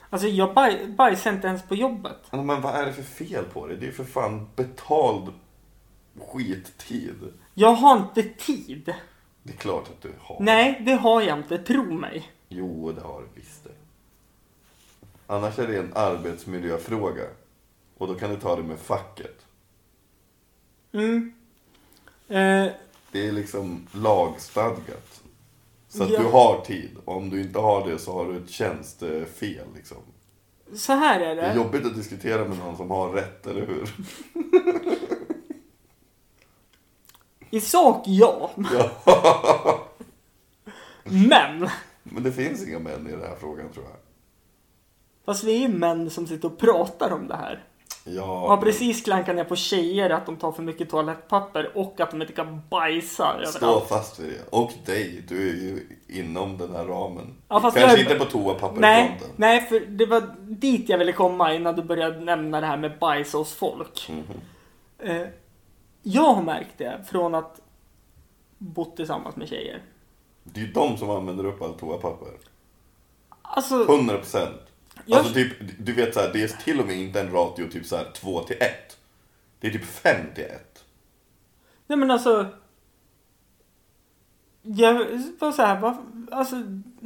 Alltså 0.10 0.28
jag 0.28 0.54
baj, 0.54 0.88
bajsar 0.88 1.34
inte 1.34 1.48
ens 1.48 1.64
på 1.64 1.76
jobbet. 1.76 2.18
Men 2.32 2.62
vad 2.62 2.76
är 2.76 2.86
det 2.86 2.94
för 2.94 3.04
fel 3.04 3.46
på 3.46 3.68
det? 3.68 3.76
Det 3.76 3.86
är 3.86 3.88
ju 3.88 3.94
för 3.94 4.04
fan 4.04 4.50
betald 4.56 5.34
skittid. 6.20 7.34
Jag 7.54 7.74
har 7.74 7.98
inte 7.98 8.24
tid. 8.24 8.94
Det 9.44 9.54
är 9.54 9.58
klart 9.58 9.90
att 9.90 10.02
du 10.02 10.14
har. 10.20 10.38
Nej, 10.40 10.82
det 10.86 10.94
har 10.94 11.22
jag 11.22 11.38
inte. 11.38 11.58
Tro 11.58 11.84
mig. 11.84 12.32
Jo, 12.50 12.92
det 12.92 13.02
har 13.02 13.22
du 13.22 13.28
visst 13.42 13.64
det. 13.64 13.72
Annars 15.28 15.60
är 15.60 15.68
det 15.68 15.78
en 15.78 15.92
arbetsmiljöfråga. 15.96 17.24
Och 17.98 18.08
då 18.08 18.16
kan 18.16 18.30
du 18.30 18.40
ta 18.40 18.56
det 18.56 18.64
med 18.64 18.80
facket. 18.80 19.46
Mm. 20.92 21.34
Eh, 22.28 22.72
Det 23.14 23.28
är 23.28 23.32
liksom 23.32 23.88
lagstadgat. 23.92 25.22
Så 25.88 26.04
att 26.04 26.10
Ja. 26.10 26.20
du 26.20 26.26
har 26.26 26.62
tid. 26.66 26.90
Och 27.06 27.18
om 27.18 27.30
du 27.30 27.42
inte 27.42 27.60
har 27.60 27.88
det 27.90 27.98
så 28.00 28.14
har 28.14 28.26
du 28.32 28.38
ett 28.38 28.50
tjänstefel 28.50 29.66
liksom. 29.76 29.98
så 30.76 30.94
här 30.94 31.20
är 31.20 31.36
Det 31.36 31.42
är 31.42 31.50
det. 31.50 31.56
jobbigt 31.56 31.86
att 31.86 31.96
diskutera 31.96 32.48
med 32.48 32.58
någon 32.58 32.78
som 32.78 32.92
har 32.92 33.10
rätt, 33.10 33.48
eller 33.48 33.66
hur? 33.68 33.90
I 37.50 37.62
sak 37.62 38.04
ja. 38.06 38.52
Ja. 39.06 39.88
Men. 41.04 41.70
Men 42.04 42.24
det 42.24 42.32
finns 42.32 42.68
inga 42.68 42.80
män 42.80 43.08
i 43.08 43.12
den 43.12 43.22
här 43.22 43.36
frågan 43.40 43.70
tror 43.74 43.86
jag. 43.86 43.96
Fast 45.26 45.44
vi 45.44 45.56
är 45.56 45.60
ju 45.60 45.68
män 45.78 46.10
som 46.10 46.28
sitter 46.28 46.48
och 46.48 46.58
pratar 46.58 47.12
om 47.12 47.28
det 47.28 47.36
här. 47.36 47.64
Ja, 48.06 48.48
Har 48.48 48.58
precis 48.58 49.02
klankat 49.04 49.36
ner 49.36 49.44
på 49.44 49.56
tjejer 49.56 50.10
att 50.10 50.26
de 50.26 50.38
tar 50.38 50.52
för 50.52 50.64
mycket 50.64 50.90
toalettpapper 50.90 51.78
och 51.78 52.00
att 52.00 52.12
de 52.12 52.22
inte 52.22 52.34
kan 52.34 52.62
bajsa 52.70 53.46
Stå 53.46 53.66
överallt. 53.66 53.88
fast 53.90 54.20
vid 54.20 54.30
det. 54.30 54.42
Och 54.50 54.72
dig, 54.86 55.24
du 55.28 55.50
är 55.50 55.54
ju 55.54 55.88
inom 56.08 56.58
den 56.58 56.76
här 56.76 56.86
ramen. 56.86 57.34
Ja, 57.48 57.60
Kanske 57.60 57.80
jag- 57.80 58.00
inte 58.00 58.16
på 58.16 58.26
toapapperfronten. 58.26 58.82
Nej, 58.82 59.20
nej, 59.36 59.62
för 59.68 59.80
det 59.80 60.06
var 60.06 60.24
dit 60.40 60.90
jag 60.90 60.98
ville 60.98 61.12
komma 61.12 61.54
innan 61.54 61.76
du 61.76 61.84
började 61.84 62.20
nämna 62.20 62.62
det 62.62 62.68
här 62.68 62.78
med 62.78 63.00
bajs 63.00 63.34
hos 63.34 63.54
folk. 63.54 64.12
Eh, 65.00 65.22
jag 66.02 66.34
har 66.34 66.42
märkt 66.44 66.78
det 66.78 67.06
från 67.10 67.36
att 67.36 67.60
bott 68.58 68.96
tillsammans 68.96 69.36
med 69.36 69.48
tjejer. 69.50 69.82
Det 70.44 70.62
är 70.62 70.66
ju 70.66 70.72
de 70.72 70.98
som 70.98 71.10
använder 71.10 71.46
upp 71.46 71.62
allt 71.62 71.80
toapapper. 71.80 72.30
Alltså, 73.42 73.86
100 73.86 74.18
procent. 74.18 74.62
Jag- 75.06 75.18
Alltså 75.20 75.34
typ, 75.34 75.54
du 75.80 75.94
vet 75.94 76.14
så 76.14 76.20
här, 76.20 76.34
det 76.34 76.44
är 76.44 76.48
till 76.48 76.80
och 76.80 76.86
med 76.88 76.96
inte 76.98 77.22
en 77.22 77.32
ratio 77.32 77.70
typ 77.70 77.86
så 77.86 77.96
här 77.96 78.12
2 78.14 78.44
till 78.44 78.56
1. 78.60 78.98
Det 79.60 79.68
är 79.68 79.72
typ 79.72 79.86
5 79.86 80.34
till 80.36 80.44
1. 80.44 80.86
nej 81.88 81.98
men 81.98 82.12
alltså. 82.12 82.48
Jag 84.62 84.94
var 85.40 85.52
så 85.52 85.62
här, 85.62 85.80
vad, 85.82 85.96
alltså, 86.32 86.56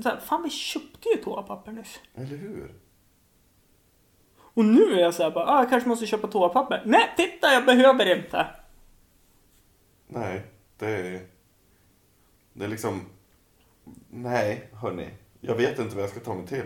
så 0.04 0.10
här, 0.10 0.20
fan 0.20 0.44
vi 0.44 0.50
köpte 0.50 1.10
ju 1.10 1.24
toapapper 1.24 1.72
nyss. 1.72 2.00
Eller 2.16 2.38
hur? 2.38 2.74
Och 4.40 4.66
nu 4.66 4.82
är 4.94 5.00
jag 5.00 5.14
så 5.14 5.24
här, 5.24 5.32
bara, 5.32 5.46
ah, 5.46 5.60
jag 5.60 5.70
kanske 5.70 5.90
måste 5.90 6.06
köpa 6.06 6.28
toapapper. 6.28 6.82
Nej, 6.86 7.14
titta 7.18 7.54
jag 7.54 7.66
behöver 7.66 8.16
inte. 8.18 8.48
Nej, 10.08 10.42
det 10.78 10.86
är... 10.88 11.28
Det 12.54 12.64
är 12.66 12.70
liksom... 12.70 13.02
Nej, 14.10 14.70
hörni. 14.74 15.10
Jag 15.42 15.56
vet 15.56 15.80
inte 15.80 15.96
vad 15.96 16.04
jag 16.04 16.12
ska 16.12 16.20
ta 16.20 16.34
mig 16.34 16.48
till. 16.48 16.64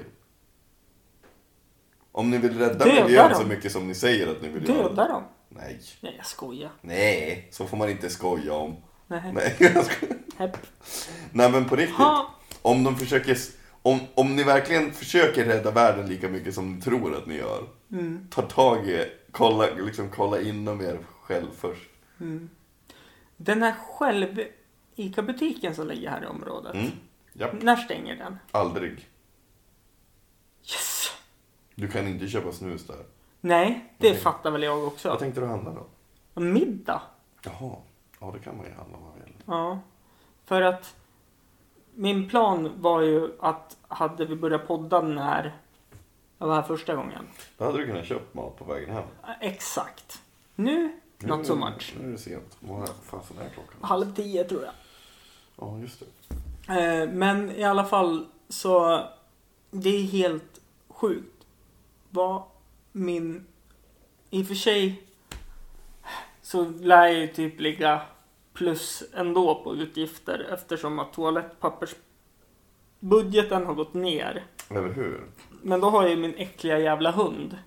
Om 2.11 2.29
ni 2.31 2.37
vill 2.37 2.57
rädda 2.59 2.85
Döda 2.85 3.03
miljön 3.05 3.29
dem. 3.31 3.41
så 3.41 3.47
mycket 3.47 3.71
som 3.71 3.87
ni 3.87 3.95
säger 3.95 4.27
att 4.31 4.41
ni 4.41 4.49
vill 4.49 4.69
göra. 4.69 4.89
Döda 4.89 5.07
dem. 5.07 5.23
Nej. 5.49 5.79
Nej, 6.01 6.13
jag 6.17 6.25
skojar. 6.25 6.71
Nej, 6.81 7.47
så 7.51 7.67
får 7.67 7.77
man 7.77 7.89
inte 7.89 8.09
skoja 8.09 8.53
om. 8.53 8.75
Nej. 9.07 9.31
Nej, 9.33 9.55
jag 9.75 9.85
skojar. 9.85 10.17
Hepp. 10.37 10.57
Nej 11.31 11.51
men 11.51 11.65
på 11.65 11.75
riktigt. 11.75 11.95
Ha. 11.97 12.35
Om 12.61 12.83
de 12.83 12.95
försöker... 12.95 13.37
Om, 13.83 13.99
om 14.15 14.35
ni 14.35 14.43
verkligen 14.43 14.91
försöker 14.93 15.45
rädda 15.45 15.71
världen 15.71 16.07
lika 16.09 16.29
mycket 16.29 16.53
som 16.55 16.75
ni 16.75 16.81
tror 16.81 17.15
att 17.17 17.25
ni 17.25 17.37
gör. 17.37 17.63
Mm. 17.91 18.27
Ta 18.31 18.41
tag 18.41 18.87
i, 18.89 19.05
kolla, 19.31 19.65
liksom, 19.85 20.09
kolla 20.09 20.41
inom 20.41 20.81
er 20.81 20.99
själv 21.21 21.47
först. 21.59 21.89
Den 23.37 23.61
här 23.63 23.73
själv 23.89 24.39
ICA-butiken 24.95 25.75
som 25.75 25.87
ligger 25.87 26.09
här 26.09 26.23
i 26.23 26.25
området. 26.27 26.73
Mm. 26.75 26.91
Japp, 27.33 27.61
När 27.61 27.75
stänger 27.75 28.15
den? 28.15 28.37
aldrig. 28.51 28.91
Yes! 30.71 31.11
Du 31.75 31.87
kan 31.87 32.07
inte 32.07 32.27
köpa 32.27 32.51
snus 32.51 32.87
där. 32.87 32.97
Nej, 33.41 33.93
det 33.97 34.09
Nej. 34.09 34.17
fattar 34.19 34.51
väl 34.51 34.63
jag 34.63 34.87
också. 34.87 35.09
Vad 35.09 35.19
tänkte 35.19 35.41
du 35.41 35.47
handla 35.47 35.71
då? 35.73 36.41
Middag. 36.41 37.01
Jaha, 37.43 37.75
ja 38.19 38.31
det 38.33 38.39
kan 38.39 38.57
man 38.57 38.65
ju 38.65 38.71
handla 38.73 38.97
om 38.97 39.03
man 39.03 39.13
vill. 39.25 39.33
Ja. 39.45 39.79
För 40.45 40.61
att 40.61 40.95
min 41.95 42.29
plan 42.29 42.71
var 42.81 43.01
ju 43.01 43.31
att 43.39 43.77
hade 43.87 44.25
vi 44.25 44.35
börjat 44.35 44.67
podda 44.67 45.01
när 45.01 45.55
jag 46.37 46.47
var 46.47 46.55
här 46.55 46.61
första 46.61 46.95
gången. 46.95 47.27
Då 47.57 47.65
hade 47.65 47.77
du 47.77 47.85
kunnat 47.87 48.05
köpa 48.05 48.25
mat 48.41 48.57
på 48.57 48.65
vägen 48.65 48.89
hem. 48.93 49.03
Exakt. 49.41 50.21
Nu, 50.55 50.99
not 51.19 51.45
so 51.45 51.55
much. 51.55 51.93
Nu 52.01 52.07
är 52.07 52.11
det 52.11 52.17
sent. 52.17 52.57
Vad 52.59 52.89
fasen 53.03 53.37
är 53.37 53.49
klockan? 53.49 53.77
Halv 53.81 54.15
tio 54.15 54.43
tror 54.43 54.63
jag. 54.63 54.73
Ja, 55.57 55.79
just 55.79 55.99
det. 55.99 56.73
Eh, 56.73 57.09
Men 57.09 57.51
i 57.51 57.63
alla 57.63 57.85
fall 57.85 58.25
så 58.49 59.03
det 59.71 59.89
är 59.89 60.03
helt 60.03 60.61
sjukt 60.89 61.30
vad 62.11 62.43
min 62.91 63.47
i 64.29 64.43
och 64.43 64.47
för 64.47 64.55
sig 64.55 65.03
så 66.41 66.69
lär 66.69 67.07
jag 67.07 67.19
ju 67.19 67.27
typ 67.27 67.59
ligga 67.59 68.01
plus 68.53 69.03
ändå 69.13 69.63
på 69.63 69.75
utgifter 69.75 70.47
eftersom 70.53 70.99
att 70.99 71.13
toalettpappersbudgeten 71.13 73.65
har 73.65 73.73
gått 73.73 73.93
ner. 73.93 74.43
Eller 74.69 74.93
hur? 74.93 75.21
Men 75.61 75.79
då 75.79 75.89
har 75.89 76.01
jag 76.01 76.11
ju 76.11 76.17
min 76.17 76.35
äckliga 76.35 76.79
jävla 76.79 77.11
hund 77.11 77.57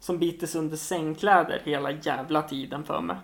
som 0.00 0.18
biter 0.18 0.46
sönder 0.46 0.76
sängkläder 0.76 1.62
hela 1.64 1.90
jävla 1.90 2.42
tiden 2.42 2.84
för 2.84 3.00
mig. 3.00 3.16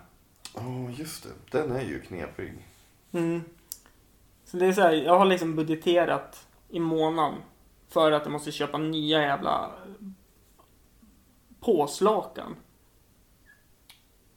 Ja, 0.55 0.89
just 0.97 1.23
det. 1.23 1.29
Den 1.57 1.71
är 1.71 1.83
ju 1.83 2.01
knepig. 2.01 2.53
Mm. 3.11 3.41
Så 4.45 4.57
det 4.57 4.65
är 4.65 4.73
så 4.73 4.81
här, 4.81 4.93
jag 4.93 5.19
har 5.19 5.25
liksom 5.25 5.55
budgeterat 5.55 6.47
i 6.69 6.79
månaden 6.79 7.35
för 7.89 8.11
att 8.11 8.23
jag 8.23 8.31
måste 8.31 8.51
köpa 8.51 8.77
nya 8.77 9.21
jävla 9.21 9.71
påslakan. 11.59 12.55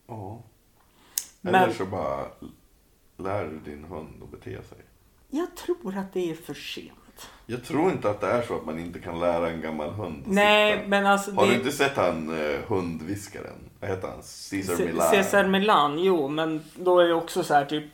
Ja. 0.07 0.43
Men- 1.41 1.55
Eller 1.55 1.73
så 1.75 1.87
bara 1.87 2.25
lär 3.17 3.45
du 3.45 3.59
din 3.71 3.85
hund 3.85 4.23
att 4.23 4.31
bete 4.31 4.63
sig. 4.63 4.79
Jag 5.31 5.57
tror 5.57 5.97
att 5.99 6.13
det 6.13 6.31
är 6.31 6.35
för 6.35 6.55
sent. 6.55 6.93
Jag 7.47 7.65
tror 7.65 7.91
inte 7.93 8.11
att 8.11 8.21
det 8.21 8.27
är 8.27 8.43
så 8.43 8.57
att 8.57 8.65
man 8.67 8.79
inte 8.79 8.99
kan 9.01 9.21
lära 9.21 9.51
en 9.51 9.61
gammal 9.61 9.91
hund 9.91 10.23
att 10.27 10.33
Nej, 10.33 10.77
sitta. 10.77 10.89
men 10.89 11.07
alltså 11.07 11.31
Har 11.33 11.45
du 11.47 11.51
det... 11.53 11.57
inte 11.59 11.73
sett 11.73 11.97
han 11.97 12.41
eh, 12.41 12.61
hundviskaren? 12.67 13.71
Vad 13.81 13.91
heter 13.91 14.09
han? 14.09 14.17
Caesar 14.51 14.85
Millan? 14.85 15.11
Cesar 15.11 15.47
Milan, 15.49 15.99
jo, 15.99 16.29
men 16.29 16.63
då 16.77 16.99
är 17.01 17.09
det 17.09 17.15
också 17.15 17.45
så 17.45 17.55
här 17.55 17.65
typ 17.65 17.85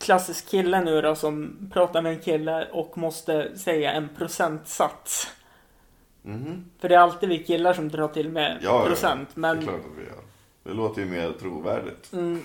klassisk 0.00 0.48
kille 0.50 0.84
nu 0.84 1.00
då 1.00 1.14
som 1.14 1.56
pratar 1.72 2.02
med 2.02 2.12
en 2.12 2.20
kille 2.20 2.68
och 2.72 2.98
måste 2.98 3.58
säga 3.58 3.92
en 3.92 4.08
procentsats. 4.08 5.34
Mhm. 6.22 6.64
För 6.78 6.88
det 6.88 6.94
är 6.94 6.98
alltid 6.98 7.28
vi 7.28 7.44
killar 7.44 7.72
som 7.72 7.88
drar 7.88 8.08
till 8.08 8.28
med 8.28 8.58
Ja, 8.62 8.84
procent. 8.86 9.28
ja. 9.34 9.40
Men 9.40 9.56
Det 9.56 9.62
är 9.62 9.66
klart 9.66 9.80
att 9.80 9.98
vi 9.98 10.02
gör. 10.04 10.14
Det 10.62 10.72
låter 10.72 11.02
ju 11.02 11.08
mer 11.08 11.32
trovärdigt. 11.32 12.12
Mm, 12.12 12.42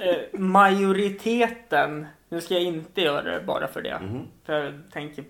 eh, 0.00 0.40
majoriteten, 0.40 2.06
nu 2.28 2.40
ska 2.40 2.54
jag 2.54 2.62
inte 2.62 3.00
göra 3.00 3.22
det 3.38 3.44
bara 3.46 3.68
för 3.68 3.82
det, 3.82 3.98
Mhm. 4.02 4.26
för 4.44 4.52
jag 4.52 4.82
tänker 4.92 5.24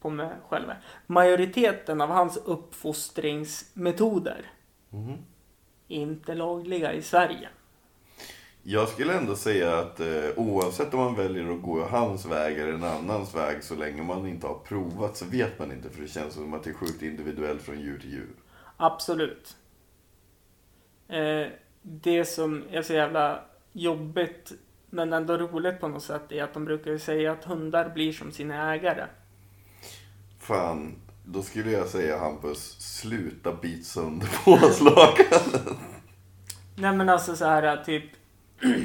på 0.00 0.10
mig 0.10 0.28
själv. 0.48 0.66
Majoriteten 1.06 2.00
av 2.00 2.08
hans 2.08 2.36
uppfostringsmetoder 2.36 4.42
Mhm. 4.90 5.12
är 5.88 5.96
inte 5.96 6.34
lagliga 6.34 6.92
i 6.92 7.02
Sverige. 7.02 7.48
Jag 8.72 8.88
skulle 8.88 9.14
ändå 9.14 9.36
säga 9.36 9.78
att 9.78 10.00
eh, 10.00 10.30
oavsett 10.36 10.94
om 10.94 11.00
man 11.00 11.14
väljer 11.14 11.52
att 11.52 11.62
gå 11.62 11.84
hans 11.84 12.26
väg 12.26 12.58
eller 12.58 12.72
en 12.72 12.84
annans 12.84 13.34
väg 13.34 13.64
så 13.64 13.74
länge 13.74 14.02
man 14.02 14.26
inte 14.26 14.46
har 14.46 14.54
provat 14.54 15.16
så 15.16 15.24
vet 15.24 15.58
man 15.58 15.72
inte 15.72 15.90
för 15.90 16.02
det 16.02 16.08
känns 16.08 16.34
som 16.34 16.54
att 16.54 16.64
det 16.64 16.70
är 16.70 16.74
sjukt 16.74 17.02
individuellt 17.02 17.62
från 17.62 17.80
djur 17.80 17.98
till 17.98 18.10
djur. 18.10 18.34
Absolut. 18.76 19.56
Eh, 21.08 21.46
det 21.82 22.24
som 22.24 22.64
är 22.70 22.82
så 22.82 22.92
jävla 22.92 23.40
jobbigt 23.72 24.52
men 24.90 25.12
ändå 25.12 25.36
roligt 25.36 25.80
på 25.80 25.88
något 25.88 26.02
sätt 26.02 26.32
är 26.32 26.44
att 26.44 26.54
de 26.54 26.64
brukar 26.64 26.98
säga 26.98 27.32
att 27.32 27.44
hundar 27.44 27.88
blir 27.88 28.12
som 28.12 28.32
sina 28.32 28.74
ägare. 28.74 29.06
Fan, 30.38 30.96
då 31.24 31.42
skulle 31.42 31.70
jag 31.70 31.88
säga 31.88 32.18
Hampus, 32.18 32.76
sluta 32.80 33.52
bit 33.52 33.86
sönder 33.86 34.28
påslakan. 34.44 35.76
Nej 36.76 36.96
men 36.96 37.08
alltså 37.08 37.36
så 37.36 37.44
här 37.44 37.84
typ 37.84 38.19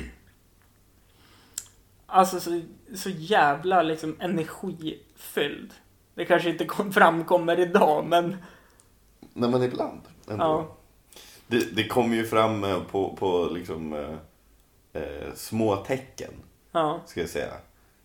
Alltså 2.08 2.40
så, 2.40 2.62
så 2.96 3.10
jävla 3.10 3.82
liksom 3.82 4.16
energifylld. 4.20 5.74
Det 6.14 6.26
kanske 6.26 6.50
inte 6.50 6.66
kom, 6.66 6.94
framkommer 6.94 7.60
idag 7.60 8.06
men 8.06 8.38
Nej 9.34 9.50
men 9.50 9.64
ibland 9.64 10.02
ändå. 10.28 10.44
Ja. 10.44 10.76
Det, 11.48 11.76
det 11.76 11.88
kommer 11.88 12.16
ju 12.16 12.26
fram 12.26 12.64
eh, 12.64 12.84
på, 12.84 13.16
på 13.16 13.50
liksom 13.54 13.94
eh, 13.94 15.02
eh, 15.02 15.34
små 15.36 15.76
tecken, 15.76 16.32
ja. 16.72 17.00
ska 17.06 17.20
jag 17.20 17.30
säga. 17.30 17.54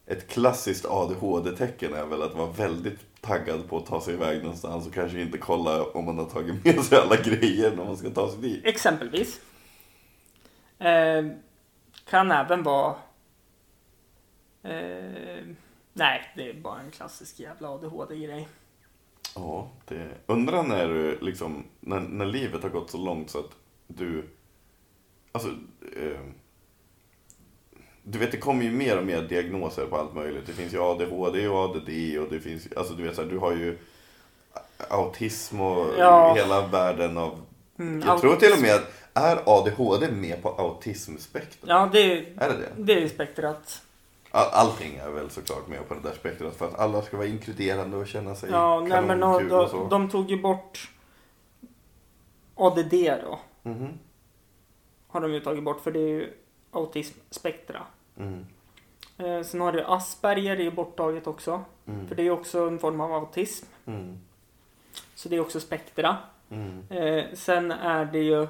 Ett 0.07 0.29
klassiskt 0.29 0.87
ADHD-tecken 0.87 1.95
är 1.95 2.07
väl 2.07 2.23
att 2.23 2.35
vara 2.35 2.51
väldigt 2.51 2.99
taggad 3.21 3.68
på 3.68 3.79
att 3.79 3.87
ta 3.87 4.01
sig 4.01 4.14
iväg 4.14 4.43
någonstans 4.43 4.87
och 4.87 4.95
kanske 4.95 5.21
inte 5.21 5.39
kolla 5.39 5.85
om 5.85 6.05
man 6.05 6.18
har 6.18 6.25
tagit 6.25 6.64
med 6.64 6.85
sig 6.85 6.99
alla 6.99 7.16
grejer 7.16 7.77
när 7.77 7.85
man 7.85 7.97
ska 7.97 8.11
ta 8.11 8.31
sig 8.31 8.41
dit. 8.41 8.66
Exempelvis. 8.66 9.41
Eh, 10.79 11.25
kan 12.11 12.31
även 12.33 12.63
vara 12.63 12.95
eh, 14.63 15.45
Nej, 15.93 16.33
det 16.37 16.51
är 16.51 16.55
bara 16.55 16.81
en 16.81 16.91
klassisk 16.91 17.41
jävla 17.41 17.69
ADHD-grej. 17.71 18.49
Ja, 19.35 19.69
det... 19.89 20.09
Undrar 20.27 20.63
när 20.63 20.89
du 20.89 21.19
liksom, 21.21 21.65
när, 21.81 22.01
när 22.01 22.27
livet 22.27 22.63
har 22.63 22.71
gått 22.71 22.91
så 22.91 22.99
långt 22.99 23.31
så 23.31 23.39
att 23.39 23.51
du, 23.87 24.25
alltså, 25.33 25.49
eh, 25.97 26.21
du 28.03 28.19
vet 28.19 28.33
det 28.33 28.39
kommer 28.39 28.65
ju 28.65 28.71
mer 28.71 28.99
och 28.99 29.05
mer 29.07 29.23
diagnoser 29.23 29.87
på 29.87 29.97
allt 29.97 30.15
möjligt. 30.15 30.47
Det 30.47 30.53
finns 30.53 30.75
ju 30.75 30.79
ADHD 30.83 31.49
och 31.49 31.59
ADD 31.59 32.19
och 32.19 32.31
det 32.31 32.41
finns, 32.41 32.69
alltså 32.77 32.95
du 32.95 33.03
vet 33.03 33.17
så 33.17 33.23
här, 33.23 33.29
du 33.31 33.39
har 33.39 33.53
ju 33.53 33.79
autism 34.91 35.61
och 35.61 35.87
Ja. 35.99 36.35
hela 36.35 36.67
världen 36.67 37.19
av, 37.19 37.43
Mm, 37.79 38.01
jag 38.01 38.09
allt- 38.09 38.21
tror 38.21 38.37
till 38.37 38.53
och 38.53 38.61
med 38.63 38.75
att, 38.75 38.93
är 39.15 39.43
ADHD 39.47 40.11
med 40.11 40.43
på 40.43 40.49
autismspektrat? 40.49 41.69
Ja, 41.69 41.89
det, 41.93 42.13
Är 42.37 42.49
det 42.49 42.57
det? 42.57 42.83
det 42.83 43.03
är 43.03 43.09
spektrat. 43.09 43.83
All, 44.31 44.49
allting 44.53 44.97
är 44.97 45.11
väl 45.11 45.31
såklart 45.31 45.69
med 45.69 45.89
på 45.89 45.95
det 45.95 46.01
där 46.01 46.13
spektrat 46.13 46.57
för 46.57 46.69
att 46.69 46.79
alla 46.79 47.03
ska 47.03 47.17
vara 47.17 47.27
inkluderande 47.27 47.97
och 47.97 48.07
känna 48.07 48.35
sig 48.35 48.51
Ja, 48.51 48.81
nej, 48.81 49.03
men 49.03 49.21
de, 49.21 49.53
och 49.53 49.71
så. 49.71 49.89
de, 49.89 50.11
tog 50.11 50.31
ju 50.31 50.43
bort 50.43 50.91
ADD 52.55 52.95
då. 53.25 53.39
Mhm. 53.63 53.99
Har 55.09 55.21
de 55.21 55.33
ju 55.33 55.41
tagit 55.41 55.65
bort 55.65 55.81
för 55.81 55.91
det 55.91 56.01
är 56.01 56.09
ju 56.09 56.33
autismspektra. 56.71 57.83
Mm. 58.17 58.47
Eh, 59.19 59.43
sen 59.43 59.61
har 59.61 59.73
du 59.73 59.85
Asperger, 59.85 60.57
det 60.57 60.63
är 60.63 60.65
ju 60.65 60.71
borttaget 60.71 61.27
också. 61.27 61.65
Mm. 61.87 62.09
För 62.09 62.15
det 62.15 62.23
är 62.23 62.31
också 62.31 62.69
en 62.69 62.79
form 62.79 63.01
av 63.01 63.13
autism. 63.13 63.67
Mm. 63.87 64.19
Så 65.15 65.29
det 65.29 65.37
är 65.37 65.41
också 65.41 65.61
spektra. 65.61 66.17
Mm. 66.51 66.85
Eh, 66.91 67.25
sen 67.35 67.71
är 67.71 68.05
det 68.05 68.19
ju 68.19 68.47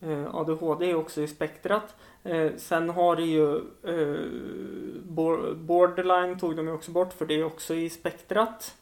Eh, 0.00 0.34
ADHD 0.34 0.90
är 0.90 0.94
också 0.94 1.22
i 1.22 1.28
spektrat. 1.28 1.94
Eh, 2.22 2.52
sen 2.56 2.90
har 2.90 3.16
det 3.16 3.22
ju 3.22 3.56
eh, 3.82 5.54
borderline 5.54 6.38
tog 6.38 6.56
de 6.56 6.66
ju 6.66 6.72
också 6.72 6.90
bort 6.90 7.12
för 7.12 7.26
det 7.26 7.34
är 7.34 7.44
också 7.44 7.74
i 7.74 7.90
spektrat. 7.90 8.76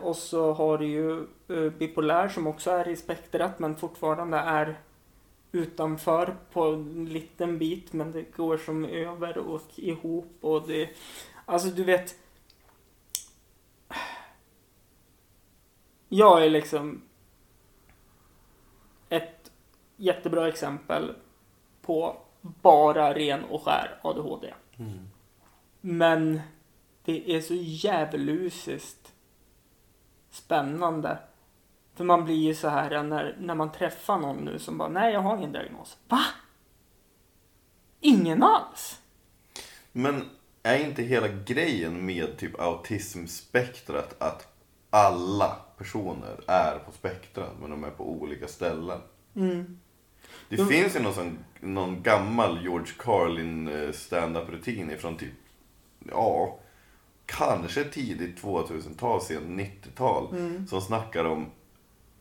Och 0.00 0.16
så 0.16 0.52
har 0.52 0.78
du 0.78 0.86
ju 0.86 1.26
bipolär 1.70 2.28
som 2.28 2.46
också 2.46 2.70
är 2.70 2.88
i 2.88 2.96
spektrat 2.96 3.58
men 3.58 3.76
fortfarande 3.76 4.36
är 4.36 4.78
utanför 5.52 6.36
på 6.52 6.64
en 6.64 7.04
liten 7.04 7.58
bit 7.58 7.92
men 7.92 8.12
det 8.12 8.36
går 8.36 8.56
som 8.56 8.84
över 8.84 9.38
och 9.38 9.62
ihop 9.76 10.38
och 10.40 10.68
det 10.68 10.88
Alltså 11.44 11.68
du 11.68 11.84
vet 11.84 12.14
Jag 16.08 16.44
är 16.44 16.50
liksom 16.50 17.02
ett 19.08 19.50
jättebra 19.98 20.48
exempel 20.48 21.14
på 21.82 22.16
bara 22.40 23.14
ren 23.14 23.44
och 23.44 23.62
skär 23.62 24.00
ADHD. 24.02 24.54
Mm. 24.76 25.10
Men 25.80 26.40
det 27.04 27.36
är 27.36 27.40
så 27.40 27.54
djävulusiskt 27.54 29.12
spännande. 30.30 31.18
För 31.94 32.04
man 32.04 32.24
blir 32.24 32.36
ju 32.36 32.54
så 32.54 32.68
här 32.68 33.02
när, 33.02 33.36
när 33.40 33.54
man 33.54 33.72
träffar 33.72 34.18
någon 34.18 34.36
nu 34.36 34.58
som 34.58 34.78
bara, 34.78 34.88
nej 34.88 35.12
jag 35.12 35.20
har 35.20 35.36
ingen 35.36 35.52
diagnos. 35.52 35.96
Va? 36.08 36.20
Ingen 38.00 38.42
alls? 38.42 39.00
Men 39.92 40.24
är 40.62 40.84
inte 40.84 41.02
hela 41.02 41.28
grejen 41.28 42.06
med 42.06 42.36
typ 42.36 42.60
autismspektrat 42.60 44.22
att 44.22 44.48
alla 44.90 45.56
personer 45.78 46.40
är 46.46 46.78
på 46.78 46.92
spektrat 46.92 47.52
men 47.60 47.70
de 47.70 47.84
är 47.84 47.90
på 47.90 48.10
olika 48.10 48.48
ställen? 48.48 49.00
Mm. 49.34 49.80
Det 50.48 50.56
Jo. 50.58 50.64
finns 50.64 50.96
ju 50.96 51.00
någon, 51.00 51.14
sån, 51.14 51.38
någon 51.60 52.02
gammal 52.02 52.62
George 52.62 52.92
Carlin 52.98 53.68
eh, 53.68 53.92
stand-up 53.92 54.48
rutin 54.50 54.90
ifrån 54.90 55.16
typ, 55.16 55.32
ja, 56.10 56.58
kanske 57.26 57.84
tidigt 57.84 58.42
2000-tal, 58.42 59.20
sen 59.22 59.60
90-tal. 59.60 60.28
Mm. 60.32 60.66
Som 60.66 60.80
snackar 60.80 61.24
om 61.24 61.46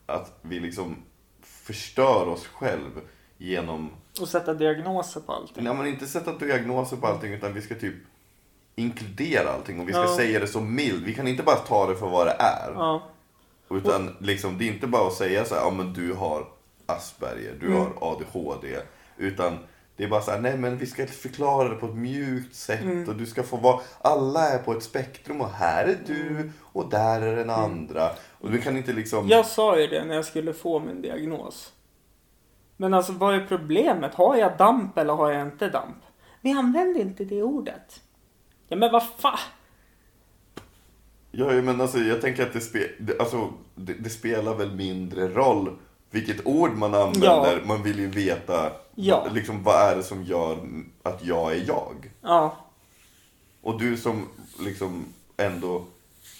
att 0.05 0.39
vi 0.41 0.59
liksom 0.59 0.95
förstör 1.41 2.28
oss 2.28 2.47
själv 2.47 2.91
genom, 3.38 3.89
Och 4.21 4.28
sätta 4.30 4.53
diagnoser 4.53 5.21
på 5.21 5.32
allting. 5.34 5.63
nej 5.63 5.73
men 5.73 5.88
inte 5.88 6.07
sätta 6.07 6.38
diagnoser 6.38 6.97
på 6.97 7.07
allting 7.07 7.34
utan 7.34 7.53
vi 7.53 7.61
ska 7.61 7.75
typ 7.75 7.95
inkludera 8.75 9.49
allting 9.49 9.80
och 9.80 9.88
vi 9.89 9.93
ska 9.93 10.01
Ja. 10.01 10.15
säga 10.17 10.39
det 10.39 10.47
så 10.47 10.61
mild. 10.61 11.03
Vi 11.05 11.13
kan 11.13 11.28
inte 11.28 11.43
bara 11.43 11.55
ta 11.55 11.88
det 11.88 11.95
för 11.95 12.09
vad 12.09 12.28
det 12.28 12.36
är. 12.39 12.71
Ja. 12.73 13.03
Utan 13.69 14.15
liksom, 14.19 14.57
det 14.57 14.65
är 14.67 14.73
inte 14.73 14.88
bara 14.88 15.07
att 15.07 15.13
säga 15.13 15.45
så 15.45 15.55
här, 15.55 15.61
ja 15.61 15.71
men 15.71 15.93
du 15.93 16.13
har 16.13 16.47
Asperger, 16.88 17.55
du 17.59 17.65
Mm. 17.67 17.77
har 17.79 17.93
ADHD. 18.11 18.77
Utan 19.17 19.57
det 19.95 20.03
är 20.03 20.07
bara 20.07 20.21
så 20.21 20.31
här, 20.31 20.39
nej 20.39 20.57
men 20.57 20.77
vi 20.77 20.85
ska 20.85 21.07
förklara 21.07 21.69
det 21.69 21.75
på 21.75 21.85
ett 21.85 21.95
mjukt 21.95 22.55
sätt 22.55 22.81
Mm. 22.81 23.09
och 23.09 23.15
du 23.15 23.25
ska 23.25 23.43
få 23.43 23.57
vara, 23.57 23.79
alla 24.01 24.49
är 24.49 24.57
på 24.59 24.71
ett 24.73 24.83
spektrum 24.83 25.41
och 25.41 25.49
här 25.49 25.85
är 25.85 25.97
du 26.07 26.51
och 26.61 26.89
där 26.89 27.21
är 27.21 27.35
den 27.35 27.49
andra. 27.49 28.09
Och 28.31 28.53
vi 28.53 28.61
kan 28.61 28.77
inte 28.77 28.93
liksom, 28.93 29.19
Mm. 29.19 29.29
Jag 29.29 29.45
sa 29.45 29.79
ju 29.79 29.88
det 29.88 30.05
när 30.05 30.15
jag 30.15 30.25
skulle 30.25 30.53
få 30.53 30.79
min 30.79 31.01
diagnos. 31.01 31.73
Men 32.77 32.93
alltså 32.93 33.11
vad 33.13 33.35
är 33.35 33.45
problemet? 33.47 34.13
Har 34.13 34.35
jag 34.35 34.57
damp 34.57 34.97
eller 34.97 35.13
har 35.13 35.31
jag 35.31 35.41
inte 35.47 35.69
damp? 35.69 35.97
Vi 36.41 36.51
använder 36.51 37.01
inte 37.01 37.23
det 37.25 37.43
ordet. 37.43 38.01
Ja 38.67 38.75
men 38.75 38.91
vad 38.91 39.03
fan. 39.17 39.38
ja 41.31 41.45
men 41.61 41.81
alltså 41.81 41.97
jag 41.97 42.21
tänker 42.21 42.43
att 42.43 42.53
det, 42.53 42.61
spe, 42.61 42.79
alltså, 43.19 43.53
det, 43.75 43.93
det 43.93 44.09
spelar 44.09 44.55
väl 44.55 44.75
mindre 44.75 45.27
roll 45.27 45.77
vilket 46.12 46.45
ord 46.45 46.72
man 46.72 46.93
använder. 46.95 47.62
Man 47.66 47.84
vill 47.84 47.99
ju 47.99 48.08
veta, 48.08 48.72
Ja. 48.95 49.22
vad, 49.24 49.34
liksom 49.36 49.64
vad 49.64 49.91
är 49.91 49.95
det 49.95 50.03
som 50.03 50.24
gör 50.24 50.58
att 51.03 51.24
jag 51.26 51.51
är 51.55 51.64
jag? 51.68 52.12
Ja. 52.22 52.58
Och 53.62 53.80
du 53.80 53.97
som 53.97 54.30
liksom 54.60 55.05
ändå 55.38 55.86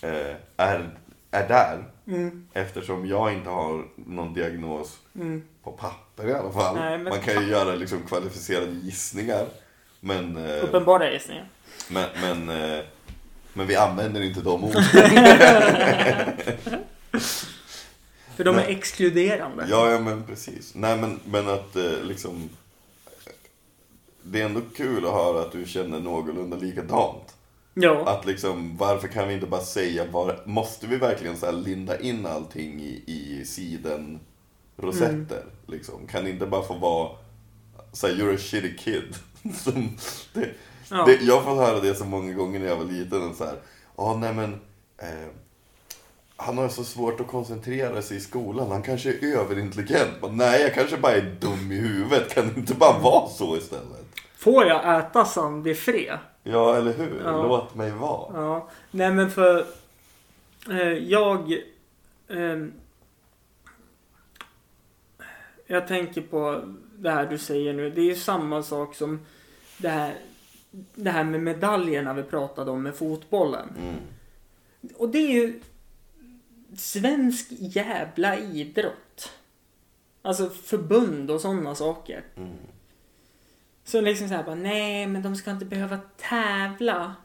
eh, 0.01 0.36
är, 0.57 0.89
är 1.32 1.47
där, 1.47 1.84
Mm. 2.07 2.47
eftersom 2.53 3.07
jag 3.07 3.34
inte 3.34 3.49
har 3.49 3.86
någon 3.95 4.34
diagnos 4.34 4.97
Mm. 5.15 5.43
på 5.63 5.72
papper 5.72 6.28
i 6.30 6.34
alla 6.34 6.51
fall. 6.51 6.76
Nej, 6.76 6.97
Man 6.97 7.20
kan 7.20 7.43
ju 7.43 7.49
göra 7.49 7.76
liksom 7.76 7.99
kvalificerade 8.07 8.72
gissningar. 8.72 9.45
Men, 9.99 10.38
eh, 10.38 10.63
Uppenbara 10.63 11.11
gissningar. 11.11 11.45
men, 11.89 12.09
men, 12.22 12.49
eh, 12.78 12.84
men 13.53 13.68
vi 13.68 13.76
använder 13.76 14.22
inte 14.22 14.41
de 14.41 14.63
orden. 14.63 14.84
För 18.38 18.43
de 18.43 18.55
är 18.55 18.63
Nej. 18.63 18.75
exkluderande. 18.75 19.67
ja, 19.69 19.91
ja, 19.91 19.99
men 19.99 20.23
precis. 20.23 20.75
Nej, 20.75 20.97
men, 20.97 21.19
men 21.25 21.47
att 21.49 21.75
eh, 21.75 22.03
liksom... 22.03 22.49
Det 24.23 24.41
är 24.41 24.45
ändå 24.45 24.61
kul 24.75 25.05
att 25.05 25.13
höra 25.13 25.41
att 25.41 25.51
du 25.51 25.65
känner 25.65 25.99
någorlunda 25.99 26.57
likadant. 26.57 27.35
Ja. 27.73 28.09
Att 28.09 28.25
liksom, 28.25 28.77
varför 28.77 29.07
kan 29.07 29.27
vi 29.27 29.33
inte 29.33 29.45
bara 29.47 29.61
säga, 29.61 30.05
var, 30.11 30.39
måste 30.45 30.88
vi 30.88 30.97
verkligen 30.97 31.38
så 31.38 31.51
linda 31.51 31.99
in 31.99 32.25
allting 32.25 32.81
i, 32.81 33.03
i 33.07 33.45
siden 33.45 34.19
rosetter? 34.77 35.43
Liksom? 35.67 36.07
Kan 36.07 36.23
det 36.23 36.29
inte 36.29 36.45
bara 36.45 36.63
få 36.63 36.73
vara, 36.73 37.09
så 37.93 38.07
här, 38.07 38.13
you're 38.13 38.35
a 38.35 38.38
shitty 38.38 38.77
kid? 38.77 39.15
Det, 40.33 40.49
Ja. 40.89 41.05
det, 41.05 41.15
jag 41.21 41.35
har 41.41 41.43
fått 41.43 41.67
höra 41.67 41.79
det 41.79 41.95
så 41.95 42.05
många 42.05 42.33
gånger 42.33 42.59
när 42.59 42.67
jag 42.67 42.75
var 42.75 42.85
liten. 42.85 43.35
Så 43.35 43.45
här, 43.45 43.55
ah, 43.95 44.13
nej 44.13 44.33
men, 44.33 44.53
eh, 44.97 45.27
han 46.38 46.57
har 46.57 46.69
så 46.69 46.83
svårt 46.83 47.19
att 47.19 47.27
koncentrera 47.27 48.01
sig 48.01 48.17
i 48.17 48.19
skolan, 48.19 48.71
han 48.71 48.83
kanske 48.83 49.09
är 49.09 49.38
överintelligent. 49.38 50.11
Men, 50.21 50.38
nej, 50.38 50.61
jag 50.61 50.73
kanske 50.73 50.97
bara 50.97 51.11
är 51.11 51.35
dum 51.39 51.71
i 51.71 51.75
huvudet, 51.75 52.33
kan 52.33 52.47
det 52.47 52.59
inte 52.59 52.73
bara 52.73 52.99
vara 52.99 53.27
så 53.27 53.57
istället? 53.57 54.05
Får 54.35 54.65
jag 54.65 54.99
äta 54.99 55.25
sandifré? 55.25 56.17
Ja, 56.43 56.75
eller 56.75 56.93
hur? 56.93 57.21
Ja. 57.25 57.43
Låt 57.43 57.75
mig 57.75 57.91
vara. 57.91 58.41
Ja. 58.41 58.69
Nej 58.91 59.11
men 59.11 59.31
för 59.31 59.65
eh, 60.69 60.93
jag 60.93 61.57
ehm, 62.29 62.73
Jag 65.67 65.88
tänker 65.88 66.21
på 66.21 66.61
det 66.97 67.11
här 67.11 67.25
du 67.25 67.38
säger 67.38 67.73
nu. 67.73 67.89
Det 67.89 68.01
är 68.01 68.05
ju 68.05 68.15
samma 68.15 68.63
sak 68.63 68.95
som 68.95 69.19
det 69.77 69.89
här, 69.89 70.15
det 70.95 71.09
här 71.09 71.23
med 71.23 71.41
medaljerna 71.41 72.13
vi 72.13 72.23
pratade 72.23 72.71
om 72.71 72.83
med 72.83 72.95
fotbollen. 72.95 73.69
Mm. 73.79 73.95
Och 74.95 75.09
det 75.09 75.17
är 75.17 75.31
ju 75.31 75.59
svensk 76.78 77.47
jävla 77.49 78.38
idrott. 78.39 79.32
Alltså 80.21 80.49
förbund 80.49 81.32
och 81.32 81.41
sådana 81.41 81.75
saker. 81.75 82.23
Mm. 82.38 82.57
Så 83.84 84.01
liksom 84.01 84.28
såhär 84.28 84.43
bara, 84.43 84.55
nej 84.55 85.07
men 85.07 85.21
de 85.21 85.36
ska 85.36 85.51
inte 85.51 85.65
behöva 85.65 85.99
tävla. 86.17 87.15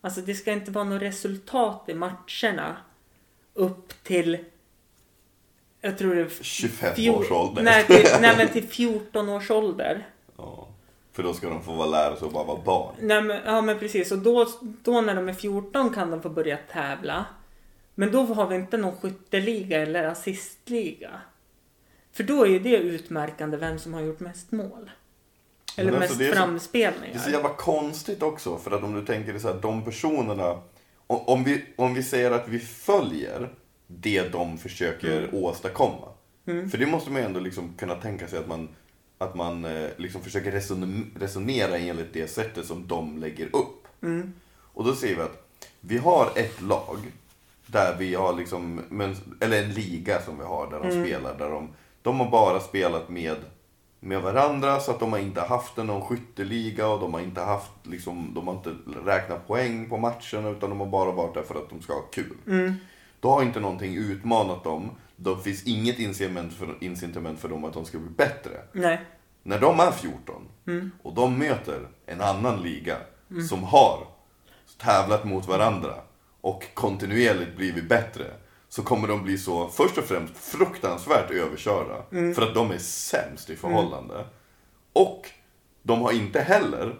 Alltså 0.00 0.20
det 0.20 0.34
ska 0.34 0.52
inte 0.52 0.70
vara 0.70 0.84
något 0.84 1.02
resultat 1.02 1.84
i 1.88 1.94
matcherna. 1.94 2.76
Upp 3.54 4.04
till, 4.04 4.38
jag 5.80 5.98
tror 5.98 6.14
det 6.14 6.20
är... 6.20 6.28
25 6.42 6.94
fjol- 6.94 7.14
års 7.14 7.30
ålder. 7.30 7.62
Nej, 7.62 7.86
till, 7.86 8.06
nej 8.20 8.36
men 8.36 8.48
till 8.48 8.68
14 8.68 9.28
års 9.28 9.50
ålder. 9.50 10.06
Ja. 10.36 10.68
För 11.12 11.22
då 11.22 11.34
ska 11.34 11.48
de 11.48 11.62
få 11.62 11.72
vara 11.72 11.86
lära 11.88 12.16
sig 12.16 12.26
att 12.26 12.32
bara 12.32 12.44
vara 12.44 12.62
barn. 12.62 12.94
Nej, 13.00 13.22
men, 13.22 13.40
ja 13.44 13.60
men 13.60 13.78
precis. 13.78 14.12
Och 14.12 14.18
då, 14.18 14.46
då 14.60 15.00
när 15.00 15.14
de 15.14 15.28
är 15.28 15.32
14 15.32 15.94
kan 15.94 16.10
de 16.10 16.22
få 16.22 16.28
börja 16.28 16.56
tävla. 16.72 17.24
Men 17.94 18.12
då 18.12 18.22
har 18.22 18.46
vi 18.48 18.56
inte 18.56 18.76
någon 18.76 18.96
skytteliga 18.96 19.82
eller 19.82 20.04
assistliga. 20.04 21.10
För 22.12 22.24
då 22.24 22.44
är 22.44 22.48
ju 22.48 22.58
det 22.58 22.76
utmärkande 22.76 23.56
vem 23.56 23.78
som 23.78 23.94
har 23.94 24.00
gjort 24.00 24.20
mest 24.20 24.52
mål. 24.52 24.90
Eller 25.76 25.92
Men 25.92 26.02
alltså, 26.02 26.18
mest 26.18 26.18
det 26.18 26.26
är 26.26 26.30
så- 26.30 26.36
framspelningar. 26.36 27.12
Det 27.12 27.18
är 27.18 27.22
så 27.22 27.30
jävla 27.30 27.54
konstigt 27.54 28.22
också. 28.22 28.58
För 28.58 28.70
att 28.70 28.82
om 28.82 28.94
du 28.94 29.04
tänker 29.06 29.32
dig 29.32 29.40
så 29.42 29.52
här, 29.52 29.60
de 29.62 29.84
personerna. 29.84 30.62
Om, 31.06 31.20
om, 31.26 31.44
vi, 31.44 31.64
om 31.76 31.94
vi 31.94 32.02
säger 32.02 32.30
att 32.30 32.48
vi 32.48 32.58
följer 32.58 33.48
det 33.86 34.28
de 34.32 34.58
försöker 34.58 35.34
åstadkomma. 35.34 36.08
För 36.44 36.78
det 36.78 36.86
måste 36.86 37.10
man 37.10 37.20
ju 37.22 37.26
ändå 37.26 37.40
liksom 37.40 37.74
kunna 37.78 37.94
tänka 37.94 38.28
sig 38.28 38.38
att 38.38 38.48
man, 38.48 38.68
att 39.18 39.34
man 39.34 39.64
eh, 39.64 39.88
liksom 39.96 40.22
försöker 40.22 40.52
reson, 40.52 41.10
resonera 41.20 41.78
enligt 41.78 42.12
det 42.12 42.28
sättet 42.30 42.66
som 42.66 42.86
de 42.88 43.18
lägger 43.18 43.46
upp. 43.56 43.88
Och 44.54 44.84
då 44.84 44.94
säger 44.94 45.16
vi 45.16 45.22
att 45.22 45.48
vi 45.80 45.98
har 45.98 46.32
ett 46.36 46.60
lag 46.62 46.98
där 47.72 47.96
vi 47.98 48.14
har 48.14 48.32
liksom, 48.32 48.80
men, 48.88 49.16
eller 49.40 49.62
en 49.62 49.72
liga 49.72 50.22
som 50.22 50.38
vi 50.38 50.44
har 50.44 50.70
där 50.70 50.80
de 50.80 51.04
spelar. 51.04 51.38
Där 51.38 51.50
de, 51.50 51.68
de 52.02 52.20
har 52.20 52.30
bara 52.30 52.60
spelat 52.60 53.08
med, 53.08 53.36
med 54.00 54.22
varandra 54.22 54.80
så 54.80 54.90
att 54.90 55.00
de 55.00 55.12
har 55.12 55.18
inte 55.18 55.40
haft 55.40 55.76
någon 55.76 56.02
skytteliga 56.02 56.88
och 56.88 57.00
de 57.00 57.14
har 57.14 57.20
inte 57.20 57.40
haft 57.40 57.70
liksom, 57.82 58.32
de 58.34 58.48
har 58.48 58.54
inte 58.54 58.74
räknat 59.04 59.46
poäng 59.48 59.88
på 59.88 59.96
matcherna 59.96 60.48
utan 60.48 60.70
de 60.70 60.80
har 60.80 60.86
bara 60.86 61.12
varit 61.12 61.34
där 61.34 61.42
för 61.42 61.54
att 61.54 61.70
de 61.70 61.82
ska 61.82 61.92
ha 61.92 62.02
kul. 62.02 62.36
Då 63.20 63.30
har 63.30 63.42
inte 63.42 63.60
någonting 63.60 63.96
utmanat 63.96 64.64
dem. 64.64 64.90
Det 65.16 65.36
finns 65.38 65.66
inget 65.66 65.98
incitament 65.98 66.52
för, 66.52 66.76
incitament 66.80 67.40
för 67.40 67.48
dem 67.48 67.64
att 67.64 67.72
de 67.72 67.84
ska 67.84 67.98
bli 67.98 68.10
bättre. 68.10 68.50
Nej. 68.72 69.00
När 69.42 69.60
de 69.60 69.80
är 69.80 69.90
14 69.90 70.48
och 71.02 71.14
de 71.14 71.38
möter 71.38 71.88
en 72.06 72.20
annan 72.20 72.62
liga 72.62 72.96
som 73.48 73.64
har 73.64 74.06
tävlat 74.78 75.24
mot 75.24 75.48
varandra 75.48 75.94
och 76.42 76.74
kontinuerligt 76.74 77.56
blivit 77.56 77.88
bättre 77.88 78.24
så 78.68 78.82
kommer 78.82 79.08
de 79.08 79.22
bli 79.22 79.38
så, 79.38 79.68
först 79.68 79.98
och 79.98 80.04
främst, 80.04 80.36
fruktansvärt 80.36 81.30
överkörda 81.30 82.02
för 82.34 82.42
att 82.42 82.54
de 82.54 82.70
är 82.70 82.78
sämst 82.78 83.50
i 83.50 83.56
förhållande. 83.56 84.24
Och 84.92 85.30
de 85.82 86.00
har 86.00 86.12
inte 86.12 86.40
heller 86.40 86.96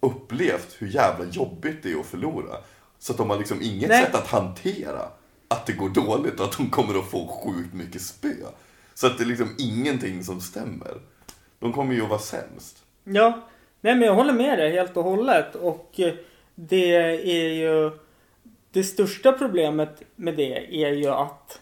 upplevt 0.00 0.76
hur 0.78 0.88
jävla 0.88 1.24
jobbigt 1.24 1.82
det 1.82 1.92
är 1.92 2.00
att 2.00 2.06
förlora. 2.06 2.56
Så 2.98 3.12
att 3.12 3.18
de 3.18 3.30
har 3.30 3.38
liksom 3.38 3.58
inget 3.62 3.88
Nej. 3.88 4.04
sätt 4.04 4.14
att 4.14 4.26
hantera 4.26 5.08
att 5.48 5.66
det 5.66 5.72
går 5.72 5.88
dåligt 5.88 6.40
och 6.40 6.46
att 6.46 6.56
de 6.56 6.70
kommer 6.70 6.98
att 6.98 7.10
få 7.10 7.26
sjukt 7.26 7.74
mycket 7.74 8.02
spö. 8.02 8.34
Så 8.94 9.06
att 9.06 9.18
det 9.18 9.24
är 9.24 9.26
liksom 9.26 9.54
ingenting 9.58 10.24
som 10.24 10.40
stämmer. 10.40 10.94
De 11.58 11.72
kommer 11.72 11.94
ju 11.94 12.02
att 12.02 12.08
vara 12.08 12.20
sämst. 12.20 12.84
Ja. 13.04 13.48
Nej 13.80 13.94
men 13.94 14.06
jag 14.06 14.14
håller 14.14 14.32
med 14.32 14.58
dig 14.58 14.72
helt 14.72 14.96
och 14.96 15.04
hållet. 15.04 15.54
Och 15.54 16.00
eh, 16.00 16.14
det 16.54 16.94
är 16.94 17.48
ju... 17.48 17.90
Det 18.72 18.84
största 18.84 19.32
problemet 19.32 20.02
med 20.16 20.36
det 20.36 20.82
är 20.84 20.92
ju 20.92 21.08
att... 21.08 21.60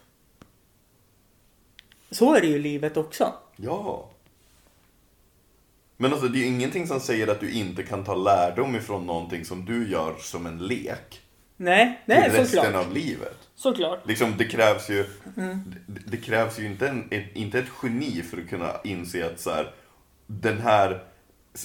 Så 2.10 2.34
är 2.34 2.40
det 2.40 2.46
ju 2.46 2.56
i 2.56 2.58
livet 2.58 2.96
också. 2.96 3.32
Ja. 3.56 4.10
Men 5.96 6.12
alltså 6.12 6.28
det 6.28 6.38
är 6.38 6.40
ju 6.40 6.46
ingenting 6.46 6.86
som 6.86 7.00
säger 7.00 7.28
att 7.28 7.40
du 7.40 7.50
inte 7.52 7.82
kan 7.82 8.04
ta 8.04 8.14
lärdom 8.14 8.76
ifrån 8.76 9.06
någonting 9.06 9.44
som 9.44 9.64
du 9.64 9.90
gör 9.90 10.14
som 10.18 10.46
en 10.46 10.58
lek. 10.58 11.20
Nej, 11.56 12.00
nej 12.04 12.30
till 12.30 12.46
såklart. 12.46 12.64
resten 12.64 12.80
av 12.80 12.92
livet. 12.94 13.36
Såklart. 13.54 14.06
Liksom, 14.06 14.34
det 14.38 14.44
krävs 14.44 14.90
ju, 14.90 15.06
Mm. 15.36 15.74
det, 15.86 16.00
det 16.06 16.16
krävs 16.16 16.58
ju 16.58 16.66
inte, 16.66 16.88
en, 16.88 17.08
ett, 17.10 17.36
inte 17.36 17.58
ett 17.58 17.68
geni 17.82 18.22
för 18.22 18.40
att 18.40 18.48
kunna 18.48 18.72
inse 18.84 19.26
att 19.26 19.40
så 19.40 19.50
här, 19.50 19.72
den 20.26 20.58
här, 20.58 21.04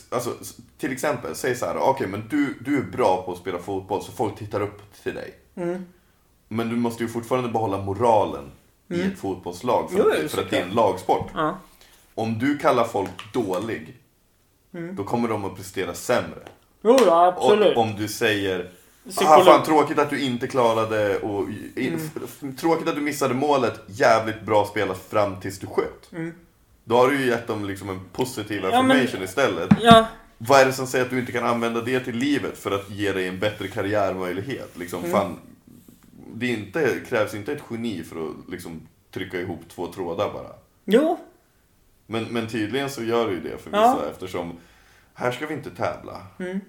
alltså 0.10 0.34
till 0.78 0.92
exempel, 0.92 1.36
säg 1.36 1.56
så 1.56 1.66
här, 1.66 1.78
okej 1.78 2.08
men 2.08 2.28
du, 2.30 2.54
du 2.62 2.78
är 2.78 2.82
bra 2.84 3.24
på 3.26 3.32
att 3.32 3.38
spela 3.38 3.60
fotboll 3.60 4.04
så 4.04 4.12
folk 4.12 4.38
tittar 4.38 4.62
upp 4.62 4.82
till 5.04 5.14
dig. 5.16 5.34
Mm. 5.56 5.86
Men 6.48 6.70
du 6.70 6.76
måste 6.76 7.04
ju 7.04 7.10
fortfarande 7.10 7.50
behålla 7.50 7.78
moralen 7.78 8.52
i 8.90 9.02
ett 9.02 9.20
fotbollslag 9.20 9.92
för, 9.92 9.98
Jo, 10.00 10.26
att, 10.26 10.32
för 10.32 10.42
att 10.42 10.50
det 10.50 10.58
är 10.58 10.64
en 10.64 10.70
lagsport. 10.70 11.28
Ja. 11.34 11.58
Om 12.16 12.40
du 12.40 12.58
kallar 12.58 12.84
folk 12.84 13.34
dålig, 13.34 13.98
Mm. 14.74 14.96
då 14.96 15.04
kommer 15.04 15.28
de 15.30 15.46
att 15.46 15.56
prestera 15.56 15.94
sämre. 15.94 16.40
Jo, 16.82 16.98
ja, 17.06 17.28
absolut. 17.28 17.78
Och 17.78 17.84
om 17.84 17.96
du 17.98 18.08
säger. 18.08 18.72
Ah, 19.18 19.44
fan, 19.44 19.64
tråkigt 19.64 20.00
att 20.00 20.10
du 20.10 20.20
inte 20.20 20.48
klarade 20.48 21.20
och 21.20 21.46
Mm. 21.76 22.56
Tråkigt 22.60 22.88
att 22.88 22.96
du 22.96 23.02
missade 23.02 23.34
målet. 23.34 23.80
Jävligt 23.88 24.42
bra 24.42 24.66
spelat 24.66 24.98
fram 24.98 25.40
tills 25.40 25.60
du 25.60 25.68
sköt. 25.68 26.12
Då 26.88 26.96
har 26.98 27.08
du 27.08 27.20
ju 27.20 27.26
gett 27.28 27.48
dem 27.48 27.66
liksom 27.66 27.90
en 27.90 28.00
positiv. 28.14 28.62
Ja, 28.72 28.82
men- 28.82 29.24
istället. 29.24 29.70
Ja, 29.82 30.08
Vad 30.38 30.62
är 30.62 30.66
det 30.66 30.74
som 30.74 30.88
säger 30.88 31.06
att 31.06 31.12
du 31.12 31.20
inte 31.20 31.32
kan 31.32 31.46
använda 31.46 31.82
det 31.82 32.00
till 32.00 32.16
livet 32.16 32.58
för 32.58 32.72
att 32.72 32.90
ge 32.90 33.12
dig 33.12 33.28
en 33.28 33.40
bättre 33.40 33.68
karriärmöjlighet? 33.68 34.78
Liksom, 34.78 35.00
Mm. 35.00 35.12
fan, 35.12 35.40
det 36.34 36.48
inte, 36.48 37.00
krävs 37.10 37.34
inte 37.36 37.52
ett 37.54 37.64
geni 37.70 38.04
för 38.04 38.16
att 38.30 38.50
liksom, 38.52 38.82
trycka 39.12 39.42
ihop 39.42 39.60
två 39.70 39.88
trådar 39.94 40.34
bara. 40.34 40.52
jo. 40.86 41.20
Men, 42.08 42.24
men 42.24 42.48
tydligen 42.48 42.90
så 42.90 43.04
gör 43.04 43.28
du 43.28 43.34
ju 43.34 43.42
det 43.42 43.58
för 43.58 43.72
Ja. 43.74 43.94
vissa 43.96 44.10
eftersom 44.10 44.58
här 45.14 45.32
ska 45.32 45.48
vi 45.48 45.54
inte 45.54 45.70
tävla. 45.70 46.22
Mm. 46.40 46.60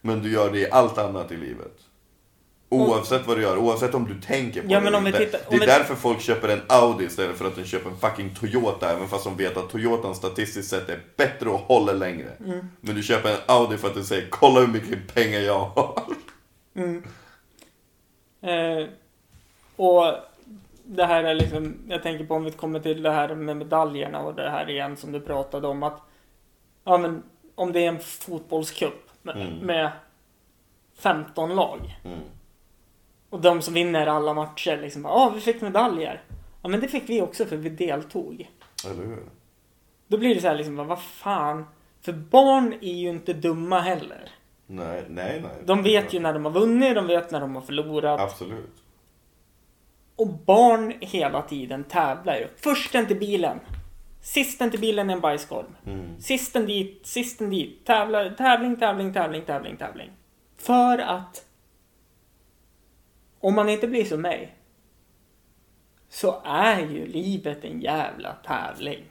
Men 0.00 0.22
du 0.22 0.30
gör 0.32 0.50
det 0.52 0.58
i 0.58 0.70
allt 0.70 0.98
annat 0.98 1.32
i 1.32 1.36
livet. 1.36 1.78
Oavsett 2.68 3.26
vad 3.26 3.36
du 3.36 3.42
gör, 3.42 3.56
oavsett 3.58 3.94
om 3.94 4.04
du 4.08 4.20
tänker 4.20 4.62
på 4.62 4.66
Ja, 4.72 4.80
det 4.80 4.86
eller 4.86 4.98
inte. 4.98 5.18
tittar- 5.18 5.40
Det 5.50 5.56
är 5.56 5.60
vi- 5.60 5.66
därför 5.66 5.94
folk 5.94 6.20
köper 6.20 6.48
en 6.48 6.60
Audi 6.68 7.04
istället 7.04 7.36
för 7.36 7.44
att 7.46 7.56
de 7.56 7.64
köper 7.64 7.90
en 7.90 7.96
fucking 7.96 8.34
Toyota. 8.34 8.92
Även 8.92 9.08
fast 9.08 9.24
de 9.24 9.36
vet 9.36 9.56
att 9.56 9.70
Toyotan 9.70 10.14
statistiskt 10.14 10.70
sett 10.70 10.88
är 10.88 11.00
bättre 11.16 11.48
och 11.48 11.58
håller 11.58 11.94
längre. 11.94 12.28
Mm. 12.44 12.68
Men 12.80 12.94
du 12.94 13.02
köper 13.02 13.28
en 13.30 13.38
Audi 13.46 13.76
för 13.76 13.88
att 13.88 13.94
du 13.94 14.04
säger 14.04 14.26
kolla 14.30 14.60
hur 14.60 14.66
mycket 14.66 15.14
pengar 15.14 15.40
jag 15.40 15.58
har. 15.58 16.02
Eh, 18.40 18.86
och 19.76 20.14
det 20.84 21.04
här 21.04 21.24
är 21.24 21.34
liksom, 21.34 21.74
jag 21.88 22.02
tänker 22.02 22.24
på 22.24 22.34
om 22.34 22.44
vi 22.44 22.50
kommer 22.50 22.80
till 22.80 23.02
det 23.02 23.10
här 23.10 23.34
med 23.34 23.56
medaljerna 23.56 24.20
och 24.20 24.34
det 24.34 24.50
här 24.50 24.70
igen 24.70 24.96
som 24.96 25.12
du 25.12 25.20
pratade 25.20 25.66
om 25.68 25.82
att 25.82 26.00
ja 26.84 26.98
men 26.98 27.22
om 27.54 27.72
det 27.72 27.84
är 27.84 27.88
en 27.88 28.00
fotbollscup 28.00 29.10
med, 29.22 29.36
Mm. 29.36 29.54
med 29.58 29.90
15 30.98 31.54
lag 31.56 31.96
Mm. 32.04 32.18
Och 33.30 33.40
de 33.40 33.62
som 33.62 33.74
vinner 33.74 34.06
alla 34.06 34.34
matcher 34.34 34.76
liksom 34.76 35.04
ja 35.04 35.10
ah, 35.10 35.30
vi 35.34 35.40
fick 35.40 35.60
medaljer. 35.60 36.22
Ja 36.62 36.68
men 36.68 36.80
det 36.80 36.88
fick 36.88 37.08
vi 37.08 37.22
också 37.22 37.44
för 37.44 37.56
vi 37.56 37.68
deltog. 37.68 38.50
Eller 38.86 39.06
hur? 39.06 39.22
Då 40.08 40.18
blir 40.18 40.34
det 40.34 40.40
så 40.40 40.48
här 40.48 40.56
liksom 40.56 40.76
vad 40.76 41.02
fan. 41.02 41.64
För 42.00 42.12
barn 42.12 42.72
är 42.72 42.94
ju 42.94 43.08
inte 43.08 43.32
dumma 43.32 43.80
heller. 43.80 44.30
Nej, 44.66 45.04
nej, 45.08 45.40
nej. 45.40 45.62
De 45.64 45.82
vet 45.82 46.12
ju 46.12 46.20
när 46.20 46.32
de 46.32 46.44
har 46.44 46.52
vunnit, 46.52 46.94
de 46.94 47.06
vet 47.06 47.30
när 47.30 47.40
de 47.40 47.54
har 47.54 47.62
förlorat. 47.62 48.20
Absolut. 48.20 48.82
Och 50.16 50.28
barn 50.28 50.92
hela 51.00 51.42
tiden 51.42 51.84
tävlar 51.84 52.36
ju. 52.36 52.48
Försten 52.56 53.06
till 53.06 53.18
bilen. 53.18 53.60
Sisten 54.22 54.70
till 54.70 54.80
bilen 54.80 55.10
är 55.10 55.14
en 55.14 55.20
bajskorv. 55.20 55.66
Mm. 55.86 56.20
Sisten 56.20 56.66
dit, 56.66 57.06
sisten 57.06 57.50
dit. 57.50 57.84
Tävlar, 57.84 58.30
tävling, 58.30 58.76
tävling, 58.76 59.12
tävling, 59.12 59.42
tävling, 59.42 59.76
tävling. 59.76 60.10
För 60.56 60.98
att 60.98 61.44
om 63.40 63.54
man 63.54 63.68
inte 63.68 63.86
blir 63.86 64.04
som 64.04 64.20
mig 64.20 64.54
så 66.08 66.40
är 66.44 66.80
ju 66.80 67.06
livet 67.06 67.64
en 67.64 67.80
jävla 67.80 68.32
tävling. 68.32 69.04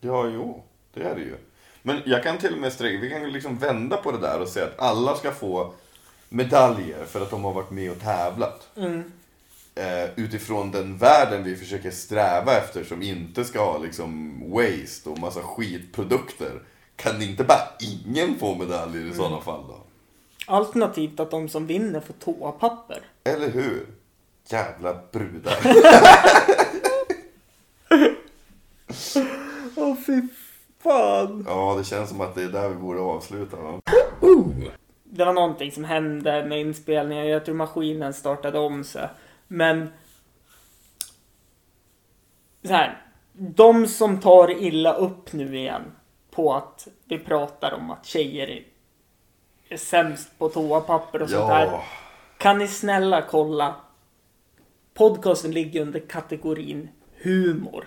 Ja, 0.00 0.28
jo. 0.28 0.62
Det 0.94 1.02
är 1.02 1.14
det 1.14 1.20
ju. 1.20 1.36
Men 1.82 2.00
jag 2.04 2.22
kan 2.22 2.38
till 2.38 2.52
och 2.52 2.60
med 2.60 2.72
sträcka, 2.72 3.00
vi 3.00 3.10
kan 3.10 3.30
liksom 3.30 3.58
vända 3.58 3.96
på 3.96 4.12
det 4.12 4.18
där 4.18 4.40
och 4.40 4.48
säga 4.48 4.66
att 4.66 4.80
alla 4.80 5.14
ska 5.14 5.30
få 5.30 5.74
medaljer 6.28 7.04
för 7.04 7.20
att 7.20 7.30
de 7.30 7.44
har 7.44 7.52
varit 7.52 7.70
med 7.70 7.90
och 7.90 8.00
tävlat. 8.00 8.68
Eh, 9.74 10.10
utifrån 10.16 10.70
den 10.70 10.98
världen 10.98 11.44
vi 11.44 11.56
försöker 11.56 11.90
sträva 11.90 12.56
efter 12.56 12.84
som 12.84 13.02
inte 13.02 13.44
ska 13.44 13.64
ha 13.64 13.78
liksom 13.78 14.40
waste 14.50 15.10
och 15.10 15.18
massa 15.18 15.40
skitprodukter. 15.42 16.62
Kan 16.96 17.22
inte 17.22 17.44
bara 17.44 17.68
ingen 17.80 18.38
få 18.38 18.54
medaljer 18.54 19.06
i 19.06 19.14
sådana 19.14 19.40
fall 19.40 19.64
då? 19.68 19.76
Alternativt 20.46 21.20
att 21.20 21.30
de 21.30 21.48
som 21.48 21.66
vinner 21.66 22.00
får 22.00 22.14
toapapper. 22.14 23.00
Eller 23.24 23.48
hur? 23.48 23.86
Jävla 24.46 25.00
brudar. 25.12 25.58
Åh 29.76 29.96
fy 30.06 30.22
fan. 30.82 31.44
Ja, 31.48 31.74
det 31.78 31.84
känns 31.84 32.08
som 32.08 32.20
att 32.20 32.34
det 32.34 32.42
är 32.42 32.48
där 32.48 32.68
vi 32.68 32.74
borde 32.74 33.00
avsluta 33.00 33.56
va? 33.56 33.80
det 35.04 35.24
var 35.24 35.32
någonting 35.32 35.72
som 35.72 35.84
hände 35.84 36.44
med 36.46 36.60
inspelningen. 36.60 37.26
Jag 37.26 37.44
tror 37.44 37.54
maskinen 37.54 38.14
startade 38.14 38.58
om 38.58 38.84
sig. 38.84 39.08
Men... 39.48 39.92
Så 42.62 42.72
här. 42.72 43.02
De 43.32 43.86
som 43.86 44.20
tar 44.20 44.50
illa 44.50 44.92
upp 44.94 45.32
nu 45.32 45.56
igen 45.56 45.82
på 46.30 46.54
att 46.54 46.88
vi 47.04 47.18
pratar 47.18 47.72
om 47.72 47.90
att 47.90 48.06
tjejer 48.06 48.64
är, 49.68 49.76
sämst 49.76 50.38
på 50.38 50.48
toapapper 50.48 51.22
och 51.22 51.30
sånt 51.30 51.48
där. 51.48 51.80
Kan 52.42 52.58
ni 52.58 52.68
snälla 52.68 53.22
kolla? 53.22 53.74
Podcasten 54.94 55.50
ligger 55.50 55.80
under 55.80 56.00
kategorin 56.00 56.88
humor. 57.22 57.84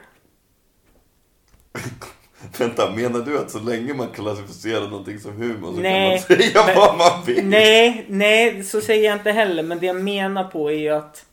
vänta, 2.60 2.92
menar 2.96 3.20
du 3.20 3.40
att 3.40 3.52
så 3.52 3.60
länge 3.60 3.94
man 3.94 4.12
klassificerar 4.12 4.88
någonting 4.88 5.20
som 5.20 5.32
humor 5.32 5.74
så 5.74 5.80
Nej, 5.80 6.20
kan 6.28 6.38
man 6.38 6.44
säga 6.44 6.66
men- 6.66 6.76
vad 6.76 6.98
man 6.98 7.26
vill? 7.26 7.46
Nej, 7.46 8.06
nej, 8.10 8.64
så 8.64 8.82
säger 8.82 9.10
jag 9.10 9.20
inte 9.20 9.32
heller. 9.32 9.64
Men 9.64 9.80
det 9.80 9.86
jag 9.86 10.04
menar 10.04 10.44
på 10.44 10.72
är 10.72 10.78
ju 10.78 10.90
att... 10.90 11.26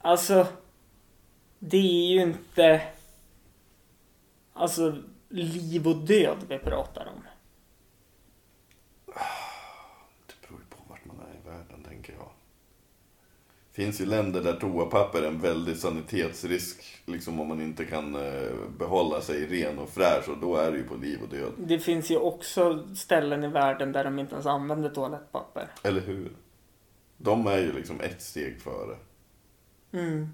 Alltså... 0.00 0.46
Det 1.58 1.76
är 1.76 2.12
ju 2.12 2.22
inte... 2.22 2.82
Alltså, 4.52 5.02
liv 5.28 5.88
och 5.88 5.96
död 5.96 6.36
vi 6.48 6.58
pratar 6.58 7.06
om. 7.06 7.22
Det 10.26 10.46
beror 10.48 10.60
ju 10.60 10.66
på 10.66 10.76
vart 10.88 11.04
man 11.04 11.16
är 11.16 11.34
i 11.34 11.48
världen, 11.48 11.84
tänker 11.88 12.12
jag. 12.12 12.30
Finns 13.74 14.00
ju 14.00 14.06
länder 14.06 14.42
där 14.42 14.56
toapapper 14.56 15.22
är 15.22 15.26
en 15.28 15.40
väldig 15.40 15.76
sanitetsrisk. 15.76 17.02
Liksom 17.06 17.40
om 17.40 17.48
man 17.48 17.60
inte 17.60 17.84
kan 17.84 18.14
eh, 18.14 18.52
behålla 18.78 19.20
sig 19.20 19.46
ren 19.46 19.78
och 19.78 19.88
fräsch. 19.88 20.28
Och 20.28 20.38
då 20.38 20.56
är 20.56 20.72
det 20.72 20.78
ju 20.78 20.84
på 20.84 20.94
liv 20.94 21.22
och 21.22 21.28
död. 21.28 21.52
Det 21.58 21.78
finns 21.78 22.10
ju 22.10 22.16
också 22.16 22.88
ställen 22.94 23.44
i 23.44 23.48
världen 23.48 23.92
där 23.92 24.04
de 24.04 24.18
inte 24.18 24.32
ens 24.32 24.46
använder 24.46 24.90
toalettpapper. 24.90 25.68
Eller 25.82 26.00
hur? 26.00 26.32
De 27.16 27.46
är 27.46 27.58
ju 27.58 27.72
liksom 27.72 28.00
ett 28.00 28.22
steg 28.22 28.60
före. 28.60 28.96
Mm. 29.92 30.28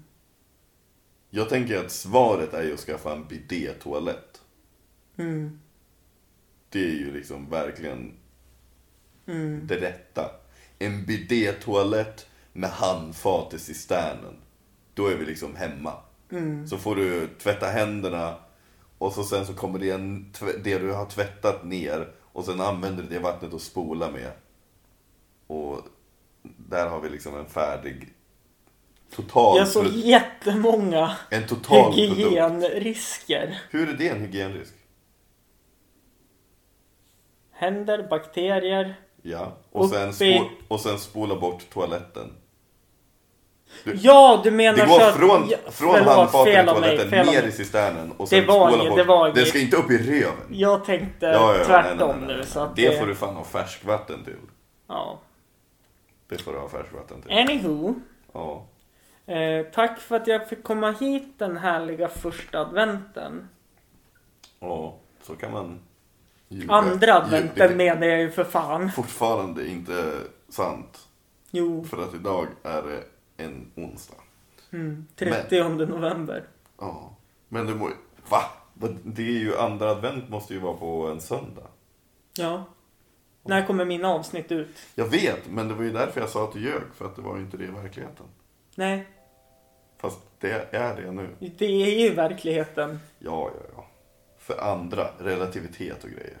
Jag 1.29 1.49
tänker 1.49 1.77
att 1.85 1.91
svaret 1.91 2.53
är 2.53 2.63
ju 2.63 2.73
att 2.73 2.79
skaffa 2.79 3.13
en 3.13 3.27
bidé-toalett. 3.27 4.41
Mm. 5.17 5.59
Det 6.69 6.79
är 6.79 6.93
ju 6.93 7.13
liksom 7.13 7.49
verkligen 7.49 8.13
Mm. 9.25 9.67
det 9.67 9.75
rätta. 9.75 10.31
En 10.79 11.05
bidé-toalett 11.05 12.27
med 12.53 12.69
handfat 12.69 13.53
i 13.53 13.59
cisternen. 13.59 14.37
Då 14.93 15.07
är 15.07 15.15
vi 15.15 15.25
liksom 15.25 15.55
hemma. 15.55 15.93
Mm. 16.31 16.67
Så 16.67 16.77
får 16.77 16.95
du 16.95 17.27
tvätta 17.27 17.65
händerna 17.65 18.35
och 18.97 19.13
så 19.13 19.23
sen 19.23 19.45
så 19.45 19.53
kommer 19.53 19.79
det, 19.79 19.91
en, 19.91 20.33
det 20.63 20.77
du 20.79 20.91
har 20.93 21.05
tvättat 21.05 21.63
ner 21.65 22.11
och 22.33 22.45
sen 22.45 22.61
använder 22.61 23.03
du 23.03 23.09
det 23.09 23.19
vattnet 23.19 23.53
att 23.53 23.61
spola 23.61 24.11
med. 24.11 24.31
Och 25.47 25.79
där 26.57 26.89
har 26.89 27.01
vi 27.01 27.09
liksom 27.09 27.35
en 27.37 27.45
färdig 27.45 28.13
total, 29.15 29.57
Jag 29.57 29.67
såg 29.67 29.85
jättemånga 29.87 31.15
en 31.29 31.47
total 31.47 31.93
produkt. 31.93 32.17
hygienrisker. 32.17 33.61
Hur 33.69 33.89
är 33.89 33.93
det 33.93 34.07
en 34.07 34.19
hygienrisk? 34.21 34.73
Händer, 37.51 38.07
bakterier. 38.09 38.95
Ja, 39.21 39.57
och 39.71 39.89
sen, 39.89 40.09
Upp 40.09 40.21
i- 40.21 40.33
spo- 40.39 40.49
och 40.67 40.79
sen 40.79 40.99
spola 40.99 41.35
bort 41.39 41.69
toaletten. 41.69 42.33
Du- 43.83 43.97
Ja, 44.01 44.41
du 44.43 44.51
menar 44.51 44.77
Det 44.77 44.87
så 44.87 45.01
att... 45.01 45.15
från, 45.15 45.49
ja, 45.49 45.57
från 45.71 45.93
förlåt, 45.95 46.15
handfatet 46.15 46.53
i 46.53 46.57
mig, 46.57 46.65
toaletten 46.65 47.25
ner 47.25 47.43
i 47.43 47.51
cisternen 47.51 48.11
och 48.11 48.17
Det 48.25 48.27
sen 48.29 48.45
var 48.45 48.67
spola 48.69 48.75
inget- 48.83 48.89
bort. 48.89 48.97
det 48.97 49.03
var 49.03 49.27
inget- 49.29 49.47
ska 49.47 49.59
inte 49.59 49.77
upp 49.77 49.91
i 49.91 49.97
röven. 49.97 50.33
Jag 50.49 50.85
tänkte 50.85 51.25
Ja, 51.25 51.55
ja, 51.57 51.65
tvärtom 51.65 52.09
nej, 52.19 52.27
nej, 52.27 52.45
nej, 52.55 52.67
nu. 52.75 52.89
det 52.89 52.99
får 52.99 53.05
du 53.07 53.15
fan 53.15 53.35
ha 53.35 53.43
färskvatten 53.43 54.23
till. 54.23 54.35
Ja. 54.87 55.19
Det 56.29 56.37
får 56.41 56.53
du 56.53 56.59
ha 56.59 56.69
färskvatten 56.69 57.21
till. 57.21 57.31
Anywho. 57.31 57.93
Ja. 58.33 58.65
Eh, 59.25 59.65
tack 59.73 59.99
för 59.99 60.15
att 60.15 60.27
jag 60.27 60.49
fick 60.49 60.63
komma 60.63 60.91
hit 60.91 61.33
den 61.37 61.57
härliga 61.57 62.07
första 62.07 62.59
adventen. 62.59 63.47
ja, 64.59 64.95
så 65.23 65.35
kan 65.35 65.51
man 65.51 65.79
ljuga. 66.47 66.73
Andra 66.73 67.13
adventen 67.13 67.71
Ljuga. 67.71 67.75
menar 67.95 68.07
jag 68.07 68.19
ju 68.19 68.31
för 68.31 68.43
fan. 68.43 68.91
Fortfarande 68.91 69.67
inte 69.67 70.13
sant. 70.49 70.99
Jo, 71.51 71.83
För 71.83 72.03
att 72.03 72.13
idag 72.13 72.47
är 72.63 72.81
det 72.81 73.03
en 73.45 73.71
onsdag. 73.75 74.17
mm, 74.71 75.07
30 75.15 75.63
november. 75.85 76.43
Ja. 76.79 77.15
Men 77.49 77.67
du 77.67 77.75
må 77.75 77.89
Va? 78.29 78.43
Det 79.03 79.21
är 79.21 79.39
ju 79.39 79.57
andra 79.57 79.89
advent 79.89 80.29
måste 80.29 80.53
ju 80.53 80.59
vara 80.59 80.77
på 80.77 81.07
en 81.07 81.21
söndag. 81.21 81.67
Ja. 82.37 82.63
När 83.43 83.65
kommer 83.67 83.85
mina 83.85 84.07
avsnitt 84.07 84.51
ut? 84.51 84.77
Jag 84.95 85.05
vet, 85.05 85.49
men 85.49 85.67
det 85.67 85.73
var 85.73 85.83
ju 85.83 85.91
därför 85.91 86.21
jag 86.21 86.29
sa 86.29 86.43
att 86.43 86.53
du 86.53 86.59
ljög. 86.59 86.83
För 86.93 87.05
att 87.05 87.15
det 87.15 87.21
var 87.21 87.35
ju 87.37 87.41
inte 87.43 87.57
det 87.57 87.63
i 87.63 87.67
verkligheten. 87.67 88.25
Nej, 88.75 89.07
Fast 89.97 90.19
det 90.39 90.75
är 90.75 91.01
det 91.01 91.11
nu. 91.11 91.29
det 91.39 91.65
är 91.65 91.99
ju 91.99 92.13
verkligheten. 92.15 92.99
Ja, 93.19 93.51
ja, 93.55 93.65
ja. 93.75 93.85
För 94.37 94.57
andra, 94.57 95.07
relativitet 95.19 96.03
och 96.03 96.09
grejer. 96.09 96.37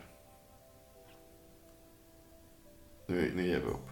Nu, 3.07 3.31
nu 3.35 3.47
ger 3.47 3.59
vi 3.59 3.65
upp. 3.65 3.89